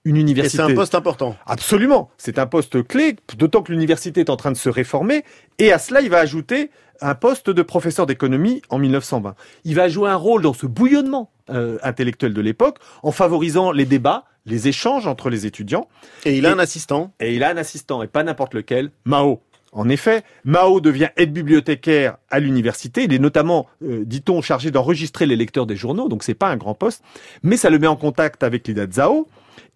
Une 0.05 0.17
université. 0.17 0.57
c'est 0.57 0.63
un 0.63 0.75
poste 0.75 0.95
important. 0.95 1.37
Absolument. 1.45 2.09
C'est 2.17 2.37
un 2.37 2.45
poste 2.45 2.85
clé, 2.85 3.15
d'autant 3.37 3.61
que 3.61 3.71
l'université 3.71 4.19
est 4.19 4.29
en 4.29 4.35
train 4.35 4.51
de 4.51 4.57
se 4.57 4.67
réformer. 4.67 5.23
Et 5.59 5.71
à 5.71 5.79
cela, 5.79 6.01
il 6.01 6.09
va 6.09 6.19
ajouter 6.19 6.71
un 6.99 7.15
poste 7.15 7.49
de 7.49 7.61
professeur 7.61 8.05
d'économie 8.05 8.61
en 8.69 8.79
1920. 8.79 9.35
Il 9.63 9.75
va 9.75 9.87
jouer 9.87 10.09
un 10.09 10.15
rôle 10.17 10.41
dans 10.41 10.53
ce 10.53 10.65
bouillonnement 10.65 11.31
euh, 11.49 11.77
intellectuel 11.83 12.33
de 12.33 12.41
l'époque, 12.41 12.79
en 13.01 13.11
favorisant 13.11 13.71
les 13.71 13.85
débats, 13.85 14.25
les 14.45 14.67
échanges 14.67 15.07
entre 15.07 15.29
les 15.29 15.45
étudiants. 15.45 15.87
Et 16.25 16.37
il 16.37 16.45
a 16.45 16.49
Et- 16.49 16.53
un 16.53 16.59
assistant. 16.59 17.13
Et 17.21 17.33
il 17.35 17.43
a 17.43 17.49
un 17.49 17.57
assistant, 17.57 18.03
et 18.03 18.07
pas 18.07 18.23
n'importe 18.23 18.53
lequel, 18.53 18.91
Mao. 19.05 19.41
En 19.73 19.89
effet, 19.89 20.23
Mao 20.45 20.79
devient 20.79 21.09
aide-bibliothécaire 21.17 22.17
à 22.29 22.39
l'université. 22.39 23.03
Il 23.03 23.13
est 23.13 23.19
notamment, 23.19 23.67
euh, 23.83 24.03
dit-on, 24.05 24.41
chargé 24.41 24.69
d'enregistrer 24.71 25.25
les 25.25 25.35
lecteurs 25.35 25.65
des 25.65 25.75
journaux, 25.75 26.07
donc 26.07 26.23
c'est 26.23 26.35
pas 26.35 26.49
un 26.49 26.57
grand 26.57 26.75
poste, 26.75 27.03
mais 27.41 27.57
ça 27.57 27.69
le 27.69 27.79
met 27.79 27.87
en 27.87 27.95
contact 27.95 28.43
avec 28.43 28.67
Lida 28.67 28.85
Zhao. 28.89 29.27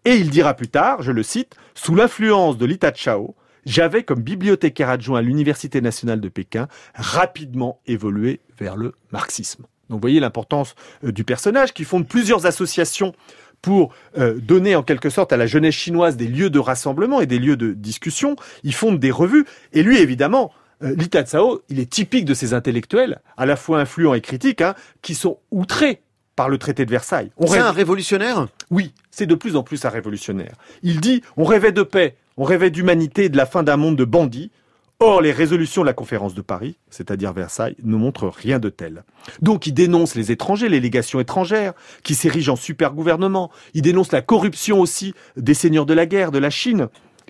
Et 0.05 0.15
il 0.15 0.29
dira 0.29 0.53
plus 0.53 0.69
tard, 0.69 1.01
je 1.01 1.12
le 1.12 1.23
cite, 1.23 1.55
sous 1.73 1.95
l'influence 1.95 2.57
de 2.57 2.65
Lita 2.65 2.93
Chao, 2.93 3.36
j'avais 3.65 4.03
comme 4.03 4.21
bibliothécaire 4.21 4.89
adjoint 4.89 5.19
à 5.19 5.21
l'Université 5.21 5.81
nationale 5.81 6.21
de 6.21 6.29
Pékin 6.29 6.67
rapidement 6.95 7.81
évolué 7.86 8.39
vers 8.57 8.77
le 8.77 8.93
marxisme. 9.12 9.63
Donc 9.89 9.97
vous 9.97 10.01
voyez 10.01 10.19
l'importance 10.19 10.75
euh, 11.03 11.12
du 11.12 11.23
personnage 11.23 11.73
qui 11.73 11.83
fonde 11.83 12.07
plusieurs 12.07 12.45
associations 12.45 13.13
pour 13.62 13.93
euh, 14.17 14.39
donner 14.39 14.76
en 14.76 14.84
quelque 14.84 15.10
sorte 15.10 15.34
à 15.34 15.38
la 15.38 15.48
jeunesse 15.48 15.76
chinoise 15.76 16.15
des 16.17 16.28
lieux 16.28 16.50
de 16.50 16.60
rassemblement 16.60 17.20
et 17.22 17.26
des 17.26 17.39
lieux 17.39 17.58
de 17.58 17.74
discussion. 17.74 18.36
Il 18.63 18.74
fonde 18.74 19.00
des 19.00 19.12
revues. 19.12 19.46
Et 19.74 19.84
lui, 19.84 19.98
évidemment, 19.98 20.52
euh, 20.84 20.93
Li 20.96 21.10
Tazao, 21.10 21.63
il 21.70 21.80
est 21.80 21.89
typique 21.89 22.26
de 22.26 22.34
ces 22.34 22.54
intellectuels, 22.54 23.20
à 23.36 23.46
la 23.46 23.56
fois 23.56 23.80
influents 23.80 24.13
et 24.13 24.22
critiques, 24.22 24.62
hein, 24.62 24.76
qui 25.02 25.15
sont 25.15 25.39
outrés 25.52 26.02
par 26.36 26.50
le 26.50 26.60
traité 26.60 26.86
de 26.86 26.91
Versailles. 26.91 27.32
On 27.38 27.48
C'est 27.48 27.54
rêve- 27.58 27.65
un 27.65 27.72
révolutionnaire? 27.72 28.48
Oui, 28.70 28.93
c'est 29.10 29.26
de 29.26 29.34
plus 29.36 29.56
en 29.56 29.63
plus 29.63 29.84
un 29.86 29.89
révolutionnaire. 29.89 30.54
Il 30.84 31.02
dit 31.02 31.24
on 31.36 31.43
rêvait 31.43 31.72
de 31.72 31.82
paix, 31.82 32.15
on 32.38 32.43
rêvait 32.43 32.70
d'humanité 32.70 33.26
et 33.26 33.30
de 33.30 33.38
la 33.38 33.48
fin 33.48 33.63
d'un 33.63 33.76
monde 33.78 33.96
de 33.96 34.06
bandits. 34.06 34.52
Or, 34.99 35.21
les 35.21 35.31
résolutions 35.31 35.83
de 35.83 35.86
la 35.86 35.93
conférence 35.93 36.33
de 36.33 36.41
Paris, 36.41 36.79
c'est-à-dire 36.89 37.31
Versailles, 37.31 37.75
ne 37.83 37.95
montrent 37.95 38.29
rien 38.29 38.57
de 38.57 38.69
tel. 38.69 39.03
Donc, 39.43 39.67
il 39.67 39.73
dénonce 39.73 40.15
les 40.15 40.31
étrangers, 40.31 40.69
les 40.69 40.79
légations 40.79 41.19
étrangères, 41.19 41.73
qui 42.01 42.15
s'érigent 42.15 42.53
en 42.53 42.55
super 42.55 42.93
gouvernement. 42.93 43.51
Il 43.75 43.83
dénonce 43.83 44.12
la 44.12 44.23
corruption 44.23 44.79
aussi 44.79 45.13
des 45.36 45.53
seigneurs 45.53 45.86
de 45.86 45.93
la 45.93 46.07
guerre, 46.07 46.32
de 46.32 46.39
la 46.39 46.49
Chine. 46.49 46.88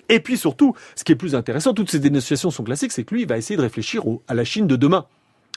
Et 0.08 0.20
puis 0.20 0.38
surtout, 0.38 0.74
ce 0.96 1.04
qui 1.04 1.12
est 1.12 1.16
plus 1.16 1.34
intéressant, 1.34 1.74
toutes 1.74 1.90
ces 1.90 1.98
dénonciations 1.98 2.50
sont 2.50 2.64
classiques, 2.64 2.92
c'est 2.92 3.04
que 3.04 3.14
lui, 3.14 3.22
il 3.22 3.28
va 3.28 3.36
essayer 3.36 3.58
de 3.58 3.62
réfléchir 3.62 4.02
à 4.28 4.34
la 4.34 4.44
Chine 4.44 4.66
de 4.66 4.76
demain. 4.76 5.04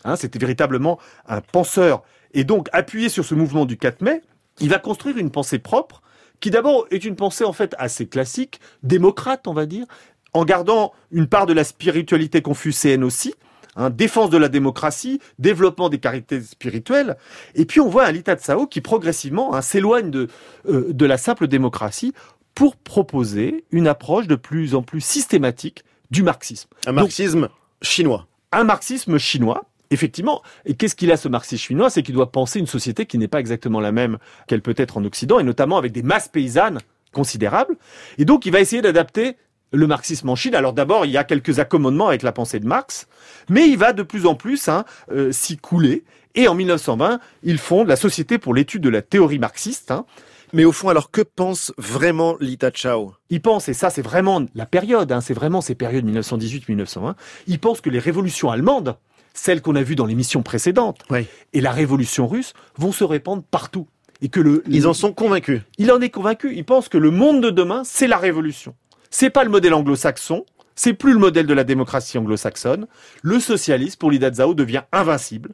Hein, 0.04 0.18
C'était 0.18 0.40
véritablement 0.40 1.00
un 1.28 1.40
penseur. 1.40 2.04
Et 2.34 2.44
donc, 2.44 2.68
appuyé 2.74 3.08
sur 3.08 3.24
ce 3.24 3.36
mouvement 3.36 3.66
du 3.66 3.78
4 3.78 4.02
mai, 4.02 4.22
il 4.60 4.68
va 4.70 4.80
construire 4.80 5.18
une 5.18 5.32
pensée 5.32 5.60
propre, 5.60 6.02
qui 6.42 6.50
d'abord 6.50 6.88
est 6.92 7.06
une 7.06 7.16
pensée 7.16 7.46
en 7.46 7.54
fait 7.54 7.74
assez 7.78 8.08
classique, 8.08 8.60
démocrate, 8.84 9.48
on 9.48 9.54
va 9.54 9.66
dire, 9.66 9.86
en 10.34 10.46
gardant 10.46 10.94
une 11.12 11.28
part 11.28 11.46
de 11.46 11.54
la 11.54 11.64
spiritualité 11.64 12.42
confucéenne 12.42 13.04
aussi, 13.04 13.34
hein, 13.76 13.90
défense 13.90 14.30
de 14.30 14.38
la 14.38 14.50
démocratie, 14.50 15.20
développement 15.40 15.90
des 15.90 16.00
qualités 16.00 16.42
spirituelles. 16.42 17.18
Et 17.56 17.66
puis 17.66 17.80
on 17.80 17.90
voit 17.90 18.06
un 18.06 18.12
Lita 18.12 18.36
Tsao 18.36 18.68
qui 18.68 18.82
progressivement 18.82 19.54
hein, 19.56 19.62
s'éloigne 19.62 20.12
de, 20.12 20.28
euh, 20.68 20.92
de 20.92 21.06
la 21.06 21.18
simple 21.18 21.48
démocratie 21.48 22.14
pour 22.56 22.76
proposer 22.76 23.66
une 23.72 23.88
approche 23.88 24.28
de 24.28 24.36
plus 24.36 24.76
en 24.76 24.84
plus 24.84 25.02
systématique 25.02 25.84
du 26.12 26.24
marxisme. 26.24 26.70
Un 26.86 26.92
Donc, 26.92 27.04
marxisme 27.04 27.50
chinois. 27.82 28.28
un 28.52 28.66
marxisme 28.66 29.18
chinois, 29.18 29.64
effectivement. 29.90 30.42
Et 30.66 30.76
qu'est-ce 30.76 30.96
qu'il 30.96 31.12
a 31.12 31.18
ce 31.18 31.30
marxisme 31.30 31.64
chinois? 31.64 31.90
C'est 31.90 32.04
qu'il 32.04 32.14
doit 32.14 32.32
penser 32.32 32.60
une 32.60 32.68
société 32.68 33.06
qui 33.06 33.18
n'est 33.18 33.30
pas 33.30 33.40
exactement 33.40 33.80
la 33.80 33.94
même 33.94 34.18
qu'elle 34.48 34.62
peut 34.62 34.76
être 34.78 34.98
en 34.98 35.06
Occident, 35.06 35.40
et 35.40 35.44
notamment 35.44 35.78
avec 35.78 35.94
des 35.94 36.04
masses 36.04 36.28
paysannes 36.28 36.80
considérables. 37.14 37.78
Et 38.18 38.26
donc, 38.26 38.46
il 38.46 38.52
va 38.52 38.60
essayer 38.60 38.82
d'adapter 38.82 39.38
le 39.72 39.88
marxisme 39.88 40.30
en 40.30 40.36
Chine. 40.36 40.56
Alors 40.56 40.74
d'abord, 40.74 41.06
il 41.06 41.12
y 41.12 41.18
a 41.18 41.24
quelques 41.24 41.60
accommodements 41.60 42.08
avec 42.10 42.24
la 42.24 42.32
pensée 42.32 42.60
de 42.60 42.68
Marx, 42.68 43.08
mais 43.50 43.68
il 43.70 43.78
va 43.78 43.94
de 43.94 44.04
plus 44.04 44.26
en 44.26 44.36
plus 44.36 44.68
hein, 44.70 44.86
euh, 45.12 45.32
s'y 45.32 45.58
couler. 45.58 46.04
Et 46.36 46.48
en 46.48 46.56
1920, 46.56 47.20
il 47.44 47.58
fonde 47.58 47.88
la 47.88 47.96
Société 47.98 48.38
pour 48.38 48.54
l'étude 48.54 48.82
de 48.82 48.90
la 48.90 49.02
théorie 49.02 49.40
marxiste. 49.40 49.92
hein. 49.92 50.06
Mais 50.54 50.66
au 50.66 50.72
fond, 50.74 50.90
alors 50.90 51.12
que 51.12 51.22
pense 51.22 51.72
vraiment 51.78 52.36
Lita 52.42 52.72
Chao? 52.74 53.14
Il 53.30 53.42
pense, 53.42 53.70
et 53.70 53.74
ça 53.74 53.90
c'est 53.90 54.02
vraiment 54.02 54.42
la 54.56 54.66
période, 54.66 55.12
hein, 55.12 55.22
c'est 55.22 55.34
vraiment 55.34 55.62
ces 55.62 55.76
périodes 55.76 56.06
1918-1920, 56.06 57.16
il 57.48 57.60
pense 57.60 57.80
que 57.82 57.90
les 57.90 58.00
révolutions 58.00 58.50
allemandes, 58.52 58.98
celles 59.34 59.62
qu'on 59.62 59.76
a 59.76 59.82
vues 59.84 59.96
dans 59.96 60.06
l'émission 60.06 60.44
précédente, 60.44 61.00
Oui. 61.10 61.26
et 61.54 61.62
la 61.62 61.72
révolution 61.72 62.28
russe 62.28 62.54
vont 62.78 62.92
se 62.92 63.06
répandre 63.06 63.44
partout. 63.50 63.88
Et 64.22 64.30
que 64.30 64.40
le, 64.42 64.62
Ils 64.68 64.88
en 64.88 64.94
sont 64.94 65.14
convaincus. 65.14 65.62
il 65.80 65.92
en 65.92 66.00
est 66.00 66.10
convaincu. 66.12 66.54
Il 66.56 66.64
pense 66.64 66.90
que 66.90 66.98
le 67.00 67.10
monde 67.10 67.42
de 67.42 67.50
demain, 67.50 67.82
c'est 67.84 68.06
la 68.08 68.18
révolution. 68.18 68.76
C'est 69.12 69.30
pas 69.30 69.44
le 69.44 69.50
modèle 69.50 69.74
anglo-saxon. 69.74 70.46
C'est 70.74 70.94
plus 70.94 71.14
le 71.14 71.20
modèle 71.20 71.46
de 71.46 71.54
la 71.54 71.66
démocratie 71.66 72.18
anglo-saxonne. 72.18 72.88
Le 73.22 73.40
socialisme, 73.40 73.98
pour 73.98 74.10
Lida 74.10 74.30
devient 74.30 74.84
invincible. 74.94 75.52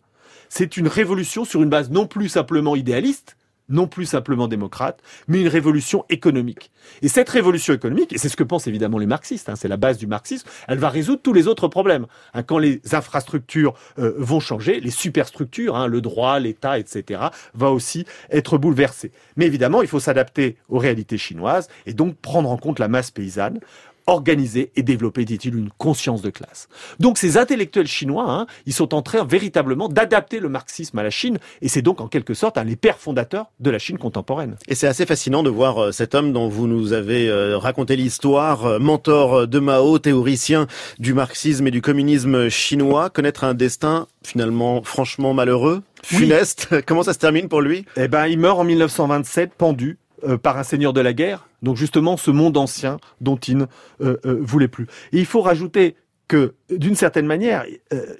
C'est 0.47 0.77
une 0.77 0.87
révolution 0.87 1.43
sur 1.43 1.63
une 1.63 1.69
base 1.69 1.89
non 1.89 2.05
plus 2.07 2.29
simplement 2.29 2.75
idéaliste, 2.75 3.36
non 3.69 3.87
plus 3.87 4.05
simplement 4.05 4.47
démocrate, 4.47 5.01
mais 5.27 5.41
une 5.41 5.47
révolution 5.47 6.05
économique. 6.09 6.71
Et 7.01 7.07
cette 7.07 7.29
révolution 7.29 7.73
économique, 7.73 8.13
et 8.13 8.17
c'est 8.17 8.29
ce 8.29 8.35
que 8.35 8.43
pensent 8.43 8.67
évidemment 8.67 8.97
les 8.97 9.05
marxistes, 9.05 9.49
hein, 9.49 9.55
c'est 9.55 9.67
la 9.67 9.77
base 9.77 9.97
du 9.97 10.07
marxisme, 10.07 10.47
elle 10.67 10.77
va 10.77 10.89
résoudre 10.89 11.21
tous 11.21 11.33
les 11.33 11.47
autres 11.47 11.67
problèmes. 11.67 12.07
Hein, 12.33 12.43
quand 12.43 12.57
les 12.57 12.81
infrastructures 12.91 13.73
euh, 13.99 14.13
vont 14.17 14.39
changer, 14.39 14.79
les 14.79 14.91
superstructures, 14.91 15.75
hein, 15.75 15.87
le 15.87 16.01
droit, 16.01 16.39
l'État, 16.39 16.79
etc., 16.79 17.21
va 17.53 17.71
aussi 17.71 18.05
être 18.29 18.57
bouleversé. 18.57 19.11
Mais 19.35 19.45
évidemment, 19.45 19.81
il 19.81 19.87
faut 19.87 19.99
s'adapter 19.99 20.57
aux 20.69 20.77
réalités 20.77 21.17
chinoises 21.17 21.67
et 21.85 21.93
donc 21.93 22.15
prendre 22.15 22.49
en 22.49 22.57
compte 22.57 22.79
la 22.79 22.87
masse 22.87 23.11
paysanne 23.11 23.59
organiser 24.07 24.71
et 24.75 24.83
développer, 24.83 25.25
dit-il, 25.25 25.55
une 25.55 25.69
conscience 25.77 26.21
de 26.21 26.29
classe. 26.29 26.67
Donc 26.99 27.17
ces 27.17 27.37
intellectuels 27.37 27.87
chinois, 27.87 28.25
hein, 28.27 28.47
ils 28.65 28.73
sont 28.73 28.93
en 28.95 29.01
train 29.01 29.25
véritablement 29.25 29.89
d'adapter 29.89 30.39
le 30.39 30.49
marxisme 30.49 30.97
à 30.97 31.03
la 31.03 31.09
Chine, 31.09 31.37
et 31.61 31.67
c'est 31.67 31.81
donc 31.81 32.01
en 32.01 32.07
quelque 32.07 32.33
sorte 32.33 32.57
un 32.57 32.63
les 32.63 32.75
pères 32.75 32.97
fondateurs 32.99 33.47
de 33.59 33.69
la 33.69 33.79
Chine 33.79 33.97
contemporaine. 33.97 34.55
Et 34.67 34.75
c'est 34.75 34.87
assez 34.87 35.05
fascinant 35.05 35.43
de 35.43 35.49
voir 35.49 35.77
euh, 35.83 35.91
cet 35.91 36.15
homme 36.15 36.33
dont 36.33 36.47
vous 36.47 36.67
nous 36.67 36.93
avez 36.93 37.29
euh, 37.29 37.57
raconté 37.57 37.95
l'histoire, 37.95 38.65
euh, 38.65 38.79
mentor 38.79 39.47
de 39.47 39.59
Mao, 39.59 39.99
théoricien 39.99 40.67
du 40.99 41.13
marxisme 41.13 41.67
et 41.67 41.71
du 41.71 41.81
communisme 41.81 42.49
chinois, 42.49 43.09
connaître 43.09 43.43
un 43.43 43.53
destin 43.53 44.07
finalement 44.23 44.81
franchement 44.83 45.33
malheureux, 45.33 45.83
Oui. 46.11 46.17
funeste. 46.19 46.81
Comment 46.85 47.03
ça 47.03 47.13
se 47.13 47.19
termine 47.19 47.47
pour 47.49 47.61
lui? 47.61 47.85
Eh 47.95 48.07
ben, 48.07 48.27
il 48.27 48.39
meurt 48.39 48.59
en 48.59 48.63
1927, 48.63 49.51
pendu 49.57 49.97
euh, 50.23 50.37
par 50.37 50.57
un 50.57 50.63
seigneur 50.63 50.93
de 50.93 51.01
la 51.01 51.13
guerre. 51.13 51.47
Donc 51.61 51.77
justement, 51.77 52.17
ce 52.17 52.31
monde 52.31 52.57
ancien 52.57 52.97
dont 53.21 53.35
il 53.35 53.57
ne 53.57 53.65
euh, 54.01 54.17
euh, 54.25 54.39
voulait 54.41 54.67
plus. 54.67 54.87
Et 55.11 55.19
il 55.19 55.27
faut 55.27 55.41
rajouter 55.41 55.95
que, 56.27 56.55
d'une 56.69 56.95
certaine 56.95 57.27
manière, 57.27 57.65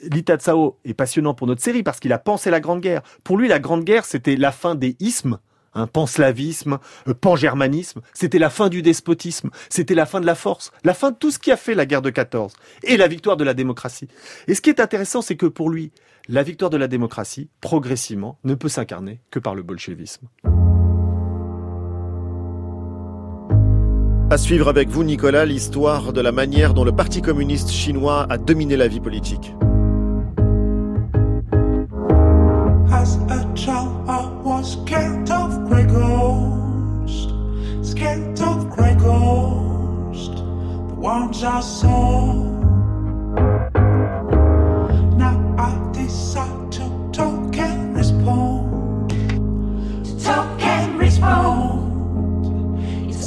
Lita 0.04 0.38
Tsao 0.38 0.78
est 0.86 0.94
passionnant 0.94 1.34
pour 1.34 1.48
notre 1.48 1.62
série 1.62 1.84
parce 1.84 2.00
qu'il 2.00 2.14
a 2.14 2.20
pensé 2.20 2.52
la 2.52 2.60
Grande 2.60 2.82
Guerre. 2.82 3.02
Pour 3.24 3.38
lui, 3.38 3.48
la 3.48 3.60
Grande 3.60 3.84
Guerre, 3.84 4.06
c'était 4.06 4.36
la 4.36 4.52
fin 4.52 4.76
des 4.76 4.96
ismes. 5.00 5.40
Hein, 5.74 5.86
panslavisme, 5.86 6.80
pangermanisme, 7.22 8.02
c'était 8.14 8.40
la 8.40 8.50
fin 8.50 8.70
du 8.70 8.82
despotisme, 8.82 9.52
c'était 9.70 9.94
la 9.94 10.08
fin 10.08 10.20
de 10.22 10.26
la 10.26 10.34
force, 10.34 10.72
la 10.84 10.96
fin 10.96 11.12
de 11.12 11.18
tout 11.18 11.30
ce 11.30 11.38
qui 11.38 11.52
a 11.52 11.58
fait 11.58 11.76
la 11.76 11.86
guerre 11.86 12.02
de 12.02 12.10
14 12.10 12.54
et 12.84 12.98
la 12.98 13.08
victoire 13.08 13.38
de 13.38 13.44
la 13.44 13.54
démocratie. 13.54 14.08
Et 14.48 14.56
ce 14.56 14.62
qui 14.62 14.72
est 14.72 14.80
intéressant, 14.80 15.22
c'est 15.22 15.36
que 15.36 15.46
pour 15.46 15.70
lui, 15.70 15.92
la 16.30 16.42
victoire 16.42 16.72
de 16.72 16.78
la 16.78 16.88
démocratie, 16.88 17.50
progressivement, 17.62 18.40
ne 18.44 18.56
peut 18.56 18.70
s'incarner 18.70 19.20
que 19.30 19.40
par 19.40 19.54
le 19.54 19.62
bolchevisme. 19.62 20.28
À 24.30 24.38
suivre 24.38 24.68
avec 24.68 24.90
vous, 24.90 25.06
Nicolas, 25.06 25.46
l'histoire 25.46 26.12
de 26.12 26.20
la 26.20 26.34
manière 26.34 26.74
dont 26.74 26.84
le 26.84 26.92
Parti 26.92 27.22
communiste 27.22 27.70
chinois 27.70 28.28
a 28.30 28.38
dominé 28.38 28.76
la 28.76 28.90
vie 28.90 29.00
politique. 29.00 29.54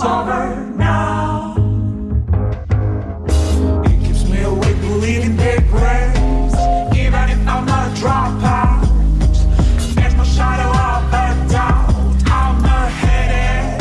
Over 0.03 0.57
now. 0.77 1.55
It 3.85 4.05
keeps 4.05 4.25
me 4.25 4.41
awake, 4.43 4.81
believing 4.81 5.37
their 5.37 5.61
grace, 5.61 6.57
even 6.97 7.25
if 7.35 7.41
I'm 7.47 7.67
not 7.67 7.89
a 7.89 7.93
dropout. 8.01 8.81
There's 9.95 10.35
shadow. 10.35 10.71
I'm 12.33 12.65
a 12.65 12.89
headache. 13.03 13.81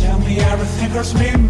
Tell 0.00 0.18
me 0.20 0.38
everything 0.40 0.90
hurts 0.90 1.14
me 1.14 1.43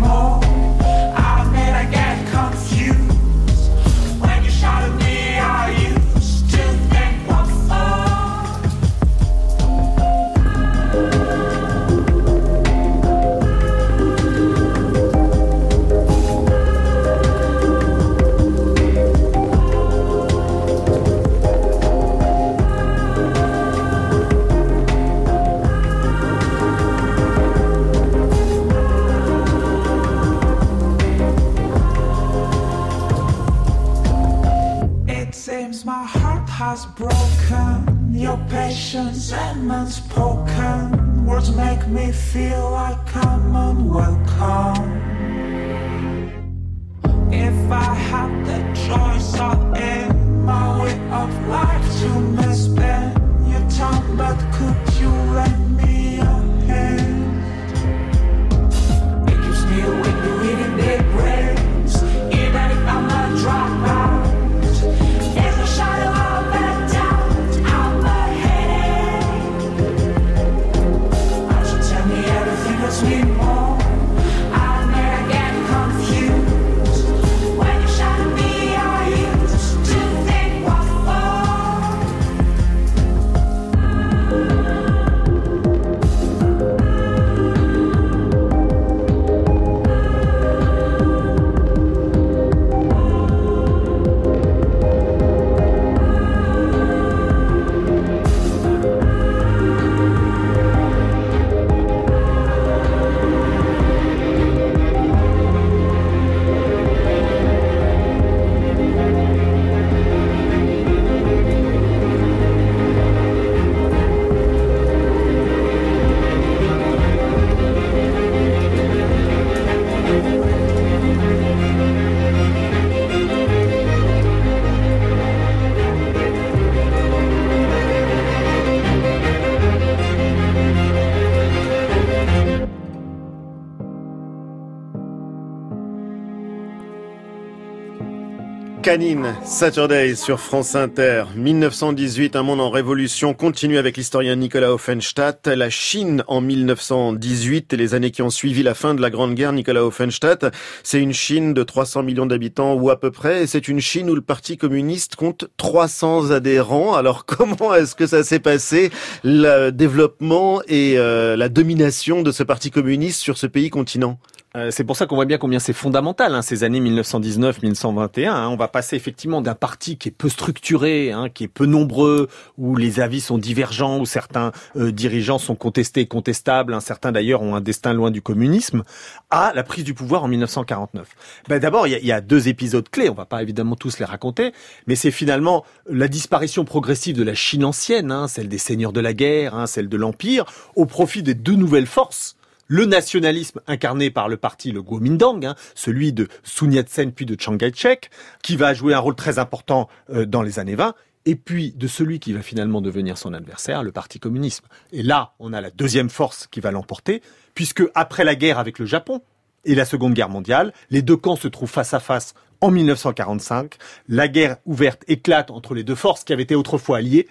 Canine, 138.85 139.35
Saturday 139.47 140.15
sur 140.15 140.41
France 140.41 140.75
Inter. 140.75 141.25
1918, 141.37 142.37
un 142.37 142.43
monde 142.43 142.61
en 142.61 142.69
révolution 142.69 143.33
continue 143.33 143.79
avec 143.79 143.97
l'historien 143.97 144.37
Nicolas 144.37 144.75
Offenstadt. 144.75 145.47
La 145.47 145.71
Chine 145.71 146.23
en 146.29 146.43
1918 146.43 147.73
et 147.73 147.77
les 147.79 147.95
années 147.95 148.11
qui 148.11 148.21
ont 148.21 148.29
suivi 148.29 148.63
la 148.63 148.75
fin 148.75 148.93
de 148.93 149.01
la 149.01 149.09
Grande 149.09 149.35
Guerre, 149.35 149.55
Nicolas 149.55 149.87
Offenstadt. 149.87 150.53
C'est 150.83 151.01
une 151.01 151.15
Chine 151.15 151.55
de 151.55 151.63
300 151.63 152.03
millions 152.03 152.27
d'habitants 152.27 152.75
ou 152.75 152.91
à 152.91 153.01
peu 153.01 153.11
près. 153.11 153.45
Et 153.45 153.47
c'est 153.47 153.69
une 153.69 153.81
Chine 153.81 154.11
où 154.11 154.15
le 154.15 154.21
Parti 154.21 154.59
communiste 154.59 155.17
compte 155.17 155.47
300 155.57 156.31
adhérents. 156.33 156.95
Alors 156.95 157.25
comment 157.27 157.75
est-ce 157.75 157.95
que 157.95 158.07
ça 158.07 158.23
s'est 158.23 158.39
passé, 158.39 158.91
le 159.23 159.71
développement 159.71 160.61
et 160.69 160.99
euh, 160.99 161.39
la 161.39 161.49
domination 161.49 162.21
de 162.21 162.31
ce 162.31 162.43
Parti 162.43 162.71
communiste 162.71 163.23
sur 163.23 163.39
ce 163.39 163.47
pays 163.47 163.71
continent? 163.71 164.19
Euh, 164.57 164.71
c'est 164.71 164.85
pour 164.85 164.97
ça 164.97 165.07
qu'on 165.07 165.17
voit 165.17 165.25
bien 165.25 165.39
combien 165.39 165.59
c'est 165.59 165.73
fondamental, 165.73 166.33
hein, 166.33 166.41
ces 166.41 166.63
années 166.63 166.81
1919-1921. 166.81 168.29
hein. 168.29 168.49
On 168.49 168.57
va 168.57 168.69
passer 168.69 168.95
effectivement 168.95 169.41
d'un 169.41 169.57
parti 169.57 169.99
qui 169.99 170.09
est 170.09 170.13
peu 170.13 170.29
structuré, 170.29 171.11
hein, 171.11 171.29
qui 171.29 171.43
est 171.43 171.49
peu 171.49 171.67
nombreux, 171.67 172.29
où 172.57 172.77
les 172.77 173.01
avis 173.01 173.21
sont 173.21 173.37
divergents, 173.37 173.99
où 173.99 174.07
certains 174.07 174.53
euh, 174.77 174.93
dirigeants 174.93 175.39
sont 175.39 175.57
contestés 175.57 176.03
et 176.03 176.07
contestables, 176.07 176.73
hein, 176.73 176.79
certains 176.79 177.11
d'ailleurs 177.11 177.43
ont 177.43 177.57
un 177.57 177.61
destin 177.61 177.93
loin 177.95 178.13
du 178.13 178.23
communisme, 178.23 178.85
à 179.31 179.53
la 179.57 179.65
prise 179.65 179.83
du 179.83 179.93
pouvoir 179.93 180.23
en 180.23 180.29
1949. 180.29 181.09
Ben, 181.49 181.59
D'abord, 181.59 181.89
il 181.89 181.99
y, 181.99 182.07
y 182.07 182.13
a 182.13 182.21
deux 182.21 182.47
épisodes 182.47 182.89
clés, 182.89 183.11
on 183.11 183.15
va 183.15 183.25
pas 183.25 183.43
évidemment 183.43 183.75
tous 183.75 183.99
les 183.99 184.05
raconter, 184.05 184.53
mais 184.87 184.95
c'est 184.95 185.11
finalement 185.11 185.65
la 185.91 186.07
disparition 186.07 186.65
progressive 186.65 187.17
de 187.17 187.25
la 187.25 187.35
Chine 187.35 187.65
ancienne, 187.65 188.13
hein, 188.13 188.29
celle 188.29 188.49
des 188.49 188.59
seigneurs 188.59 188.93
de 188.93 189.01
la 189.01 189.15
guerre, 189.15 189.57
hein, 189.57 189.67
celle 189.67 189.89
de 189.89 189.97
l'Empire, 189.97 190.45
au 190.77 190.87
profit 190.87 191.25
des 191.25 191.35
deux 191.35 191.57
nouvelles 191.57 191.87
forces 191.87 192.37
le 192.67 192.87
nationalisme 192.87 193.61
incarné 193.67 194.11
par 194.11 194.29
le 194.29 194.37
parti 194.37 194.73
le 194.73 194.83
Kuomintang, 194.83 195.45
hein, 195.45 195.55
celui 195.75 196.13
de 196.13 196.29
Sun 196.43 196.73
Yat-sen 196.73 197.13
puis 197.13 197.27
de 197.27 197.39
Chiang 197.39 197.59
Kai-shek, 197.59 198.11
qui 198.43 198.57
va 198.57 198.75
jouer 198.75 198.95
un 198.95 198.99
rôle 198.99 199.15
très 199.17 199.39
important 199.39 199.89
euh, 200.11 200.27
dans 200.27 200.43
les 200.43 200.59
années 200.59 200.77
20, 200.77 200.95
et 201.27 201.37
puis 201.37 201.73
de 201.73 201.87
celui 201.87 202.21
qui 202.21 202.33
va 202.33 202.43
finalement 202.43 202.81
devenir 202.81 203.19
son 203.19 203.33
adversaire, 203.33 203.83
le 203.83 203.93
parti 203.93 204.19
communisme. 204.19 204.67
Et 204.93 205.03
là, 205.03 205.33
on 205.39 205.53
a 205.53 205.61
la 205.61 205.71
deuxième 205.71 206.11
force 206.11 206.47
qui 206.47 206.61
va 206.61 206.71
l'emporter, 206.71 207.23
puisque 207.55 207.83
après 207.95 208.25
la 208.25 208.35
guerre 208.35 208.59
avec 208.59 208.79
le 208.79 208.87
Japon 208.87 209.23
et 209.65 209.75
la 209.75 209.85
Seconde 209.85 210.15
Guerre 210.15 210.29
mondiale, 210.29 210.73
les 210.91 211.03
deux 211.03 211.17
camps 211.17 211.37
se 211.37 211.49
trouvent 211.49 211.71
face 211.71 211.95
à 211.95 212.01
face 212.01 212.35
en 212.61 212.71
1945. 212.71 213.77
La 214.09 214.29
guerre 214.29 214.57
ouverte 214.67 215.03
éclate 215.09 215.51
entre 215.51 215.75
les 215.75 215.85
deux 215.85 215.95
forces 215.95 216.25
qui 216.25 216.33
avaient 216.33 216.43
été 216.43 216.55
autrefois 216.55 216.99
alliées 216.99 217.27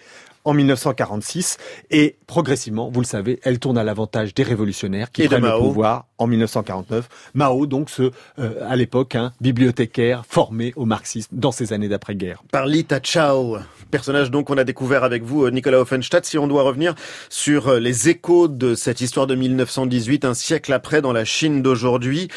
en 0.45 0.53
1946 0.53 1.57
et 1.91 2.17
progressivement, 2.27 2.89
vous 2.89 3.01
le 3.01 3.05
savez, 3.05 3.39
elle 3.43 3.59
tourne 3.59 3.77
à 3.77 3.83
l'avantage 3.83 4.33
des 4.33 4.43
révolutionnaires 4.43 5.11
qui 5.11 5.23
Et 5.23 5.27
prennent 5.27 5.43
le 5.43 5.57
pouvoir 5.57 6.05
en 6.17 6.27
1949. 6.27 7.07
Mao, 7.33 7.65
donc, 7.65 7.89
ce, 7.89 8.11
euh, 8.39 8.67
à 8.67 8.75
l'époque, 8.75 9.15
hein, 9.15 9.33
bibliothécaire 9.41 10.23
formé 10.27 10.73
au 10.75 10.85
marxisme 10.85 11.35
dans 11.35 11.51
ces 11.51 11.73
années 11.73 11.89
d'après-guerre. 11.89 12.43
Par 12.51 12.65
Lita 12.65 12.99
Chao, 13.01 13.57
personnage 13.93 14.31
donc 14.31 14.47
qu'on 14.47 14.57
a 14.57 14.63
découvert 14.63 15.03
avec 15.03 15.23
vous, 15.23 15.45
euh, 15.45 15.51
Nicolas 15.51 15.79
Offenstadt. 15.79 16.25
Si 16.25 16.39
on 16.39 16.47
doit 16.47 16.63
revenir 16.63 16.95
sur 17.29 17.67
euh, 17.67 17.79
les 17.79 18.09
échos 18.09 18.47
de 18.47 18.73
cette 18.73 19.01
histoire 19.01 19.27
de 19.27 19.35
1918, 19.35 20.25
un 20.25 20.33
siècle 20.33 20.73
après, 20.73 21.01
dans 21.01 21.13
la 21.13 21.25
Chine 21.25 21.61
d'aujourd'hui, 21.61 22.27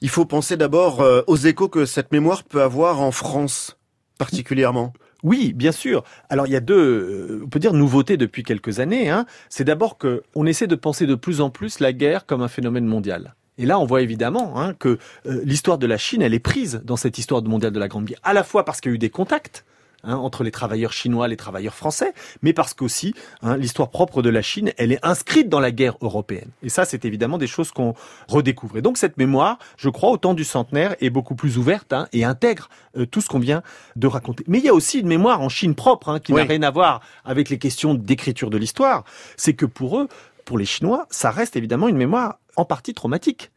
il 0.00 0.08
faut 0.08 0.24
penser 0.24 0.56
d'abord 0.56 1.00
euh, 1.00 1.22
aux 1.26 1.36
échos 1.36 1.68
que 1.68 1.86
cette 1.86 2.10
mémoire 2.10 2.42
peut 2.42 2.62
avoir 2.62 3.00
en 3.00 3.12
France, 3.12 3.78
particulièrement. 4.18 4.92
Oui, 5.24 5.54
bien 5.54 5.72
sûr. 5.72 6.04
Alors 6.28 6.46
il 6.46 6.52
y 6.52 6.56
a 6.56 6.60
deux, 6.60 6.76
euh, 6.76 7.40
on 7.44 7.48
peut 7.48 7.58
dire 7.58 7.72
nouveautés 7.72 8.18
depuis 8.18 8.42
quelques 8.42 8.78
années. 8.78 9.08
Hein. 9.08 9.24
C'est 9.48 9.64
d'abord 9.64 9.96
que 9.96 10.22
on 10.34 10.46
essaie 10.46 10.66
de 10.66 10.76
penser 10.76 11.06
de 11.06 11.14
plus 11.14 11.40
en 11.40 11.48
plus 11.50 11.80
la 11.80 11.92
guerre 11.94 12.26
comme 12.26 12.42
un 12.42 12.48
phénomène 12.48 12.84
mondial. 12.84 13.34
Et 13.56 13.66
là, 13.66 13.78
on 13.78 13.86
voit 13.86 14.02
évidemment 14.02 14.60
hein, 14.60 14.74
que 14.74 14.98
euh, 15.26 15.40
l'histoire 15.44 15.78
de 15.78 15.86
la 15.86 15.96
Chine, 15.96 16.22
elle 16.22 16.34
est 16.34 16.40
prise 16.40 16.82
dans 16.84 16.96
cette 16.96 17.18
histoire 17.18 17.42
mondiale 17.42 17.72
de 17.72 17.78
la 17.78 17.88
Grande 17.88 18.04
Guerre, 18.04 18.20
à 18.22 18.32
la 18.32 18.44
fois 18.44 18.64
parce 18.64 18.80
qu'il 18.80 18.90
y 18.90 18.94
a 18.94 18.96
eu 18.96 18.98
des 18.98 19.10
contacts 19.10 19.64
hein, 20.04 20.16
entre 20.16 20.44
les 20.44 20.50
travailleurs 20.50 20.92
chinois, 20.92 21.28
les 21.28 21.36
travailleurs 21.36 21.74
français, 21.74 22.12
mais 22.42 22.52
parce 22.52 22.74
qu'aussi 22.74 23.14
hein, 23.42 23.56
l'histoire 23.56 23.90
propre 23.90 24.22
de 24.22 24.30
la 24.30 24.42
Chine, 24.42 24.72
elle 24.76 24.92
est 24.92 25.04
inscrite 25.04 25.48
dans 25.48 25.60
la 25.60 25.70
guerre 25.70 25.96
européenne. 26.00 26.50
Et 26.62 26.68
ça, 26.68 26.84
c'est 26.84 27.04
évidemment 27.04 27.38
des 27.38 27.46
choses 27.46 27.70
qu'on 27.70 27.94
redécouvre. 28.28 28.76
Et 28.78 28.82
donc 28.82 28.98
cette 28.98 29.16
mémoire, 29.16 29.58
je 29.76 29.88
crois, 29.88 30.10
au 30.10 30.16
temps 30.16 30.34
du 30.34 30.44
centenaire, 30.44 30.96
est 31.00 31.10
beaucoup 31.10 31.34
plus 31.34 31.58
ouverte 31.58 31.92
hein, 31.92 32.08
et 32.12 32.24
intègre 32.24 32.68
euh, 32.96 33.06
tout 33.06 33.20
ce 33.20 33.28
qu'on 33.28 33.38
vient 33.38 33.62
de 33.96 34.06
raconter. 34.06 34.44
Mais 34.46 34.58
il 34.58 34.64
y 34.64 34.68
a 34.68 34.74
aussi 34.74 35.00
une 35.00 35.08
mémoire 35.08 35.40
en 35.40 35.48
Chine 35.48 35.74
propre, 35.74 36.18
qui 36.18 36.32
n'a 36.32 36.44
rien 36.44 36.62
à 36.62 36.70
voir 36.70 37.00
avec 37.24 37.48
les 37.48 37.58
questions 37.58 37.94
d'écriture 37.94 38.50
de 38.50 38.58
l'histoire. 38.58 39.04
C'est 39.36 39.54
que 39.54 39.66
pour 39.66 39.98
eux, 39.98 40.08
pour 40.44 40.58
les 40.58 40.66
Chinois, 40.66 41.06
ça 41.10 41.30
reste 41.30 41.56
évidemment 41.56 41.88
une 41.88 41.96
mémoire 41.96 42.38
en 42.56 42.64
partie 42.64 42.94
traumatique. 42.94 43.50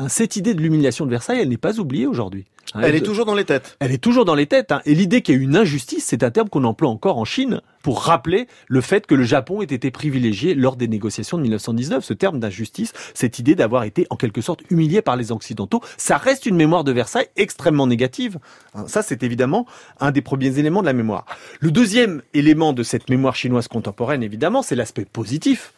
Hein, 0.00 0.08
cette 0.08 0.36
idée 0.36 0.54
de 0.54 0.60
l'humiliation 0.62 1.04
de 1.04 1.10
Versailles, 1.10 1.40
elle 1.40 1.50
n'est 1.50 1.58
pas 1.58 1.78
oubliée 1.78 2.06
aujourd'hui. 2.06 2.46
Hein, 2.72 2.80
Elle 2.84 2.94
est 2.94 3.00
toujours 3.04 3.26
dans 3.26 3.34
les 3.34 3.44
têtes. 3.44 3.76
elle 3.80 3.92
est 3.92 3.98
toujours 3.98 4.24
dans 4.24 4.34
les 4.34 4.46
têtes. 4.46 4.72
hein. 4.72 4.80
Et 4.86 4.94
l'idée 4.94 5.20
qu'il 5.22 5.34
y 5.34 5.38
a 5.38 5.40
une 5.42 5.56
injustice, 5.56 6.04
c'est 6.06 6.22
un 6.22 6.30
terme 6.30 6.48
qu'on 6.48 6.64
emploie 6.64 6.88
encore 6.88 7.18
en 7.18 7.24
Chine 7.26 7.60
pour 7.82 8.02
rappeler 8.02 8.46
le 8.68 8.80
fait 8.80 9.06
que 9.06 9.14
le 9.14 9.24
Japon 9.24 9.60
ait 9.60 9.64
été 9.64 9.90
privilégié 9.90 10.54
lors 10.54 10.76
des 10.76 10.86
négociations 10.88 11.36
de 11.36 11.42
1919. 11.42 12.02
Ce 12.04 12.14
terme 12.14 12.38
d'injustice, 12.38 12.92
cette 13.12 13.38
idée 13.40 13.54
d'avoir 13.56 13.84
été 13.84 14.06
en 14.10 14.16
quelque 14.16 14.40
sorte 14.40 14.62
humilié 14.70 15.02
par 15.02 15.16
les 15.16 15.32
Occidentaux, 15.32 15.82
ça 15.98 16.16
reste 16.16 16.46
une 16.46 16.56
mémoire 16.56 16.84
de 16.84 16.92
Versailles 16.92 17.28
extrêmement 17.36 17.86
négative. 17.86 18.38
Ça, 18.86 19.02
c'est 19.02 19.22
évidemment 19.22 19.66
un 19.98 20.12
des 20.12 20.22
premiers 20.22 20.58
éléments 20.58 20.80
de 20.80 20.86
la 20.86 20.92
mémoire. 20.94 21.26
Le 21.58 21.70
deuxième 21.72 22.22
élément 22.32 22.72
de 22.72 22.82
cette 22.84 23.10
mémoire 23.10 23.34
chinoise 23.36 23.68
contemporaine, 23.68 24.22
évidemment, 24.22 24.62
c'est 24.62 24.76
l'aspect 24.76 25.04
positif. 25.04 25.72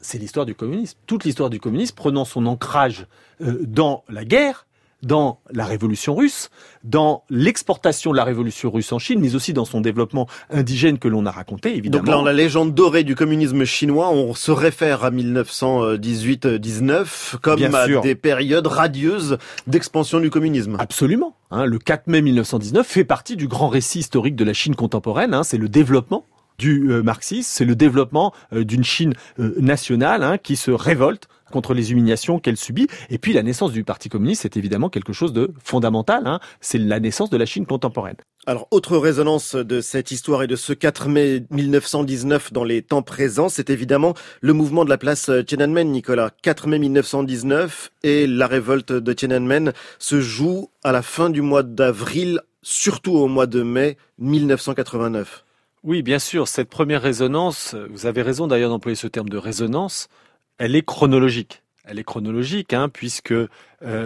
C'est 0.00 0.18
l'histoire 0.18 0.46
du 0.46 0.54
communisme. 0.54 0.98
Toute 1.06 1.24
l'histoire 1.24 1.50
du 1.50 1.60
communisme 1.60 1.94
prenant 1.94 2.24
son 2.24 2.46
ancrage 2.46 3.06
euh, 3.40 3.58
dans 3.66 4.04
la 4.08 4.24
guerre, 4.24 4.66
dans 5.02 5.38
la 5.52 5.64
révolution 5.64 6.16
russe, 6.16 6.50
dans 6.82 7.22
l'exportation 7.30 8.10
de 8.10 8.16
la 8.16 8.24
révolution 8.24 8.68
russe 8.70 8.90
en 8.92 8.98
Chine, 8.98 9.20
mais 9.20 9.36
aussi 9.36 9.52
dans 9.52 9.64
son 9.64 9.80
développement 9.80 10.26
indigène 10.50 10.98
que 10.98 11.06
l'on 11.06 11.24
a 11.24 11.30
raconté, 11.30 11.76
évidemment. 11.76 12.02
Donc 12.04 12.12
dans 12.12 12.22
la 12.22 12.32
légende 12.32 12.74
dorée 12.74 13.04
du 13.04 13.14
communisme 13.14 13.64
chinois, 13.64 14.10
on 14.10 14.34
se 14.34 14.50
réfère 14.50 15.04
à 15.04 15.12
1918-19 15.12 17.36
comme 17.40 17.56
Bien 17.56 17.72
à 17.74 17.86
sûr. 17.86 18.00
des 18.00 18.14
périodes 18.14 18.66
radieuses 18.66 19.38
d'expansion 19.66 20.20
du 20.20 20.30
communisme. 20.30 20.76
Absolument. 20.78 21.34
hein. 21.50 21.64
le 21.64 21.78
4 21.78 22.06
mai 22.08 22.22
1919 22.22 22.86
fait 22.86 23.04
partie 23.04 23.36
du 23.36 23.48
grand 23.48 23.68
récit 23.68 24.00
historique 24.00 24.36
de 24.36 24.44
la 24.44 24.52
Chine 24.52 24.74
contemporaine. 24.74 25.34
hein. 25.34 25.42
c'est 25.44 25.58
le 25.58 25.68
développement 25.68 26.24
du 26.58 26.90
euh, 26.90 27.02
marxisme, 27.02 27.48
c'est 27.50 27.64
le 27.64 27.76
développement 27.76 28.34
euh, 28.52 28.64
d'une 28.64 28.84
Chine 28.84 29.14
euh, 29.38 29.54
nationale 29.58 30.22
hein, 30.22 30.38
qui 30.38 30.56
se 30.56 30.70
révolte 30.70 31.28
contre 31.52 31.72
les 31.72 31.92
humiliations 31.92 32.38
qu'elle 32.38 32.58
subit. 32.58 32.88
Et 33.08 33.16
puis 33.16 33.32
la 33.32 33.42
naissance 33.42 33.72
du 33.72 33.84
Parti 33.84 34.10
communiste, 34.10 34.42
c'est 34.42 34.58
évidemment 34.58 34.90
quelque 34.90 35.14
chose 35.14 35.32
de 35.32 35.52
fondamental. 35.64 36.26
hein. 36.26 36.40
C'est 36.60 36.76
la 36.78 37.00
naissance 37.00 37.30
de 37.30 37.38
la 37.38 37.46
Chine 37.46 37.64
contemporaine. 37.64 38.16
Alors, 38.46 38.66
autre 38.70 38.98
résonance 38.98 39.54
de 39.54 39.80
cette 39.80 40.10
histoire 40.10 40.42
et 40.42 40.46
de 40.46 40.56
ce 40.56 40.72
4 40.72 41.08
mai 41.08 41.44
1919 41.50 42.52
dans 42.52 42.64
les 42.64 42.82
temps 42.82 43.02
présents, 43.02 43.48
c'est 43.48 43.70
évidemment 43.70 44.14
le 44.40 44.52
mouvement 44.52 44.84
de 44.84 44.90
la 44.90 44.98
place 44.98 45.30
Tiananmen, 45.46 45.90
Nicolas. 45.90 46.30
4 46.42 46.66
mai 46.66 46.78
1919 46.78 47.92
et 48.02 48.26
la 48.26 48.46
révolte 48.46 48.92
de 48.92 49.12
Tiananmen 49.12 49.72
se 49.98 50.20
joue 50.20 50.70
à 50.84 50.92
la 50.92 51.02
fin 51.02 51.30
du 51.30 51.40
mois 51.40 51.62
d'avril, 51.62 52.40
surtout 52.62 53.12
au 53.12 53.26
mois 53.26 53.46
de 53.46 53.62
mai 53.62 53.96
1989. 54.18 55.44
Oui, 55.84 56.02
bien 56.02 56.18
sûr, 56.18 56.48
cette 56.48 56.68
première 56.68 57.02
résonance, 57.02 57.76
vous 57.90 58.06
avez 58.06 58.22
raison 58.22 58.48
d'ailleurs 58.48 58.70
d'employer 58.70 58.96
ce 58.96 59.06
terme 59.06 59.28
de 59.28 59.36
résonance, 59.36 60.08
elle 60.58 60.74
est 60.74 60.84
chronologique. 60.84 61.62
Elle 61.84 61.98
est 61.98 62.04
chronologique, 62.04 62.74
hein, 62.74 62.88
puisque 62.88 63.32
euh, 63.32 63.48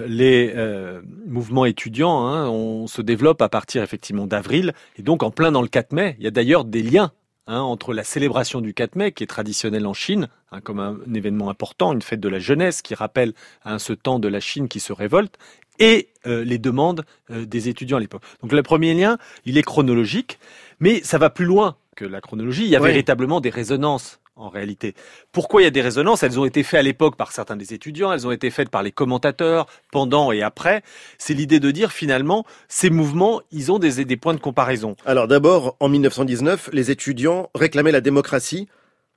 les 0.07 0.53
euh, 0.55 1.01
mouvements 1.27 1.65
étudiants 1.65 2.27
hein, 2.27 2.49
on 2.49 2.87
se 2.87 3.03
développe 3.03 3.43
à 3.43 3.49
partir 3.49 3.83
effectivement 3.83 4.27
d'avril, 4.27 4.75
et 4.97 5.03
donc 5.03 5.23
en 5.23 5.31
plein 5.31 5.51
dans 5.51 5.63
le 5.63 5.69
4 5.69 5.93
mai. 5.93 6.15
Il 6.19 6.25
y 6.25 6.29
a 6.29 6.31
d'ailleurs 6.31 6.65
des 6.65 6.83
liens 6.83 7.11
hein, 7.47 7.61
entre 7.61 7.95
la 7.95 8.05
célébration 8.05 8.61
du 8.61 8.75
4 8.75 8.95
mai, 8.95 9.13
qui 9.13 9.25
est 9.25 9.27
traditionnelle 9.27 9.87
en 9.87 9.95
Chine, 9.95 10.29
hein, 10.53 10.61
comme 10.61 10.79
un, 10.79 10.99
événement 11.13 11.49
important, 11.49 11.93
une 11.93 12.03
fête 12.03 12.21
de 12.21 12.29
la 12.29 12.39
jeunesse 12.39 12.83
qui 12.83 12.95
rappelle 12.95 13.33
ce 13.79 13.95
temps 13.95 14.19
de 14.19 14.29
la 14.29 14.41
Chine 14.41 14.69
qui 14.69 14.79
se 14.79 14.93
révolte, 14.93 15.39
et 15.79 16.11
euh, 16.27 16.45
les 16.45 16.59
demandes 16.59 17.05
des 17.31 17.69
étudiants 17.69 17.97
à 17.97 18.01
l'époque. 18.01 18.23
Donc 18.43 18.53
le 18.53 18.63
premier 18.63 18.95
lien, 18.95 19.17
il 19.47 19.57
est 19.57 19.63
chronologique, 19.63 20.39
mais 20.83 21.01
ça 21.05 21.17
va 21.17 21.31
plus 21.31 21.47
loin 21.47 21.77
que 21.97 22.05
la 22.05 22.21
chronologie. 22.21 22.65
Il 22.65 22.71
y 22.71 22.77
a 22.77 22.81
véritablement 22.81 23.41
des 23.41 23.51
résonances 23.51 24.21
en 24.35 24.49
réalité. 24.49 24.95
Pourquoi 25.31 25.61
il 25.61 25.65
y 25.65 25.69
a 25.69 25.71
des 25.71 25.81
résonances? 25.81 26.25
Elles 26.25 26.41
ont 26.41 26.45
été 26.45 26.63
faites 26.65 26.81
à 26.81 26.83
l'époque 26.83 27.17
par 27.17 27.31
certains 27.31 27.55
des 27.55 27.73
étudiants, 27.73 28.13
elles 28.13 28.27
ont 28.27 28.33
été 28.33 28.51
faites 28.51 28.69
par 28.69 28.83
les 28.83 28.91
commentateurs 28.91 29.67
pendant 29.93 30.33
et 30.33 30.43
après. 30.43 30.83
C'est 31.19 31.35
l'idée 31.35 31.61
de 31.61 31.71
dire 31.71 31.93
finalement, 31.93 32.45
ces 32.67 32.91
mouvements, 32.91 33.43
ils 33.53 33.71
ont 33.71 33.79
des, 33.79 34.05
des 34.05 34.17
points 34.17 34.35
de 34.35 34.41
comparaison. 34.41 34.97
Alors 35.07 35.29
d'abord, 35.29 35.77
en 35.79 35.89
1919, 35.89 36.71
les 36.73 36.91
étudiants 36.91 37.51
réclamaient 37.55 37.93
la 37.93 38.01
démocratie. 38.01 38.69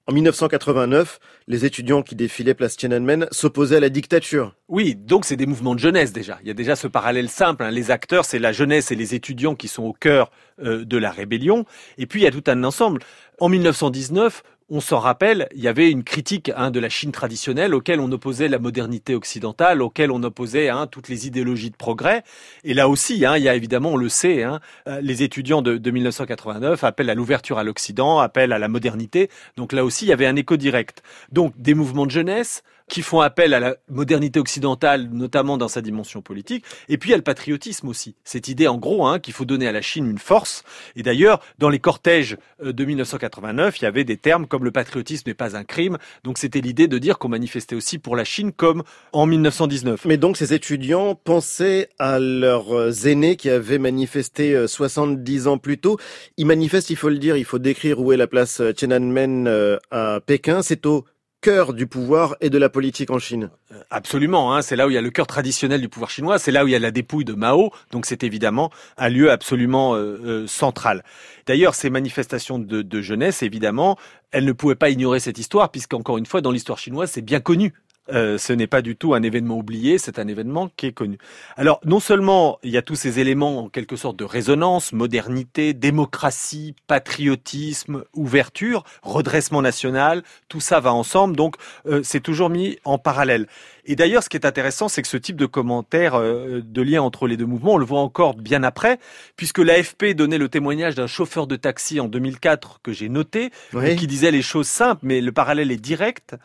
En 0.08 0.14
1989, 0.14 1.20
les 1.48 1.66
étudiants 1.66 2.04
qui 2.04 2.14
défilaient 2.16 2.54
place 2.54 2.78
Tiananmen 2.78 3.28
s'opposaient 3.32 3.78
à 3.78 3.80
la 3.80 3.90
dictature. 3.90 4.54
Oui, 4.68 4.94
donc 4.94 5.26
c'est 5.26 5.36
des 5.36 5.48
mouvements 5.48 5.74
de 5.74 5.80
jeunesse 5.80 6.14
déjà. 6.14 6.38
Il 6.44 6.48
y 6.48 6.52
a 6.52 6.54
déjà 6.54 6.76
ce 6.76 6.88
parallèle 6.88 7.28
simple. 7.28 7.64
hein. 7.64 7.72
Les 7.72 7.90
acteurs, 7.90 8.24
c'est 8.24 8.38
la 8.38 8.52
jeunesse 8.52 8.92
et 8.92 8.96
les 8.96 9.16
étudiants 9.16 9.56
qui 9.56 9.68
sont 9.68 9.82
au 9.82 9.94
cœur 9.94 10.30
euh, 10.64 10.86
de 10.86 10.98
la 10.98 11.10
rébellion. 11.10 11.66
Et 11.98 12.06
puis 12.06 12.22
il 12.22 12.24
y 12.24 12.28
a 12.28 12.32
tout 12.32 12.44
un 12.46 12.64
ensemble. 12.64 13.02
En 13.40 13.50
1919, 13.50 14.44
on 14.70 14.82
s'en 14.82 14.98
rappelle, 14.98 15.48
il 15.56 15.62
y 15.62 15.68
avait 15.68 15.92
une 15.92 16.04
critique 16.04 16.52
hein, 16.56 16.72
de 16.72 16.80
la 16.80 16.90
Chine 16.90 17.12
traditionnelle 17.12 17.76
auquel 17.76 18.00
on 18.00 18.12
opposait 18.12 18.48
la 18.48 18.58
modernité 18.58 19.14
occidentale, 19.14 19.84
auquel 19.84 20.10
on 20.10 20.24
opposait 20.24 20.70
hein, 20.70 20.88
toutes 20.88 21.08
les 21.08 21.28
idéologies 21.28 21.70
de 21.70 21.76
progrès. 21.76 22.24
Et 22.64 22.74
là 22.74 22.90
aussi, 22.90 23.26
hein, 23.26 23.38
il 23.38 23.44
y 23.44 23.50
a 23.50 23.56
évidemment, 23.56 23.92
on 23.92 23.98
le 23.98 24.10
sait, 24.10 24.42
hein, 24.42 24.60
euh, 24.88 25.02
les 25.02 25.22
étudiants 25.22 25.62
de, 25.62 25.78
de 25.78 25.92
1989 25.92 26.84
appellent 26.84 27.12
à 27.12 27.16
l'ouverture 27.16 27.60
à 27.60 27.64
l'Occident, 27.64 28.18
appellent 28.20 28.54
à 28.54 28.60
la 28.60 28.68
modernité. 28.68 29.30
Donc 29.56 29.72
là 29.72 29.86
aussi, 29.86 30.06
il 30.06 30.10
y 30.10 30.14
avait 30.14 30.26
un 30.26 30.36
écho 30.36 30.58
direct. 30.58 31.04
Donc 31.32 31.54
des 31.58 31.76
mouvements 31.76 32.08
de 32.08 32.12
jeunesse, 32.12 32.64
qui 32.88 33.02
font 33.02 33.22
appel 33.22 33.54
à 33.54 33.60
la 33.60 33.76
modernité 33.90 34.40
occidentale, 34.40 35.10
notamment 35.12 35.58
dans 35.58 35.68
sa 35.68 35.82
dimension 35.82 36.22
politique. 36.22 36.66
Et 36.90 36.98
puis 36.98 37.10
il 37.10 37.12
y 37.12 37.14
a 37.14 37.18
le 37.18 37.24
patriotisme 37.24 37.88
aussi. 37.88 38.16
Cette 38.24 38.48
idée, 38.48 38.68
en 38.68 38.78
gros, 38.78 39.06
hein, 39.08 39.20
qu'il 39.20 39.34
faut 39.34 39.46
donner 39.46 39.68
à 39.68 39.72
la 39.72 39.82
Chine 39.82 40.10
une 40.10 40.20
force. 40.20 40.64
Et 40.96 41.04
d'ailleurs, 41.04 41.42
dans 41.58 41.70
les 41.70 41.80
cortèges 41.80 42.38
euh, 42.64 42.74
de 42.74 42.86
1989, 42.86 43.80
il 43.80 43.84
y 43.84 43.88
avait 43.88 44.04
des 44.04 44.18
termes 44.18 44.48
comme 44.48 44.64
le 44.64 44.72
patriotisme 44.72 45.30
n'est 45.30 45.34
pas 45.34 45.56
un 45.58 45.64
crime. 45.64 45.98
Donc 46.24 46.38
c'était 46.38 46.62
l'idée 46.62 46.88
de 46.88 46.98
dire 46.98 47.18
qu'on 47.18 47.30
manifestait 47.30 47.76
aussi 47.76 47.98
pour 47.98 48.16
la 48.16 48.24
Chine 48.24 48.52
comme 48.52 48.84
en 49.14 49.26
1919. 49.26 50.06
Mais 50.06 50.18
donc 50.18 50.38
ces 50.38 50.54
étudiants 50.54 51.16
pensaient 51.16 51.90
à 52.00 52.20
leurs 52.20 52.76
euh, 52.76 52.92
aînés 53.06 53.36
qui 53.36 53.50
avaient 53.50 53.80
manifesté 53.80 54.54
euh, 54.54 54.68
70 54.68 55.48
ans 55.48 55.58
plus 55.58 55.78
tôt. 55.78 55.98
Ils 56.38 56.46
manifestent, 56.46 56.90
il 56.90 56.96
faut 56.96 57.10
le 57.10 57.18
dire, 57.18 57.38
il 57.38 57.46
faut 57.46 57.60
décrire 57.60 58.00
où 58.00 58.12
est 58.12 58.18
la 58.18 58.28
place 58.28 58.62
euh, 58.62 58.74
Tiananmen 58.74 59.48
euh, 59.48 59.78
à 59.92 60.20
Pékin. 60.26 60.62
C'est 60.62 60.86
au 60.86 61.06
cœur 61.46 61.76
du 61.76 61.86
pouvoir 61.86 62.36
et 62.42 62.50
de 62.50 62.58
la 62.58 62.70
politique 62.70 63.12
en 63.12 63.20
Chine. 63.20 63.52
Absolument, 63.92 64.56
hein, 64.56 64.64
c'est 64.64 64.76
là 64.76 64.88
où 64.88 64.90
il 64.90 64.96
y 64.96 64.98
a 64.98 65.02
le 65.02 65.12
cœur 65.12 65.28
traditionnel 65.28 65.80
du 65.80 65.90
pouvoir 65.90 66.10
chinois, 66.10 66.40
c'est 66.40 66.52
là 66.52 66.64
où 66.64 66.68
il 66.68 66.72
y 66.72 66.76
a 66.76 66.80
la 66.80 66.90
dépouille 66.90 67.24
de 67.24 67.34
Mao, 67.34 67.70
donc 67.92 68.08
c'est 68.08 68.24
évidemment 68.24 68.72
un 68.98 69.10
lieu 69.10 69.30
absolument 69.30 69.94
euh, 69.94 70.20
euh, 70.26 70.48
central. 70.48 71.04
D'ailleurs, 71.46 71.76
ces 71.76 71.92
manifestations 71.92 72.58
de, 72.58 72.82
de 72.82 73.02
jeunesse, 73.02 73.44
évidemment, 73.44 73.96
elles 74.32 74.46
ne 74.46 74.54
pouvaient 74.54 74.74
pas 74.74 74.90
ignorer 74.90 75.20
cette 75.20 75.38
histoire, 75.38 75.70
puisqu'encore 75.70 76.18
une 76.18 76.26
fois, 76.26 76.42
dans 76.42 76.50
l'histoire 76.50 76.80
chinoise, 76.80 77.12
c'est 77.12 77.22
bien 77.22 77.42
connu. 77.42 77.74
Euh, 78.14 78.38
ce 78.38 78.54
n'est 78.54 78.68
pas 78.68 78.82
du 78.84 78.96
tout 78.96 79.16
un 79.16 79.24
événement 79.24 79.58
oublié, 79.58 79.98
c'est 79.98 80.20
un 80.20 80.28
événement 80.28 80.70
qui 80.78 80.86
est 80.86 80.92
connu. 80.92 81.18
Alors, 81.58 81.80
non 81.86 82.00
seulement 82.00 82.60
il 82.62 82.70
y 82.72 82.78
a 82.78 82.84
tous 82.84 82.96
ces 82.96 83.20
éléments 83.20 83.64
en 83.64 83.70
quelque 83.70 83.96
sorte 83.96 84.16
de 84.18 84.24
résonance, 84.24 84.94
modernité, 84.94 85.74
démocratie, 85.74 86.76
patriotisme, 86.88 88.04
ouverture, 88.14 88.84
redressement 89.02 89.62
national, 89.62 90.22
tout 90.50 90.60
ça 90.60 90.80
va 90.80 90.94
ensemble, 90.94 91.36
donc 91.36 91.56
euh, 91.88 92.02
c'est 92.04 92.20
toujours 92.20 92.50
mis 92.50 92.78
en 92.86 92.98
parallèle. 92.98 93.48
Et 93.86 93.96
d'ailleurs, 93.96 94.24
ce 94.24 94.30
qui 94.30 94.38
est 94.38 94.46
intéressant, 94.46 94.88
c'est 94.88 95.02
que 95.02 95.08
ce 95.08 95.18
type 95.18 95.36
de 95.38 95.46
commentaire, 95.46 96.16
euh, 96.16 96.62
de 96.64 96.82
lien 96.82 97.02
entre 97.02 97.28
les 97.28 97.38
deux 97.38 97.46
mouvements, 97.46 97.74
on 97.74 97.78
le 97.78 97.86
voit 97.86 98.00
encore 98.02 98.36
bien 98.36 98.64
après, 98.64 99.00
puisque 99.36 99.60
l'AFP 99.60 100.14
donnait 100.16 100.38
le 100.38 100.50
témoignage 100.50 100.96
d'un 100.96 101.08
chauffeur 101.08 101.48
de 101.48 101.56
taxi 101.56 102.00
en 102.00 102.08
2004 102.08 102.82
que 102.84 102.92
j'ai 102.94 103.10
noté, 103.10 103.52
Oui. 103.74 103.96
qui 103.96 104.08
disait 104.08 104.32
les 104.32 104.42
choses 104.42 104.68
simples, 104.68 105.02
mais 105.04 105.22
le 105.22 105.32
parallèle 105.32 105.72
est 105.72 105.78
direct. 105.82 106.36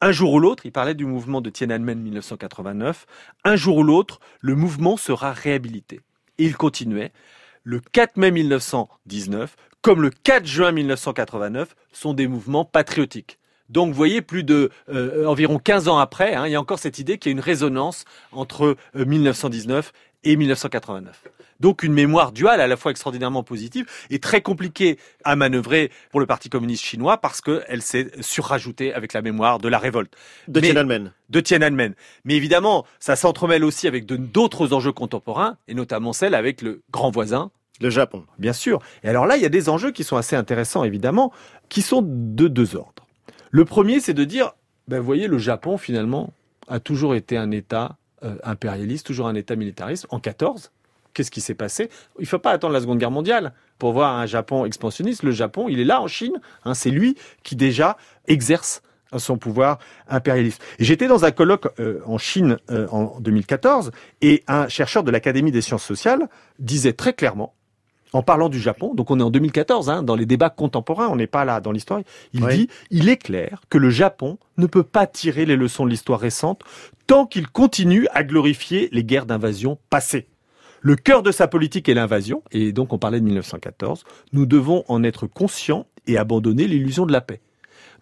Un 0.00 0.12
jour 0.12 0.32
ou 0.32 0.38
l'autre, 0.38 0.64
il 0.64 0.70
parlait 0.70 0.94
du 0.94 1.06
mouvement 1.06 1.40
de 1.40 1.50
Tiananmen 1.50 1.98
1989, 1.98 3.06
un 3.44 3.56
jour 3.56 3.78
ou 3.78 3.82
l'autre, 3.82 4.20
le 4.40 4.54
mouvement 4.54 4.96
sera 4.96 5.32
réhabilité. 5.32 6.00
Et 6.38 6.44
il 6.44 6.56
continuait, 6.56 7.10
le 7.64 7.80
4 7.80 8.16
mai 8.16 8.30
1919, 8.30 9.56
comme 9.82 10.00
le 10.00 10.10
4 10.10 10.46
juin 10.46 10.70
1989, 10.70 11.74
sont 11.92 12.14
des 12.14 12.28
mouvements 12.28 12.64
patriotiques. 12.64 13.38
Donc, 13.70 13.88
vous 13.88 13.94
voyez, 13.94 14.22
plus 14.22 14.44
de 14.44 14.70
euh, 14.88 15.26
environ 15.26 15.58
15 15.58 15.88
ans 15.88 15.98
après, 15.98 16.34
hein, 16.34 16.46
il 16.46 16.52
y 16.52 16.54
a 16.54 16.60
encore 16.60 16.78
cette 16.78 17.00
idée 17.00 17.18
qu'il 17.18 17.30
y 17.30 17.32
a 17.32 17.36
une 17.36 17.40
résonance 17.40 18.04
entre 18.32 18.76
euh, 18.96 19.04
1919 19.04 19.92
et 20.24 20.36
1989. 20.36 21.24
Donc 21.60 21.82
une 21.82 21.92
mémoire 21.92 22.30
duale 22.30 22.60
à 22.60 22.66
la 22.68 22.76
fois 22.76 22.92
extraordinairement 22.92 23.42
positive 23.42 23.86
et 24.10 24.20
très 24.20 24.42
compliquée 24.42 24.96
à 25.24 25.34
manœuvrer 25.34 25.90
pour 26.10 26.20
le 26.20 26.26
Parti 26.26 26.48
communiste 26.48 26.84
chinois 26.84 27.16
parce 27.16 27.40
qu'elle 27.40 27.82
s'est 27.82 28.10
surrajoutée 28.20 28.94
avec 28.94 29.12
la 29.12 29.22
mémoire 29.22 29.58
de 29.58 29.68
la 29.68 29.78
révolte 29.78 30.12
De 30.46 30.60
Tiananmen. 30.60 31.12
de 31.30 31.40
Tiananmen. 31.40 31.94
Mais 32.24 32.34
évidemment, 32.36 32.86
ça 33.00 33.16
s'entremêle 33.16 33.64
aussi 33.64 33.88
avec 33.88 34.06
d'autres 34.06 34.72
enjeux 34.72 34.92
contemporains 34.92 35.56
et 35.66 35.74
notamment 35.74 36.12
celle 36.12 36.34
avec 36.36 36.62
le 36.62 36.82
grand 36.92 37.10
voisin, 37.10 37.50
Le 37.80 37.90
Japon. 37.90 38.24
bien 38.38 38.52
sûr. 38.52 38.78
Et 39.02 39.08
alors 39.08 39.26
là, 39.26 39.36
il 39.36 39.42
y 39.42 39.46
a 39.46 39.50
des 39.50 39.68
enjeux 39.68 39.90
qui 39.90 40.04
sont 40.04 40.16
assez 40.16 40.36
intéressants, 40.36 40.84
évidemment, 40.84 41.32
qui 41.68 41.82
sont 41.82 42.02
de 42.02 42.46
deux 42.46 42.76
ordres. 42.76 43.06
Le 43.50 43.64
premier, 43.64 43.98
c'est 43.98 44.14
de 44.14 44.24
dire, 44.24 44.52
ben, 44.86 44.98
vous 45.00 45.06
voyez, 45.06 45.26
le 45.26 45.38
Japon, 45.38 45.76
finalement, 45.76 46.32
a 46.68 46.78
toujours 46.80 47.14
été 47.16 47.36
un 47.36 47.50
État 47.50 47.96
euh, 48.22 48.36
impérialiste, 48.44 49.06
toujours 49.06 49.28
un 49.28 49.34
État 49.34 49.56
militariste. 49.56 50.06
En 50.10 50.20
14, 50.20 50.70
qu'est-ce 51.14 51.30
qui 51.30 51.40
s'est 51.40 51.54
passé? 51.54 51.90
Il 52.18 52.22
ne 52.22 52.26
faut 52.26 52.38
pas 52.38 52.50
attendre 52.50 52.72
la 52.72 52.80
Seconde 52.80 52.98
Guerre 52.98 53.10
mondiale 53.10 53.52
pour 53.78 53.92
voir 53.92 54.16
un 54.16 54.26
Japon 54.26 54.64
expansionniste. 54.64 55.22
Le 55.22 55.32
Japon, 55.32 55.68
il 55.68 55.80
est 55.80 55.84
là 55.84 56.00
en 56.00 56.06
Chine. 56.06 56.40
hein, 56.64 56.74
c'est 56.74 56.90
lui 56.90 57.16
qui 57.42 57.56
déjà 57.56 57.96
exerce 58.26 58.82
son 59.16 59.38
pouvoir 59.38 59.78
impérialiste. 60.08 60.62
J'étais 60.78 61.06
dans 61.06 61.24
un 61.24 61.30
colloque 61.30 61.68
euh, 61.80 62.00
en 62.04 62.18
Chine 62.18 62.58
euh, 62.70 62.86
en 62.90 63.18
2014 63.20 63.90
et 64.20 64.44
un 64.46 64.68
chercheur 64.68 65.02
de 65.02 65.10
l'Académie 65.10 65.50
des 65.50 65.62
sciences 65.62 65.84
sociales 65.84 66.28
disait 66.58 66.92
très 66.92 67.14
clairement 67.14 67.54
en 68.12 68.22
parlant 68.22 68.48
du 68.48 68.58
Japon, 68.58 68.94
donc 68.94 69.10
on 69.10 69.20
est 69.20 69.22
en 69.22 69.30
2014, 69.30 69.90
hein, 69.90 70.02
dans 70.02 70.16
les 70.16 70.26
débats 70.26 70.50
contemporains, 70.50 71.08
on 71.08 71.16
n'est 71.16 71.26
pas 71.26 71.44
là 71.44 71.60
dans 71.60 71.72
l'histoire, 71.72 72.00
il 72.32 72.44
Oui. 72.44 72.56
dit, 72.56 72.68
il 72.90 73.08
est 73.08 73.16
clair 73.18 73.60
que 73.68 73.78
le 73.78 73.90
Japon 73.90 74.38
ne 74.56 74.66
peut 74.66 74.82
pas 74.82 75.06
tirer 75.06 75.44
les 75.46 75.56
leçons 75.56 75.84
de 75.84 75.90
l'histoire 75.90 76.20
récente 76.20 76.62
tant 77.06 77.26
qu'il 77.26 77.48
continue 77.48 78.06
à 78.12 78.24
glorifier 78.24 78.88
les 78.92 79.04
guerres 79.04 79.26
d'invasion 79.26 79.78
passées. 79.90 80.26
Le 80.80 80.94
cœur 80.96 81.22
de 81.22 81.32
sa 81.32 81.48
politique 81.48 81.88
est 81.88 81.94
l'invasion, 81.94 82.42
et 82.52 82.72
donc 82.72 82.92
on 82.92 82.98
parlait 82.98 83.20
de 83.20 83.24
1914, 83.24 84.04
nous 84.32 84.46
devons 84.46 84.84
en 84.88 85.02
être 85.02 85.26
conscients 85.26 85.86
et 86.06 86.16
abandonner 86.16 86.66
l'illusion 86.66 87.04
de 87.04 87.12
la 87.12 87.20
paix. 87.20 87.40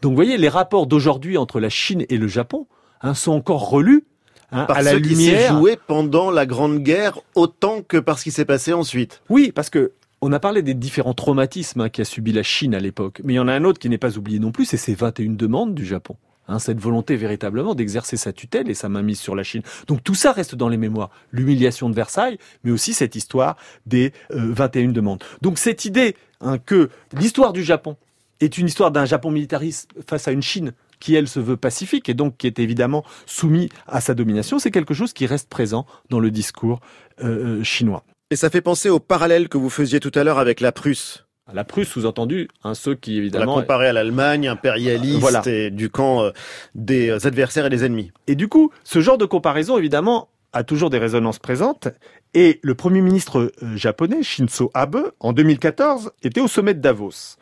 Donc 0.02 0.11
vous 0.12 0.16
voyez, 0.16 0.36
les 0.36 0.48
rapports 0.48 0.86
d'aujourd'hui 0.86 1.38
entre 1.38 1.59
la 1.59 1.70
Chine 1.70 2.04
et 2.09 2.18
le 2.18 2.28
Japon 2.28 2.66
hein, 3.00 3.14
sont 3.14 3.32
encore 3.32 3.68
relus 3.70 4.04
hein, 4.53 4.64
Par 4.64 4.78
à 4.78 4.82
la 4.82 4.94
lumière 4.94 5.57
joué 5.57 5.78
pendant 5.86 6.30
la 6.30 6.47
Grande 6.47 6.78
Guerre 6.78 7.18
autant 7.34 7.82
que 7.82 7.97
par 7.97 8.18
ce 8.18 8.24
qui 8.24 8.30
s'est 8.30 8.44
passé 8.44 8.72
ensuite. 8.72 9.22
Oui, 9.28 9.53
parce 9.55 9.70
que 9.70 9.92
on 10.22 10.32
a 10.32 10.40
parlé 10.40 10.62
des 10.62 10.74
différents 10.74 11.14
traumatismes 11.14 11.82
hein, 11.82 11.88
qu'a 11.88 12.05
subi 12.05 12.32
la 12.32 12.42
Chine 12.42 12.74
à 12.74 12.80
l'époque, 12.80 13.20
mais 13.22 13.34
il 13.34 13.36
y 13.36 13.40
en 13.40 13.49
a 13.49 13.53
un 13.53 13.64
autre 13.64 13.78
qui 13.78 13.88
n'est 13.88 13.99
pas 13.99 14.16
oublié 14.16 14.38
non 14.38 14.51
plus, 14.51 14.64
c'est 14.64 14.76
ces 14.76 14.94
21 14.94 15.32
demandes 15.32 15.74
du 15.74 15.84
Japon. 15.84 16.16
Hein, 16.49 16.61
cette 16.61 16.78
volonté 16.78 17.16
véritablement 17.16 17.74
d'exercer 17.74 18.16
sa 18.16 18.32
tutelle 18.32 18.70
et 18.70 18.74
sa 18.74 18.88
mainmise 18.88 19.18
sur 19.18 19.34
la 19.34 19.42
Chine. 19.42 19.62
Donc 19.88 20.05
tout 20.05 20.14
ça 20.14 20.32
reste 20.32 20.55
dans 20.55 20.68
les 20.68 20.76
mémoires. 20.76 21.11
L'humiliation 21.32 21.90
de 21.90 21.94
Versailles, 21.94 22.38
mais 22.62 22.70
aussi 22.70 22.94
cette 22.94 23.16
histoire 23.16 23.57
des 23.84 24.12
euh, 24.30 24.53
21 24.53 24.88
demandes. 24.88 25.24
Donc 25.42 25.59
cette 25.59 25.84
idée 25.84 26.14
hein, 26.40 26.59
que 26.59 26.88
l'histoire 27.18 27.53
du 27.53 27.64
Japon 27.64 27.97
est 28.40 28.59
une 28.59 28.66
histoire 28.66 28.92
d'un 28.92 29.07
Japon 29.07 29.30
militariste 29.30 29.90
face 30.07 30.28
à 30.28 30.32
une 30.32 30.42
Chine 30.42 30.72
qui, 31.07 31.14
elle, 31.14 31.28
se 31.28 31.38
veut 31.38 31.57
pacifique 31.57 32.09
et 32.09 32.14
donc 32.14 32.36
qui 32.36 32.48
est 32.48 32.59
évidemment 32.59 33.04
soumis 33.26 33.68
à 33.86 34.00
sa 34.00 34.12
domination, 34.12 34.59
c'est 34.59 34.72
quelque 34.72 34.92
chose 34.92 35.12
qui 35.12 35.24
reste 35.26 35.48
présent 35.48 35.86
dans 36.11 36.18
le 36.18 36.32
discours 36.32 36.80
euh, 37.22 37.61
euh, 37.61 37.62
chinois. 37.62 38.02
Et 38.32 38.34
ça 38.34 38.50
fait 38.50 38.61
penser 38.61 38.88
au 38.88 38.98
parallèle 38.98 39.48
que 39.48 39.57
vous 39.57 39.70
faisiez 39.70 40.00
tout 40.00 40.11
à 40.16 40.24
l'heure 40.24 40.40
avec 40.40 40.59
la 40.61 40.72
Prusse. 40.72 41.24
La 41.54 41.62
Prusse, 41.62 41.90
sous-entendu, 41.90 42.48
hein, 42.64 42.74
ceux 42.74 42.96
qui 42.96 43.12
La 43.12 43.18
évidemment. 43.18 43.54
comparer 43.54 43.86
à 43.86 43.92
l'Allemagne 43.92 44.48
impérialiste 44.48 45.20
Voilà. 45.20 45.42
et 45.46 45.70
du 45.70 45.90
camp 45.90 46.24
euh, 46.24 46.30
des 46.74 47.24
adversaires 47.24 47.66
et 47.66 47.70
des 47.70 47.84
ennemis. 47.84 48.11
Et 48.26 48.34
du 48.34 48.48
coup, 48.48 48.72
ce 48.82 49.00
genre 49.00 49.16
de 49.16 49.26
comparaison, 49.26 49.78
évidemment, 49.78 50.28
a 50.52 50.64
toujours 50.64 50.90
des 50.90 50.98
résonances 50.98 51.38
présentes. 51.38 51.86
Et 52.34 52.59
le 52.64 52.74
premier 52.74 53.00
ministre 53.00 53.52
japonais, 53.76 54.24
Shinzo 54.24 54.72
Abe, 54.74 55.12
en 55.20 55.32
2014, 55.32 56.11
était 56.24 56.40
au 56.40 56.48
sommet 56.48 56.74
de 56.74 56.80
Davos. 56.80 57.36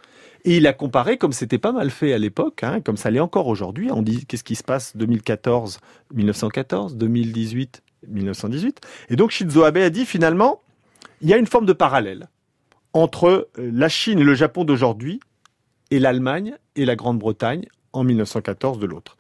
Et 0.45 0.59
il 0.59 0.67
a 0.67 0.75
comparé, 0.75 1.17
comme 1.17 1.33
c'était 1.33 1.59
pas 1.59 1.73
mal 1.73 1.91
fait 1.91 2.13
à 2.13 2.19
l'époque, 2.19 2.63
hein, 2.63 2.81
comme 2.81 2.99
ça 2.99 3.11
l'est 3.11 3.21
encore 3.21 3.47
aujourd'hui. 3.47 3.91
On 3.91 4.03
dit 4.03 4.27
qu'est-ce 4.27 4.45
qui 4.45 4.57
se 4.57 4.63
passe 4.63 4.97
2014, 4.97 5.81
1914, 6.13 6.97
2018, 6.97 7.83
1918. 8.09 8.81
Et 9.09 9.17
donc 9.17 9.31
Shinzo 9.31 9.65
Abe 9.65 9.79
a 9.79 9.91
dit 9.91 10.05
finalement, 10.05 10.61
il 11.23 11.31
y 11.31 11.33
a 11.33 11.39
une 11.39 11.47
forme 11.47 11.65
de 11.65 11.73
parallèle 11.73 12.29
entre 12.93 13.49
euh, 13.59 13.71
la 13.73 13.89
Chine 13.89 14.19
et 14.19 14.25
le 14.25 14.35
Japon 14.35 14.65
d'aujourd'hui 14.65 15.21
et 15.91 15.99
l'Allemagne 15.99 16.55
et 16.77 16.85
la 16.85 16.97
Grande-Bretagne 16.97 17.67
en 17.95 18.05
1914 18.05 18.79
de 18.79 18.87
l'autre. 18.87 19.17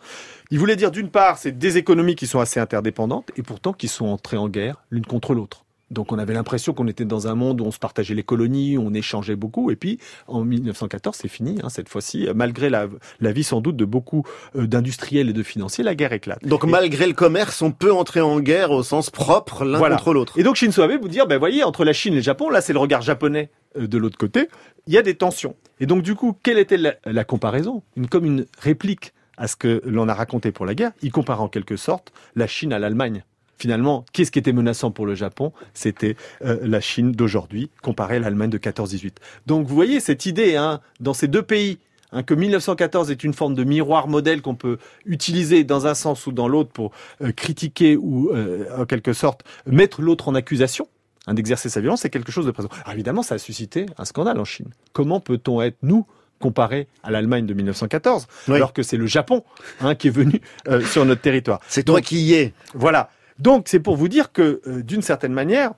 Il 0.50 0.58
voulait 0.58 0.76
dire 0.76 0.90
d'une 0.90 1.10
part, 1.10 1.38
c'est 1.38 1.52
des 1.52 1.78
économies 1.78 2.16
qui 2.16 2.26
sont 2.26 2.40
assez 2.40 2.60
interdépendantes 2.60 3.30
et 3.36 3.42
pourtant 3.42 3.72
qui 3.72 3.88
sont 3.88 4.06
entrées 4.06 4.36
en 4.36 4.48
guerre 4.48 4.84
l'une 4.90 5.06
contre 5.06 5.32
l'autre. 5.32 5.63
Donc 5.90 6.12
on 6.12 6.18
avait 6.18 6.34
l'impression 6.34 6.72
qu'on 6.72 6.88
était 6.88 7.04
dans 7.04 7.28
un 7.28 7.34
monde 7.34 7.60
où 7.60 7.64
on 7.64 7.70
se 7.70 7.78
partageait 7.78 8.14
les 8.14 8.22
colonies, 8.22 8.76
où 8.78 8.82
on 8.86 8.94
échangeait 8.94 9.36
beaucoup. 9.36 9.70
Et 9.70 9.76
puis 9.76 9.98
en 10.26 10.44
1914, 10.44 11.16
c'est 11.20 11.28
fini. 11.28 11.58
hein, 11.62 11.68
cette 11.68 11.88
fois-ci, 11.88 12.26
malgré 12.34 12.70
la, 12.70 12.88
la 13.20 13.32
vie 13.32 13.44
sans 13.44 13.60
doute 13.60 13.76
de 13.76 13.84
beaucoup 13.84 14.24
euh, 14.56 14.66
d'industriels 14.66 15.28
et 15.28 15.32
de 15.32 15.42
financiers, 15.42 15.84
la 15.84 15.94
guerre 15.94 16.12
éclate. 16.12 16.44
Donc 16.46 16.64
Et- 16.64 16.68
malgré 16.68 17.06
le 17.06 17.12
commerce, 17.12 17.60
on 17.62 17.70
peut 17.70 17.92
entrer 17.92 18.20
en 18.20 18.40
guerre 18.40 18.70
au 18.70 18.82
sens 18.82 19.10
propre 19.10 19.64
l'un 19.64 19.78
Voilà. 19.78 19.96
contre 19.96 20.14
l'autre. 20.14 20.38
Et 20.38 20.42
donc 20.42 20.56
Shinzo 20.56 20.82
Abe 20.82 21.00
vous 21.00 21.08
dire, 21.08 21.26
ben 21.26 21.38
voyez, 21.38 21.64
entre 21.64 21.84
la 21.84 21.92
Chine 21.92 22.14
et 22.14 22.16
le 22.16 22.22
Japon, 22.22 22.48
là 22.50 22.60
c'est 22.60 22.72
le 22.72 22.78
regard 22.78 23.02
japonais 23.02 23.50
euh, 23.76 23.86
de 23.86 23.98
l'autre 23.98 24.16
côté, 24.18 24.48
il 24.86 24.94
y 24.94 24.98
a 24.98 25.02
des 25.02 25.14
tensions. 25.16 25.54
Et 25.80 25.86
donc 25.86 26.02
du 26.02 26.14
coup, 26.14 26.36
quelle 26.42 26.58
était 26.58 26.76
la, 26.78 26.94
la 27.04 27.24
comparaison? 27.24 27.82
Une, 27.96 28.08
Comme 28.08 28.24
une 28.24 28.46
réplique 28.58 29.12
à 29.36 29.48
ce 29.48 29.56
que 29.56 29.82
l'on 29.84 30.08
a 30.08 30.14
raconté 30.14 30.52
pour 30.52 30.64
la 30.64 30.74
guerre, 30.74 30.92
il 31.02 31.10
compare 31.12 31.42
en 31.42 31.48
quelque 31.48 31.76
sorte 31.76 32.12
la 32.36 32.46
Chine 32.46 32.72
à 32.72 32.78
l'Allemagne. 32.78 33.24
Finalement, 33.58 34.04
qu'est-ce 34.12 34.30
qui 34.30 34.38
était 34.38 34.52
menaçant 34.52 34.90
pour 34.90 35.06
le 35.06 35.14
Japon? 35.14 35.52
C'était 35.74 36.16
euh, 36.44 36.58
la 36.62 36.80
Chine 36.80 37.12
d'aujourd'hui 37.12 37.70
comparée 37.82 38.16
à 38.16 38.20
l'Allemagne 38.20 38.50
de 38.50 38.58
14-18. 38.58 39.12
Donc 39.46 39.66
vous 39.66 39.74
voyez 39.74 40.00
cette 40.00 40.26
idée, 40.26 40.56
hein, 40.56 40.80
dans 41.00 41.14
ces 41.14 41.28
deux 41.28 41.42
pays, 41.42 41.78
hein, 42.12 42.22
que 42.22 42.34
1914 42.34 43.10
est 43.10 43.24
une 43.24 43.32
forme 43.32 43.54
de 43.54 43.64
miroir 43.64 44.08
modèle 44.08 44.42
qu'on 44.42 44.54
peut 44.56 44.78
utiliser 45.06 45.64
dans 45.64 45.86
un 45.86 45.94
sens 45.94 46.26
ou 46.26 46.32
dans 46.32 46.48
l'autre 46.48 46.70
pour 46.70 46.92
euh, 47.22 47.32
critiquer 47.32 47.96
ou, 47.96 48.30
euh, 48.30 48.66
en 48.76 48.86
quelque 48.86 49.12
sorte, 49.12 49.42
mettre 49.66 50.02
l'autre 50.02 50.28
en 50.28 50.34
accusation 50.34 50.88
hein, 51.26 51.34
d'exercer 51.34 51.68
sa 51.68 51.80
violence, 51.80 52.00
c'est 52.02 52.10
quelque 52.10 52.32
chose 52.32 52.46
de 52.46 52.50
présent. 52.50 52.68
Alors 52.82 52.94
évidemment, 52.94 53.22
ça 53.22 53.36
a 53.36 53.38
suscité 53.38 53.86
un 53.98 54.04
scandale 54.04 54.38
en 54.40 54.44
Chine. 54.44 54.68
Comment 54.92 55.20
peut-on 55.20 55.62
être, 55.62 55.76
nous, 55.82 56.06
comparé 56.40 56.88
à 57.02 57.10
l'Allemagne 57.10 57.46
de 57.46 57.54
1914, 57.54 58.26
Oui. 58.48 58.56
alors 58.56 58.72
que 58.72 58.82
c'est 58.82 58.96
le 58.98 59.06
Japon 59.06 59.44
hein, 59.80 59.94
qui 59.94 60.08
est 60.08 60.10
venu 60.10 60.40
euh, 60.68 60.82
sur 60.82 61.04
notre 61.06 61.22
territoire? 61.22 61.60
C'est 61.68 61.84
toi 61.84 62.00
qui 62.00 62.18
y 62.20 62.34
es. 62.34 62.52
Voilà. 62.74 63.08
Donc 63.38 63.66
c'est 63.68 63.80
pour 63.80 63.96
vous 63.96 64.08
dire 64.08 64.32
que 64.32 64.60
euh, 64.66 64.82
d'une 64.82 65.02
certaine 65.02 65.32
manière, 65.32 65.72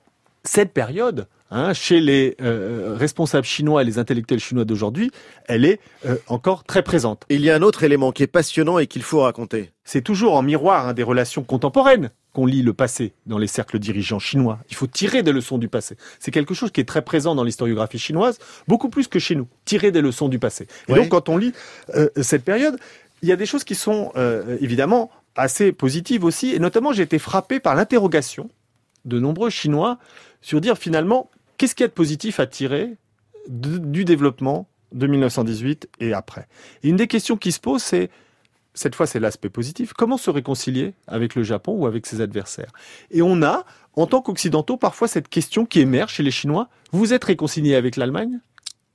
cette 0.45 0.73
période, 0.73 1.27
hein, 1.51 1.73
chez 1.73 2.01
les 2.01 2.37
euh, 2.41 2.95
responsables 2.97 3.47
chinois 3.47 3.83
et 3.83 3.85
les 3.85 3.99
intellectuels 3.99 4.41
chinois 4.41 4.65
d'aujourd'hui, 4.65 5.11
elle 5.47 5.65
est 5.65 5.81
euh, 6.07 6.17
encore 6.29 6.65
très 6.65 6.83
présente. 6.83 7.25
Il 7.29 7.41
y 7.41 7.51
a 7.51 7.57
un 7.57 7.63
autre 7.63 7.83
élément 7.85 8.13
qui 8.13 8.23
est 8.23 8.29
passionnant 8.29 8.79
et 8.79 8.87
qu'il 8.87 9.03
faut 9.03 9.21
raconter. 9.21 9.73
C'est 9.85 10.03
toujours 10.03 10.35
en 10.35 10.43
miroir 10.43 10.89
hein, 10.89 10.95
des 10.95 11.03
relations 11.03 11.43
contemporaines 11.43 12.11
qu'on 12.33 12.47
lit 12.47 12.63
le 12.63 12.75
passé 12.75 13.15
dans 13.25 13.39
les 13.39 13.47
cercles 13.47 13.79
dirigeants 13.79 14.19
chinois. 14.19 14.59
Il 14.69 14.77
faut 14.77 14.87
tirer 14.87 15.23
des 15.23 15.33
leçons 15.33 15.57
du 15.57 15.69
passé. 15.69 15.97
C'est 16.19 16.31
quelque 16.31 16.53
chose 16.53 16.71
qui 16.71 16.83
est 16.83 16.85
très 16.85 17.03
présent 17.03 17.35
dans 17.35 17.45
l'historiographie 17.45 17.99
chinoise, 17.99 18.39
beaucoup 18.69 18.91
plus 18.91 19.09
que 19.09 19.19
chez 19.19 19.35
nous. 19.35 19.49
Tirer 19.65 19.91
des 19.91 20.03
leçons 20.03 20.29
du 20.29 20.39
passé. 20.39 20.67
Et 20.89 20.95
donc 20.95 21.09
quand 21.09 21.29
on 21.31 21.39
lit 21.39 21.55
euh, 21.95 22.09
cette 22.21 22.45
période, 22.45 22.79
il 23.23 23.29
y 23.29 23.33
a 23.33 23.37
des 23.37 23.47
choses 23.47 23.65
qui 23.65 23.75
sont 23.75 24.13
euh, 24.17 24.59
évidemment 24.61 25.11
assez 25.37 25.73
positives 25.73 26.25
aussi, 26.25 26.53
et 26.53 26.59
notamment 26.59 26.93
j'ai 26.93 27.03
été 27.03 27.19
frappé 27.19 27.61
par 27.61 27.75
l'interrogation 27.75 28.51
de 29.05 29.21
nombreux 29.21 29.51
Chinois 29.51 29.99
sur 30.41 30.61
dire 30.61 30.79
finalement 30.79 31.31
qu'est-ce 31.59 31.75
qu'il 31.75 31.85
y 31.85 31.87
a 31.87 31.89
de 31.89 31.93
positif 31.93 32.41
à 32.41 32.47
tirer 32.47 32.97
du 33.49 34.05
développement 34.05 34.69
de 34.93 35.07
1918 35.07 35.89
et 36.01 36.13
après. 36.13 36.49
Et 36.83 36.89
une 36.89 36.97
des 36.97 37.07
questions 37.07 37.37
qui 37.37 37.53
se 37.53 37.61
pose, 37.61 37.83
c'est 37.83 38.11
cette 38.75 38.95
fois 38.95 39.07
c'est 39.07 39.21
l'aspect 39.21 39.49
positif, 39.49 39.93
comment 39.93 40.19
se 40.19 40.31
réconcilier 40.31 40.95
avec 41.07 41.35
le 41.35 41.43
Japon 41.43 41.73
ou 41.73 41.87
avec 41.87 42.07
ses 42.07 42.21
adversaires? 42.21 42.73
Et 43.11 43.23
on 43.23 43.43
a, 43.43 43.65
en 43.95 44.07
tant 44.07 44.21
qu'occidentaux, 44.21 44.77
parfois 44.77 45.09
cette 45.09 45.29
question 45.29 45.65
qui 45.65 45.81
émerge 45.81 46.15
chez 46.15 46.23
les 46.23 46.31
Chinois, 46.31 46.69
vous 46.93 47.13
êtes 47.13 47.25
réconcilié 47.25 47.75
avec 47.75 47.97
l'Allemagne? 47.97 48.41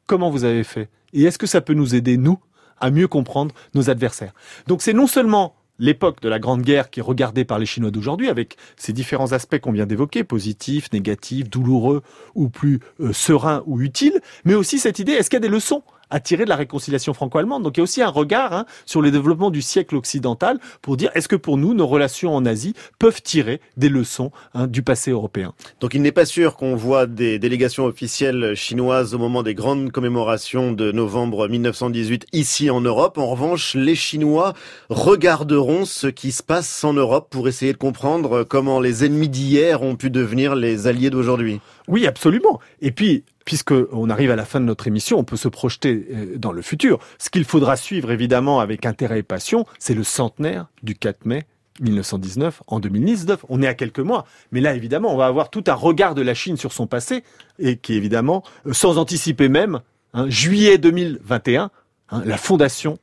Comment 0.06 0.30
vous 0.30 0.44
avez 0.44 0.64
fait? 0.64 0.90
Et 1.14 1.24
est-ce 1.24 1.38
que 1.38 1.48
ça 1.48 1.62
peut 1.62 1.74
nous 1.74 1.96
aider, 1.96 2.18
nous, 2.18 2.40
à 2.80 2.92
mieux 2.92 3.08
comprendre 3.08 3.56
nos 3.74 3.90
adversaires? 3.90 4.34
Donc 4.68 4.82
c'est 4.82 4.94
non 4.94 5.08
seulement 5.08 5.56
l'époque 5.82 6.22
de 6.22 6.30
la 6.30 6.40
Grande 6.40 6.62
Guerre 6.62 6.90
qui 6.90 7.02
est 7.02 7.04
regardée 7.04 7.44
par 7.44 7.60
les 7.60 7.66
Chinois 7.66 7.92
d'aujourd'hui, 7.92 8.30
avec 8.30 8.56
ces 8.78 8.94
différents 8.94 9.34
aspects 9.34 9.60
qu'on 9.60 9.74
vient 9.74 9.88
d'évoquer, 9.88 10.24
positifs, 10.24 10.94
négatifs, 10.94 11.50
douloureux 11.50 12.04
ou 12.36 12.48
plus 12.48 12.80
euh, 13.02 13.12
sereins 13.12 13.64
ou 13.66 13.82
utiles, 13.82 14.22
mais 14.46 14.54
aussi 14.54 14.80
cette 14.80 15.00
idée, 15.00 15.14
est-ce 15.14 15.30
qu'il 15.30 15.38
y 15.38 15.44
a 15.44 15.48
des 15.48 15.50
leçons 15.50 15.84
à 16.12 16.20
tirer 16.20 16.44
de 16.44 16.50
la 16.50 16.56
réconciliation 16.56 17.14
franco-allemande 17.14 17.64
Donc 17.64 17.78
il 17.78 17.80
y 17.80 17.82
a 17.82 17.84
aussi 17.84 18.02
un 18.02 18.10
regard 18.10 18.54
hein, 18.54 18.66
sur 18.86 19.02
le 19.02 19.10
développement 19.10 19.50
du 19.50 19.62
siècle 19.62 19.96
occidental 19.96 20.60
pour 20.82 20.98
dire, 20.98 21.10
est-ce 21.16 21.28
que 21.28 21.36
pour 21.36 21.58
nous, 21.58 21.74
nos 21.74 21.88
relations 21.88 22.36
en 22.36 22.46
Asie 22.46 22.76
peuvent 23.00 23.22
tirer 23.22 23.62
des 23.78 23.90
leçons 23.90 24.32
hein, 24.54 24.68
du 24.68 24.84
passé 24.84 25.12
européen? 25.12 25.54
Donc 25.80 25.94
il 25.94 26.02
n'est 26.02 26.12
pas 26.12 26.26
sûr 26.26 26.56
qu'on 26.56 26.76
voit 26.76 27.08
des 27.08 27.40
délégations 27.40 27.86
officielles 27.86 28.54
chinoises 28.56 29.16
au 29.16 29.18
moment 29.18 29.42
des 29.42 29.56
grandes 29.56 29.92
commémorations 29.92 30.72
de 30.72 30.92
novembre 30.92 31.48
1918 31.48 32.28
ici 32.34 32.70
en 32.70 32.82
Europe. 32.82 33.18
En 33.18 33.28
revanche, 33.28 33.76
les 33.76 33.96
Chinois 33.96 34.54
regarderont 34.90 35.86
ce 35.86 36.08
qui 36.08 36.32
se 36.32 36.44
passe 36.44 36.84
en 36.84 36.94
Europe 36.94 37.28
pour 37.30 37.48
essayer 37.48 37.74
de 37.74 37.78
comprendre 37.78 38.44
comment 38.44 38.80
les 38.80 39.06
ennemis 39.06 39.30
d'hier 39.30 39.82
ont 39.82 39.96
pu 39.96 40.10
devenir 40.10 40.56
les 40.56 40.88
alliés 40.88 41.10
d'aujourd'hui. 41.10 41.62
Oui, 41.88 42.08
absolument. 42.08 42.60
Et 42.82 42.92
puis, 42.92 43.24
puisque 43.52 43.74
on 43.92 44.10
arrive 44.10 44.32
à 44.32 44.38
la 44.38 44.46
fin 44.46 44.62
de 44.62 44.66
notre 44.66 44.88
émission, 44.88 45.20
on 45.20 45.26
peut 45.26 45.36
se 45.36 45.50
projeter 45.50 46.08
euh, 46.10 46.38
dans 46.38 46.54
le 46.54 46.62
futur. 46.62 47.00
Ce 47.20 47.30
qu'il 47.30 47.44
faudra 47.44 47.76
suivre, 47.76 48.10
évidemment, 48.10 48.62
avec 48.62 48.86
intérêt 48.86 49.20
et 49.20 49.24
passion, 49.24 49.66
c'est 49.78 49.94
le 49.94 50.06
centenaire 50.06 50.68
du 50.84 50.96
4 50.96 51.26
mai 51.26 51.44
1919 51.82 52.64
en 52.68 52.80
2019. 52.80 53.44
On 53.50 53.62
est 53.62 53.68
à 53.68 53.74
quelques 53.74 54.00
mois. 54.00 54.26
Mais 54.54 54.62
là, 54.62 54.74
évidemment, 54.74 55.14
on 55.14 55.18
va 55.18 55.26
avoir 55.26 55.50
tout 55.50 55.66
un 55.68 55.74
regard 55.74 56.16
de 56.16 56.22
la 56.22 56.34
Chine 56.34 56.56
sur 56.56 56.72
son 56.72 56.88
passé 56.88 57.26
et 57.60 57.76
qui, 57.76 57.96
évidemment, 57.96 58.42
euh, 58.68 58.72
sans 58.72 58.98
anticiper 58.98 59.50
même, 59.50 59.82
hein, 60.14 60.30
juillet 60.30 60.78
2021, 60.78 61.72
hein, 62.12 62.22
la 62.24 62.38
fondation 62.38 63.00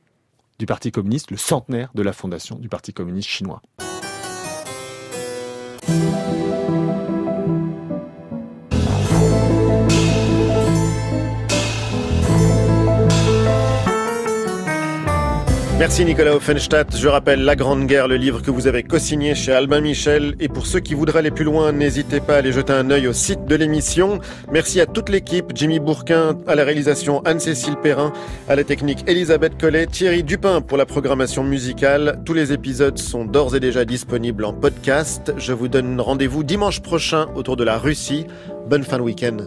du 0.57 0.65
Parti 0.65 0.91
communiste, 0.91 1.29
le 1.29 1.37
centenaire 1.37 1.91
de 1.93 2.01
la 2.01 2.11
fondation 2.11 2.55
du 2.55 2.69
Parti 2.69 2.91
communiste 2.91 3.29
chinois. 3.29 3.61
Merci 15.79 16.03
Nicolas 16.03 16.35
Offenstadt. 16.35 16.97
Je 16.97 17.07
rappelle 17.07 17.45
La 17.45 17.55
Grande 17.55 17.87
Guerre, 17.87 18.09
le 18.09 18.17
livre 18.17 18.41
que 18.41 18.51
vous 18.51 18.67
avez 18.67 18.83
co-signé 18.83 19.33
chez 19.33 19.53
Albin 19.53 19.79
Michel. 19.79 20.35
Et 20.41 20.49
pour 20.49 20.67
ceux 20.67 20.81
qui 20.81 20.93
voudraient 20.93 21.19
aller 21.19 21.31
plus 21.31 21.45
loin, 21.45 21.71
n'hésitez 21.71 22.19
pas 22.19 22.35
à 22.35 22.37
aller 22.39 22.51
jeter 22.51 22.73
un 22.73 22.91
œil 22.91 23.07
au 23.07 23.13
site 23.13 23.45
de 23.45 23.55
l'émission. 23.55 24.19
Merci 24.51 24.81
à 24.81 24.85
toute 24.85 25.07
l'équipe, 25.07 25.53
Jimmy 25.55 25.79
Bourquin, 25.79 26.37
à 26.47 26.55
la 26.55 26.65
réalisation 26.65 27.21
Anne-Cécile 27.23 27.77
Perrin, 27.81 28.11
à 28.49 28.57
la 28.57 28.65
technique 28.65 29.05
Elisabeth 29.07 29.57
Collet, 29.57 29.87
Thierry 29.87 30.21
Dupin 30.21 30.59
pour 30.59 30.77
la 30.77 30.85
programmation 30.85 31.45
musicale. 31.45 32.19
Tous 32.25 32.33
les 32.33 32.51
épisodes 32.51 32.97
sont 32.97 33.23
d'ores 33.23 33.55
et 33.55 33.61
déjà 33.61 33.85
disponibles 33.85 34.43
en 34.43 34.51
podcast. 34.51 35.31
Je 35.37 35.53
vous 35.53 35.69
donne 35.69 36.01
rendez-vous 36.01 36.43
dimanche 36.43 36.81
prochain 36.81 37.27
autour 37.35 37.55
de 37.55 37.63
la 37.63 37.77
Russie. 37.77 38.25
Bonne 38.67 38.83
fin 38.83 38.97
de 38.97 39.03
week-end. 39.03 39.37